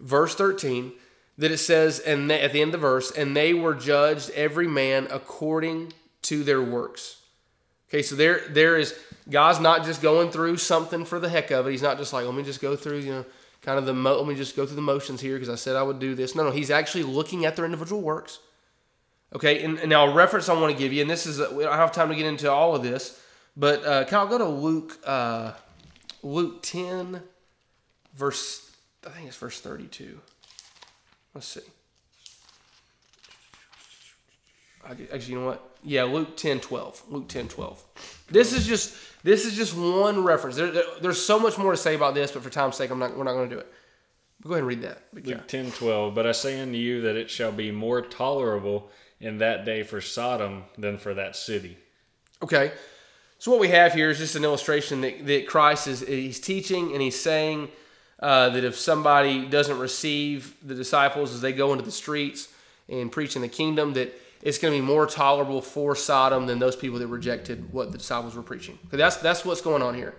verse 0.00 0.34
13, 0.34 0.92
that 1.38 1.50
it 1.50 1.58
says, 1.58 1.98
and 1.98 2.30
at 2.30 2.52
the 2.52 2.60
end 2.60 2.74
of 2.74 2.80
the 2.80 2.86
verse, 2.86 3.10
and 3.10 3.36
they 3.36 3.54
were 3.54 3.74
judged 3.74 4.30
every 4.30 4.68
man 4.68 5.08
according 5.10 5.92
to 6.22 6.44
their 6.44 6.62
works. 6.62 7.22
Okay, 7.88 8.02
so 8.02 8.14
there, 8.14 8.42
there 8.48 8.78
is 8.78 8.98
God's 9.32 9.58
not 9.58 9.84
just 9.84 10.02
going 10.02 10.30
through 10.30 10.58
something 10.58 11.04
for 11.04 11.18
the 11.18 11.28
heck 11.28 11.50
of 11.50 11.66
it. 11.66 11.70
He's 11.70 11.82
not 11.82 11.98
just 11.98 12.12
like, 12.12 12.24
let 12.24 12.34
me 12.34 12.42
just 12.42 12.60
go 12.60 12.76
through, 12.76 12.98
you 12.98 13.12
know, 13.12 13.24
kind 13.62 13.78
of 13.78 13.86
the 13.86 13.94
mo- 13.94 14.18
let 14.18 14.26
me 14.28 14.34
just 14.34 14.54
go 14.54 14.66
through 14.66 14.76
the 14.76 14.82
motions 14.82 15.20
here 15.20 15.34
because 15.34 15.48
I 15.48 15.54
said 15.54 15.74
I 15.74 15.82
would 15.82 15.98
do 15.98 16.14
this. 16.14 16.34
No, 16.34 16.44
no, 16.44 16.50
he's 16.50 16.70
actually 16.70 17.04
looking 17.04 17.44
at 17.44 17.56
their 17.56 17.64
individual 17.64 18.02
works. 18.02 18.38
Okay, 19.34 19.64
and, 19.64 19.78
and 19.78 19.88
now 19.88 20.06
a 20.06 20.12
reference 20.12 20.48
I 20.48 20.54
want 20.54 20.72
to 20.72 20.78
give 20.78 20.92
you, 20.92 21.00
and 21.00 21.10
this 21.10 21.24
is 21.24 21.38
we 21.52 21.64
don't 21.64 21.72
have 21.72 21.90
time 21.90 22.10
to 22.10 22.14
get 22.14 22.26
into 22.26 22.50
all 22.50 22.76
of 22.76 22.82
this, 22.82 23.18
but 23.56 23.84
uh, 23.84 24.04
Kyle, 24.04 24.26
go 24.26 24.36
to 24.36 24.44
Luke, 24.44 24.98
uh, 25.06 25.52
Luke 26.22 26.62
ten, 26.62 27.22
verse 28.14 28.70
I 29.06 29.10
think 29.10 29.28
it's 29.28 29.36
verse 29.38 29.58
thirty-two. 29.58 30.20
Let's 31.34 31.46
see. 31.46 31.62
Actually, 34.84 35.32
you 35.32 35.40
know 35.40 35.46
what? 35.46 35.70
Yeah, 35.84 36.04
Luke 36.04 36.36
10, 36.36 36.60
12. 36.60 37.02
Luke 37.08 37.28
10, 37.28 37.48
12. 37.48 38.24
This 38.30 38.52
is 38.52 38.66
just 38.66 38.96
this 39.22 39.44
is 39.44 39.54
just 39.54 39.76
one 39.76 40.24
reference. 40.24 40.56
There, 40.56 40.70
there, 40.70 40.84
there's 41.00 41.24
so 41.24 41.38
much 41.38 41.58
more 41.58 41.70
to 41.70 41.76
say 41.76 41.94
about 41.94 42.14
this, 42.14 42.32
but 42.32 42.42
for 42.42 42.50
time's 42.50 42.76
sake, 42.76 42.90
I'm 42.90 42.98
not. 42.98 43.16
We're 43.16 43.24
not 43.24 43.34
going 43.34 43.48
to 43.48 43.54
do 43.54 43.60
it. 43.60 43.72
But 44.40 44.48
go 44.48 44.54
ahead 44.54 44.60
and 44.62 44.68
read 44.68 44.82
that. 44.82 45.02
Luke 45.12 45.46
10, 45.46 45.70
12. 45.70 46.14
But 46.14 46.26
I 46.26 46.32
say 46.32 46.60
unto 46.60 46.76
you 46.76 47.02
that 47.02 47.16
it 47.16 47.30
shall 47.30 47.52
be 47.52 47.70
more 47.70 48.02
tolerable 48.02 48.90
in 49.20 49.38
that 49.38 49.64
day 49.64 49.84
for 49.84 50.00
Sodom 50.00 50.64
than 50.76 50.98
for 50.98 51.14
that 51.14 51.36
city. 51.36 51.78
Okay. 52.42 52.72
So 53.38 53.50
what 53.50 53.60
we 53.60 53.68
have 53.68 53.92
here 53.94 54.10
is 54.10 54.18
just 54.18 54.34
an 54.34 54.44
illustration 54.44 55.00
that, 55.02 55.26
that 55.26 55.46
Christ 55.46 55.86
is 55.86 56.00
he's 56.00 56.40
teaching 56.40 56.92
and 56.92 57.00
he's 57.00 57.20
saying 57.20 57.68
uh, 58.20 58.50
that 58.50 58.64
if 58.64 58.76
somebody 58.76 59.46
doesn't 59.46 59.78
receive 59.78 60.54
the 60.62 60.74
disciples 60.74 61.34
as 61.34 61.40
they 61.40 61.52
go 61.52 61.72
into 61.72 61.84
the 61.84 61.90
streets 61.92 62.48
and 62.88 63.10
preach 63.10 63.36
in 63.36 63.42
the 63.42 63.48
kingdom, 63.48 63.94
that 63.94 64.12
it's 64.42 64.58
going 64.58 64.74
to 64.74 64.80
be 64.80 64.84
more 64.84 65.06
tolerable 65.06 65.62
for 65.62 65.94
Sodom 65.94 66.46
than 66.46 66.58
those 66.58 66.74
people 66.74 66.98
that 66.98 67.06
rejected 67.06 67.72
what 67.72 67.92
the 67.92 67.98
disciples 67.98 68.34
were 68.34 68.42
preaching. 68.42 68.78
That's 68.90 69.16
that's 69.16 69.44
what's 69.44 69.60
going 69.60 69.82
on 69.82 69.94
here. 69.94 70.14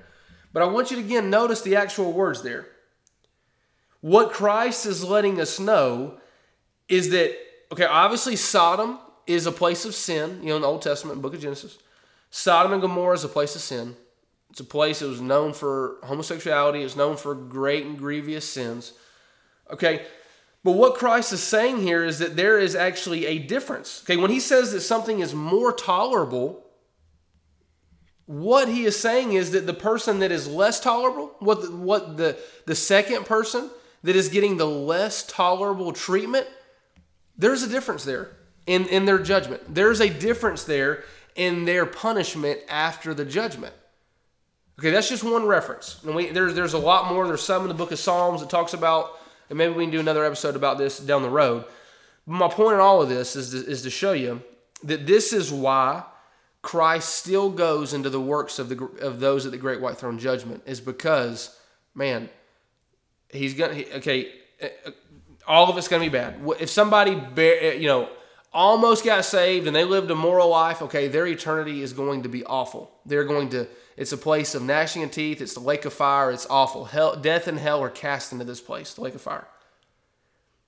But 0.54 0.64
I 0.64 0.66
want 0.66 0.92
you 0.92 0.98
to 0.98 1.04
again 1.04 1.30
notice 1.30 1.62
the 1.62 1.76
actual 1.76 2.14
words 2.14 2.42
there. 2.42 2.68
What 4.02 4.32
Christ 4.32 4.86
is 4.86 5.04
letting 5.04 5.40
us 5.42 5.60
know 5.60 6.20
is 6.88 7.10
that 7.10 7.36
okay, 7.72 7.86
obviously 7.86 8.38
Sodom 8.38 9.00
is 9.28 9.46
a 9.46 9.52
place 9.52 9.86
of 9.86 9.94
sin. 9.94 10.40
You 10.42 10.50
know, 10.50 10.56
in 10.56 10.62
the 10.62 10.68
Old 10.68 10.82
Testament, 10.82 11.22
Book 11.22 11.34
of 11.34 11.42
Genesis, 11.42 11.78
Sodom 12.30 12.72
and 12.72 12.82
Gomorrah 12.82 13.16
is 13.16 13.24
a 13.24 13.30
place 13.30 13.56
of 13.56 13.62
sin. 13.62 13.96
It's 14.52 14.60
a 14.60 14.66
place 14.66 15.00
that 15.00 15.08
was 15.08 15.20
known 15.20 15.52
for 15.54 15.98
homosexuality. 16.04 16.84
It's 16.84 16.96
known 16.96 17.18
for 17.18 17.34
great 17.34 17.86
and 17.86 17.98
grievous 17.98 18.48
sins. 18.48 18.94
Okay, 19.72 20.06
but 20.64 20.74
what 20.74 20.96
Christ 20.96 21.34
is 21.34 21.44
saying 21.44 21.82
here 21.82 22.04
is 22.04 22.20
that 22.20 22.36
there 22.36 22.60
is 22.60 22.76
actually 22.76 23.26
a 23.26 23.40
difference. 23.40 24.02
Okay, 24.04 24.18
when 24.18 24.32
he 24.32 24.40
says 24.40 24.72
that 24.72 24.82
something 24.82 25.20
is 25.20 25.34
more 25.34 25.74
tolerable, 25.74 26.66
what 28.26 28.70
he 28.70 28.86
is 28.86 28.98
saying 28.98 29.34
is 29.34 29.52
that 29.52 29.66
the 29.66 29.74
person 29.74 30.20
that 30.20 30.32
is 30.32 30.48
less 30.48 30.80
tolerable, 30.80 31.32
what 31.40 31.62
the, 31.62 31.76
what 31.76 32.18
the 32.18 32.38
the 32.66 32.76
second 32.76 33.26
person 33.26 33.70
that 34.04 34.16
is 34.16 34.30
getting 34.30 34.58
the 34.58 34.66
less 34.66 35.24
tolerable 35.26 35.92
treatment, 35.94 36.48
there's 37.38 37.64
a 37.64 37.70
difference 37.70 38.04
there. 38.06 38.32
in, 38.66 38.86
in 38.88 39.06
their 39.06 39.20
judgment. 39.20 39.62
There's 39.74 40.00
a 40.02 40.10
difference 40.10 40.64
there 40.64 41.04
in 41.36 41.66
their 41.66 41.86
punishment 41.86 42.60
after 42.70 43.14
the 43.14 43.26
judgment. 43.26 43.74
Okay, 44.80 44.90
that's 44.92 45.10
just 45.10 45.24
one 45.24 45.46
reference. 45.46 46.04
And 46.04 46.16
we, 46.16 46.30
there's, 46.30 46.56
there's 46.56 46.74
a 46.74 46.80
lot 46.80 47.12
more. 47.12 47.28
There's 47.28 47.44
some 47.44 47.64
in 47.64 47.68
the 47.68 47.74
book 47.74 47.92
of 47.92 48.00
Psalms 48.00 48.42
that 48.42 48.50
talks 48.50 48.74
about, 48.74 49.20
and 49.50 49.58
maybe 49.58 49.74
we 49.74 49.84
can 49.84 49.92
do 49.92 50.00
another 50.00 50.26
episode 50.26 50.56
about 50.56 50.78
this 50.78 51.00
down 51.00 51.22
the 51.22 51.30
road. 51.30 51.66
But 52.26 52.34
my 52.34 52.48
point 52.48 52.76
in 52.76 52.80
all 52.80 53.02
of 53.02 53.10
this 53.10 53.36
is 53.36 53.52
to, 53.52 53.70
is 53.70 53.82
to 53.84 53.90
show 53.90 54.14
you 54.14 54.42
that 54.84 55.06
this 55.06 55.34
is 55.34 55.52
why 55.52 56.04
Christ 56.62 57.10
still 57.10 57.50
goes 57.50 57.94
into 57.94 58.10
the 58.10 58.22
works 58.22 58.60
of 58.60 58.70
the 58.70 58.86
of 59.02 59.20
those 59.20 59.46
at 59.46 59.52
the 59.52 59.58
great 59.58 59.82
white 59.82 59.98
throne 59.98 60.18
judgment 60.18 60.64
is 60.66 60.80
because, 60.80 61.58
man, 61.94 62.30
he's 63.30 63.54
gonna 63.54 63.74
he, 63.74 63.86
okay. 63.94 64.32
eh, 64.62 64.70
All 65.46 65.70
of 65.70 65.78
it's 65.78 65.88
gonna 65.90 66.04
be 66.04 66.10
bad. 66.10 66.36
If 66.60 66.70
somebody, 66.70 67.16
bear, 67.16 67.76
you 67.76 67.88
know, 67.88 68.10
almost 68.54 69.04
got 69.04 69.26
saved 69.26 69.68
and 69.68 69.76
they 69.76 69.84
lived 69.84 70.10
a 70.12 70.16
moral 70.16 70.48
life, 70.50 70.82
okay, 70.82 71.08
their 71.10 71.28
eternity 71.28 71.82
is 71.82 71.92
going 71.92 72.24
to 72.24 72.30
be 72.30 72.46
awful. 72.46 72.92
They're 73.06 73.26
going 73.26 73.50
to. 73.50 73.68
It's 73.96 74.12
a 74.12 74.18
place 74.18 74.56
of 74.56 74.64
gnashing 74.64 75.04
of 75.04 75.12
teeth. 75.12 75.42
It's 75.42 75.54
the 75.54 75.60
lake 75.60 75.86
of 75.86 75.94
fire. 75.94 76.32
It's 76.32 76.48
awful. 76.50 76.86
Hell, 76.86 77.16
death 77.16 77.48
and 77.48 77.60
hell 77.60 77.82
are 77.84 77.90
cast 77.90 78.32
into 78.32 78.46
this 78.46 78.62
place, 78.62 78.94
the 78.94 79.02
lake 79.02 79.16
of 79.16 79.22
fire. 79.22 79.48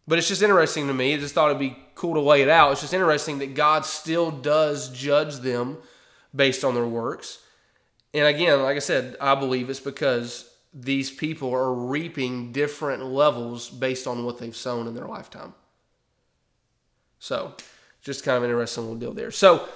But 0.08 0.20
it's 0.20 0.28
just 0.28 0.44
interesting 0.44 0.88
to 0.88 0.94
me. 0.94 1.16
I 1.16 1.18
just 1.18 1.34
thought 1.34 1.50
it'd 1.50 1.60
be 1.60 1.78
cool 1.96 2.14
to 2.14 2.20
lay 2.20 2.42
it 2.42 2.50
out. 2.50 2.72
It's 2.72 2.82
just 2.82 2.94
interesting 2.94 3.40
that 3.40 3.56
God 3.56 3.86
still 3.86 4.30
does 4.30 4.90
judge 4.90 5.38
them 5.38 5.78
based 6.36 6.64
on 6.64 6.76
their 6.76 6.86
works. 6.86 7.40
And 8.14 8.26
again, 8.28 8.62
like 8.62 8.76
I 8.76 8.80
said, 8.80 9.18
I 9.20 9.36
believe 9.36 9.70
it's 9.70 9.80
because 9.80 10.50
these 10.74 11.10
people 11.10 11.54
are 11.54 11.74
reaping 11.74 12.52
different 12.52 13.06
levels 13.06 13.70
based 13.70 14.08
on 14.08 14.26
what 14.26 14.38
they've 14.40 14.56
sown 14.56 14.88
in 14.88 14.94
their 14.94 15.08
lifetime. 15.08 15.54
So, 17.20 17.56
just 18.02 18.24
kind 18.24 18.38
of 18.38 18.44
an 18.44 18.50
interesting 18.52 18.84
little 18.84 19.00
deal 19.00 19.14
there. 19.14 19.32
So, 19.32 19.68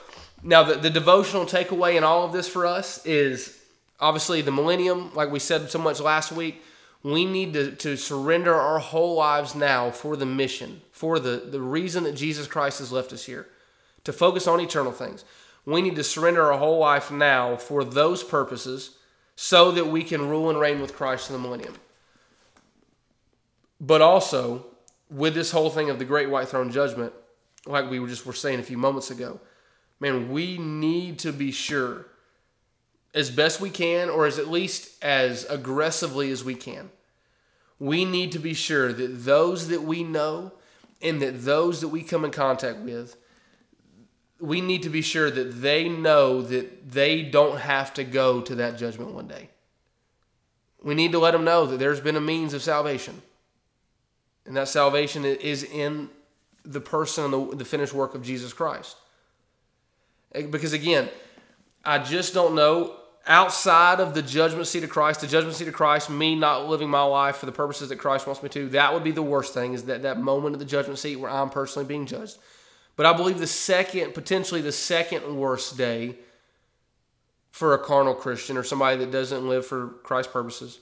now 0.44 0.64
the, 0.64 0.76
the 0.76 0.90
devotional 0.90 1.46
takeaway 1.46 1.96
in 1.96 2.04
all 2.04 2.24
of 2.26 2.32
this 2.32 2.48
for 2.48 2.66
us 2.66 3.06
is 3.06 3.58
obviously 4.00 4.42
the 4.42 4.52
millennium, 4.52 5.14
like 5.14 5.32
we 5.32 5.40
said 5.40 5.70
so 5.70 5.80
much 5.80 6.00
last 6.00 6.32
week. 6.32 6.64
We 7.04 7.26
need 7.26 7.54
to, 7.54 7.72
to 7.78 7.96
surrender 7.96 8.54
our 8.54 8.80
whole 8.80 9.16
lives 9.16 9.56
now 9.56 9.90
for 9.90 10.18
the 10.18 10.26
mission, 10.26 10.82
for 10.92 11.18
the, 11.20 11.38
the 11.38 11.62
reason 11.62 12.04
that 12.04 12.16
Jesus 12.16 12.46
Christ 12.46 12.80
has 12.80 12.92
left 12.92 13.14
us 13.14 13.26
here, 13.26 13.48
to 14.04 14.12
focus 14.12 14.48
on 14.48 14.60
eternal 14.60 14.92
things. 14.92 15.24
We 15.66 15.82
need 15.82 15.96
to 15.96 16.04
surrender 16.04 16.52
our 16.52 16.58
whole 16.58 16.80
life 16.80 17.12
now 17.12 17.56
for 17.56 17.84
those 17.84 18.24
purposes 18.24 18.98
so 19.36 19.72
that 19.72 19.88
we 19.88 20.04
can 20.04 20.28
rule 20.28 20.50
and 20.50 20.60
reign 20.60 20.82
with 20.82 20.96
Christ 20.96 21.30
in 21.30 21.34
the 21.34 21.42
millennium. 21.42 21.76
But 23.80 24.02
also, 24.02 24.66
with 25.10 25.34
this 25.34 25.52
whole 25.52 25.70
thing 25.70 25.90
of 25.90 26.00
the 26.00 26.06
great 26.06 26.30
white 26.30 26.50
throne 26.50 26.72
judgment, 26.72 27.14
like 27.66 27.90
we 27.90 28.00
were 28.00 28.08
just 28.08 28.26
were 28.26 28.34
saying 28.34 28.60
a 28.60 28.64
few 28.64 28.78
moments 28.78 29.12
ago, 29.12 29.40
man, 30.00 30.32
we 30.32 30.58
need 30.58 31.20
to 31.20 31.32
be 31.32 31.52
sure 31.52 32.06
as 33.14 33.32
best 33.32 33.60
we 33.60 33.70
can, 33.70 34.10
or 34.10 34.26
as 34.26 34.38
at 34.38 34.50
least 34.50 35.04
as 35.04 35.44
aggressively 35.46 36.32
as 36.32 36.44
we 36.44 36.56
can. 36.56 36.90
We 37.80 38.06
need 38.06 38.34
to 38.34 38.40
be 38.40 38.54
sure 38.54 38.94
that 38.94 39.26
those 39.26 39.70
that 39.70 39.84
we 39.84 40.04
know 40.04 40.54
and 41.02 41.22
that 41.22 41.44
those 41.44 41.82
that 41.82 41.88
we 41.88 42.04
come 42.04 42.26
in 42.26 42.32
contact 42.32 42.80
with, 42.80 43.16
we 44.40 44.62
need 44.62 44.84
to 44.84 44.90
be 44.90 45.02
sure 45.02 45.32
that 45.32 45.62
they 45.62 45.90
know 45.90 46.42
that 46.42 46.92
they 46.92 47.24
don't 47.24 47.60
have 47.60 47.94
to 47.96 48.04
go 48.04 48.42
to 48.42 48.56
that 48.56 48.78
judgment 48.78 49.14
one 49.14 49.28
day. 49.28 49.50
We 50.84 50.96
need 50.96 51.12
to 51.12 51.20
let 51.20 51.32
them 51.32 51.44
know 51.44 51.66
that 51.66 51.78
there's 51.78 52.00
been 52.00 52.16
a 52.16 52.22
means 52.22 52.54
of 52.54 52.62
salvation. 52.62 53.22
And 54.46 54.56
that 54.56 54.68
salvation 54.68 55.26
is 55.26 55.64
in 55.64 56.10
the 56.64 56.80
person 56.80 57.26
and 57.26 57.34
the, 57.34 57.58
the 57.58 57.66
finished 57.66 57.94
work 57.94 58.16
of 58.16 58.24
Jesus 58.24 58.54
Christ. 58.54 58.96
Eh, 60.34 60.46
because 60.46 60.74
again, 60.74 61.10
I 61.84 62.00
just 62.00 62.34
don't 62.34 62.56
know 62.56 62.96
outside 63.28 64.00
of 64.00 64.14
the 64.14 64.22
judgment 64.22 64.68
seat 64.68 64.84
of 64.84 64.90
Christ, 64.90 65.22
the 65.22 65.28
judgment 65.28 65.56
seat 65.56 65.68
of 65.68 65.74
Christ, 65.74 66.10
me 66.10 66.36
not 66.36 66.68
living 66.68 66.90
my 66.90 67.04
life 67.04 67.38
for 67.38 67.46
the 67.46 67.52
purposes 67.52 67.90
that 67.90 67.98
Christ 67.98 68.26
wants 68.26 68.42
me 68.42 68.50
to, 68.50 68.70
that 68.70 68.94
would 68.94 69.04
be 69.04 69.12
the 69.12 69.22
worst 69.22 69.54
thing 69.54 69.74
is 69.74 69.84
that 69.84 70.02
that 70.04 70.20
moment 70.20 70.56
of 70.56 70.60
the 70.60 70.66
judgment 70.66 71.00
seat 71.00 71.18
where 71.18 71.30
I'm 71.30 71.50
personally 71.50 71.88
being 71.88 72.06
judged. 72.06 72.38
But 72.96 73.06
I 73.06 73.14
believe 73.14 73.40
the 73.40 73.48
second, 73.48 74.14
potentially 74.14 74.62
the 74.62 74.72
second 74.72 75.38
worst 75.38 75.78
day 75.78 76.16
for 77.52 77.74
a 77.74 77.80
carnal 77.80 78.14
Christian 78.14 78.58
or 78.58 78.64
somebody 78.64 78.98
that 78.98 79.12
doesn't 79.12 79.48
live 79.48 79.66
for 79.66 79.90
Christ's 80.04 80.34
purposes, 80.34 80.80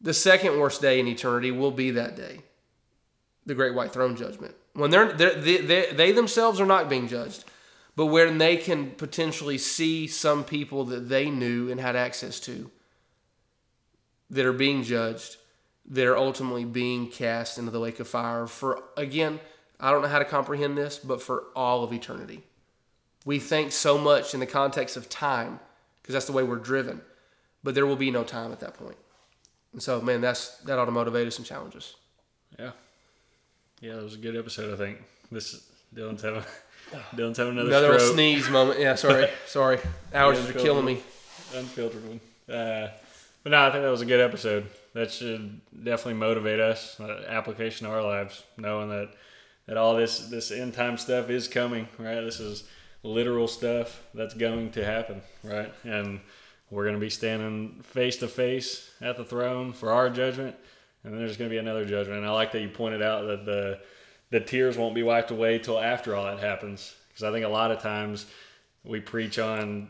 the 0.00 0.14
second 0.14 0.58
worst 0.58 0.80
day 0.80 1.00
in 1.00 1.08
eternity 1.08 1.50
will 1.50 1.70
be 1.70 1.90
that 1.92 2.16
day, 2.16 2.40
the 3.44 3.54
great 3.54 3.74
white 3.74 3.92
throne 3.92 4.16
judgment. 4.16 4.54
When 4.74 4.90
they're, 4.90 5.12
they're 5.12 5.34
they, 5.34 5.58
they, 5.58 5.92
they 5.92 6.12
themselves 6.12 6.60
are 6.60 6.66
not 6.66 6.88
being 6.88 7.08
judged 7.08 7.44
but 7.96 8.06
when 8.06 8.38
they 8.38 8.56
can 8.56 8.90
potentially 8.92 9.58
see 9.58 10.06
some 10.06 10.44
people 10.44 10.84
that 10.84 11.08
they 11.08 11.30
knew 11.30 11.70
and 11.70 11.80
had 11.80 11.96
access 11.96 12.38
to 12.40 12.70
that 14.30 14.44
are 14.44 14.52
being 14.52 14.82
judged, 14.82 15.36
that 15.88 16.06
are 16.06 16.16
ultimately 16.16 16.64
being 16.64 17.08
cast 17.08 17.58
into 17.58 17.70
the 17.70 17.80
lake 17.80 17.98
of 17.98 18.06
fire 18.06 18.46
for, 18.46 18.82
again, 18.96 19.40
I 19.80 19.90
don't 19.90 20.02
know 20.02 20.08
how 20.08 20.18
to 20.18 20.24
comprehend 20.24 20.76
this, 20.76 20.98
but 20.98 21.22
for 21.22 21.44
all 21.54 21.84
of 21.84 21.92
eternity. 21.92 22.42
We 23.24 23.38
think 23.38 23.72
so 23.72 23.96
much 23.98 24.34
in 24.34 24.40
the 24.40 24.46
context 24.46 24.96
of 24.96 25.08
time 25.08 25.58
because 26.02 26.12
that's 26.12 26.26
the 26.26 26.32
way 26.32 26.42
we're 26.42 26.56
driven, 26.56 27.00
but 27.64 27.74
there 27.74 27.86
will 27.86 27.96
be 27.96 28.10
no 28.10 28.24
time 28.24 28.52
at 28.52 28.60
that 28.60 28.74
point. 28.74 28.96
And 29.72 29.82
so, 29.82 30.00
man, 30.00 30.20
that's 30.20 30.58
that 30.58 30.78
ought 30.78 30.84
to 30.84 30.92
motivate 30.92 31.26
us 31.26 31.38
and 31.38 31.46
challenge 31.46 31.76
us. 31.76 31.94
Yeah. 32.58 32.70
Yeah, 33.80 33.96
that 33.96 34.04
was 34.04 34.14
a 34.14 34.18
good 34.18 34.36
episode, 34.36 34.72
I 34.72 34.76
think. 34.76 35.02
This 35.30 35.68
Dylan's 35.94 36.22
having 36.22 36.44
Dylan's 37.14 37.38
having 37.38 37.54
another, 37.54 37.68
Another 37.68 37.98
stroke. 37.98 38.14
sneeze 38.14 38.48
moment. 38.48 38.78
Yeah, 38.80 38.94
sorry, 38.94 39.28
sorry. 39.46 39.78
Allergies 40.12 40.48
are 40.48 40.58
killing 40.58 40.84
me. 40.84 41.02
Unfiltered 41.54 42.02
one. 42.06 42.20
Uh, 42.54 42.90
but 43.42 43.50
no, 43.50 43.66
I 43.66 43.70
think 43.70 43.82
that 43.82 43.90
was 43.90 44.00
a 44.02 44.06
good 44.06 44.20
episode. 44.20 44.66
That 44.94 45.10
should 45.10 45.60
definitely 45.84 46.14
motivate 46.14 46.58
us, 46.60 46.98
uh, 47.00 47.24
application 47.28 47.86
to 47.86 47.92
our 47.92 48.02
lives, 48.02 48.42
knowing 48.56 48.88
that 48.90 49.10
that 49.66 49.76
all 49.76 49.96
this 49.96 50.28
this 50.28 50.50
end 50.50 50.74
time 50.74 50.96
stuff 50.96 51.28
is 51.28 51.48
coming. 51.48 51.88
Right, 51.98 52.20
this 52.20 52.40
is 52.40 52.64
literal 53.02 53.46
stuff 53.48 54.02
that's 54.14 54.34
going 54.34 54.70
to 54.72 54.84
happen. 54.84 55.22
Right, 55.42 55.72
and 55.84 56.20
we're 56.70 56.84
going 56.84 56.94
to 56.96 57.00
be 57.00 57.10
standing 57.10 57.80
face 57.82 58.16
to 58.18 58.28
face 58.28 58.90
at 59.00 59.16
the 59.16 59.24
throne 59.24 59.72
for 59.72 59.92
our 59.92 60.08
judgment, 60.08 60.56
and 61.04 61.12
then 61.12 61.20
there's 61.20 61.36
going 61.36 61.50
to 61.50 61.54
be 61.54 61.58
another 61.58 61.84
judgment. 61.84 62.18
And 62.18 62.26
I 62.26 62.30
like 62.32 62.52
that 62.52 62.60
you 62.62 62.68
pointed 62.68 63.02
out 63.02 63.26
that 63.26 63.44
the 63.44 63.80
the 64.30 64.40
tears 64.40 64.76
won't 64.76 64.94
be 64.94 65.02
wiped 65.02 65.30
away 65.30 65.58
till 65.58 65.80
after 65.80 66.14
all 66.14 66.24
that 66.24 66.38
happens. 66.38 66.94
Because 67.08 67.24
I 67.24 67.32
think 67.32 67.44
a 67.44 67.48
lot 67.48 67.70
of 67.70 67.80
times 67.80 68.26
we 68.84 69.00
preach 69.00 69.38
on 69.38 69.88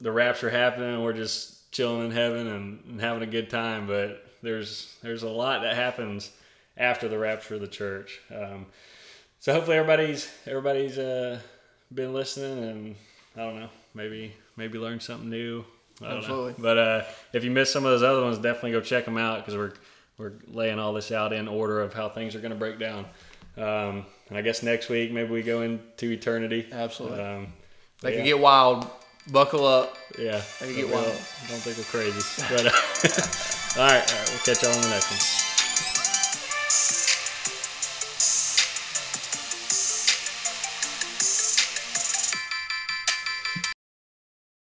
the 0.00 0.12
rapture 0.12 0.50
happening 0.50 0.94
and 0.94 1.02
we're 1.02 1.12
just 1.12 1.70
chilling 1.72 2.06
in 2.06 2.10
heaven 2.10 2.46
and, 2.46 2.84
and 2.88 3.00
having 3.00 3.22
a 3.22 3.30
good 3.30 3.50
time, 3.50 3.86
but 3.86 4.24
there's 4.42 4.96
there's 5.02 5.24
a 5.24 5.28
lot 5.28 5.62
that 5.62 5.74
happens 5.74 6.30
after 6.76 7.08
the 7.08 7.18
rapture 7.18 7.56
of 7.56 7.60
the 7.60 7.66
church. 7.66 8.20
Um, 8.34 8.66
so 9.40 9.52
hopefully 9.52 9.76
everybody's 9.76 10.30
everybody's 10.46 10.98
uh, 10.98 11.40
been 11.92 12.12
listening 12.12 12.64
and 12.64 12.96
I 13.36 13.40
don't 13.40 13.60
know 13.60 13.70
maybe 13.94 14.32
maybe 14.56 14.78
learned 14.78 15.02
something 15.02 15.28
new. 15.28 15.64
I 16.00 16.08
don't 16.08 16.18
Absolutely. 16.18 16.52
know. 16.52 16.56
But 16.58 16.78
uh, 16.78 17.04
if 17.32 17.44
you 17.44 17.50
missed 17.50 17.72
some 17.72 17.84
of 17.84 17.90
those 17.90 18.02
other 18.02 18.22
ones, 18.22 18.38
definitely 18.38 18.72
go 18.72 18.80
check 18.80 19.04
them 19.04 19.18
out 19.18 19.38
because 19.38 19.56
we're 19.56 19.72
we're 20.16 20.32
laying 20.48 20.78
all 20.78 20.92
this 20.92 21.12
out 21.12 21.32
in 21.32 21.46
order 21.46 21.80
of 21.80 21.92
how 21.92 22.08
things 22.08 22.34
are 22.34 22.40
going 22.40 22.52
to 22.52 22.56
break 22.58 22.78
down. 22.78 23.06
Um, 23.58 24.06
and 24.28 24.38
I 24.38 24.42
guess 24.42 24.62
next 24.62 24.88
week 24.88 25.12
maybe 25.12 25.30
we 25.30 25.42
go 25.42 25.62
into 25.62 26.10
eternity. 26.10 26.66
Absolutely. 26.72 27.20
Um, 27.20 27.52
They 28.02 28.10
yeah. 28.10 28.16
can 28.16 28.24
get 28.26 28.38
wild. 28.38 28.86
Buckle 29.30 29.66
up. 29.66 29.96
Yeah. 30.18 30.40
They 30.60 30.66
can 30.66 30.76
get 30.76 30.88
wild. 30.88 31.06
Don't 31.06 31.60
think 31.60 31.76
we're 31.76 31.84
crazy. 31.84 32.22
But 32.50 32.66
uh, 32.66 32.70
all 33.80 33.86
right, 33.86 34.12
all 34.12 34.18
right, 34.18 34.28
we'll 34.30 34.38
catch 34.44 34.62
y'all 34.62 34.74
on 34.74 34.82
the 34.82 34.88
next 34.90 35.10
one. 35.10 35.37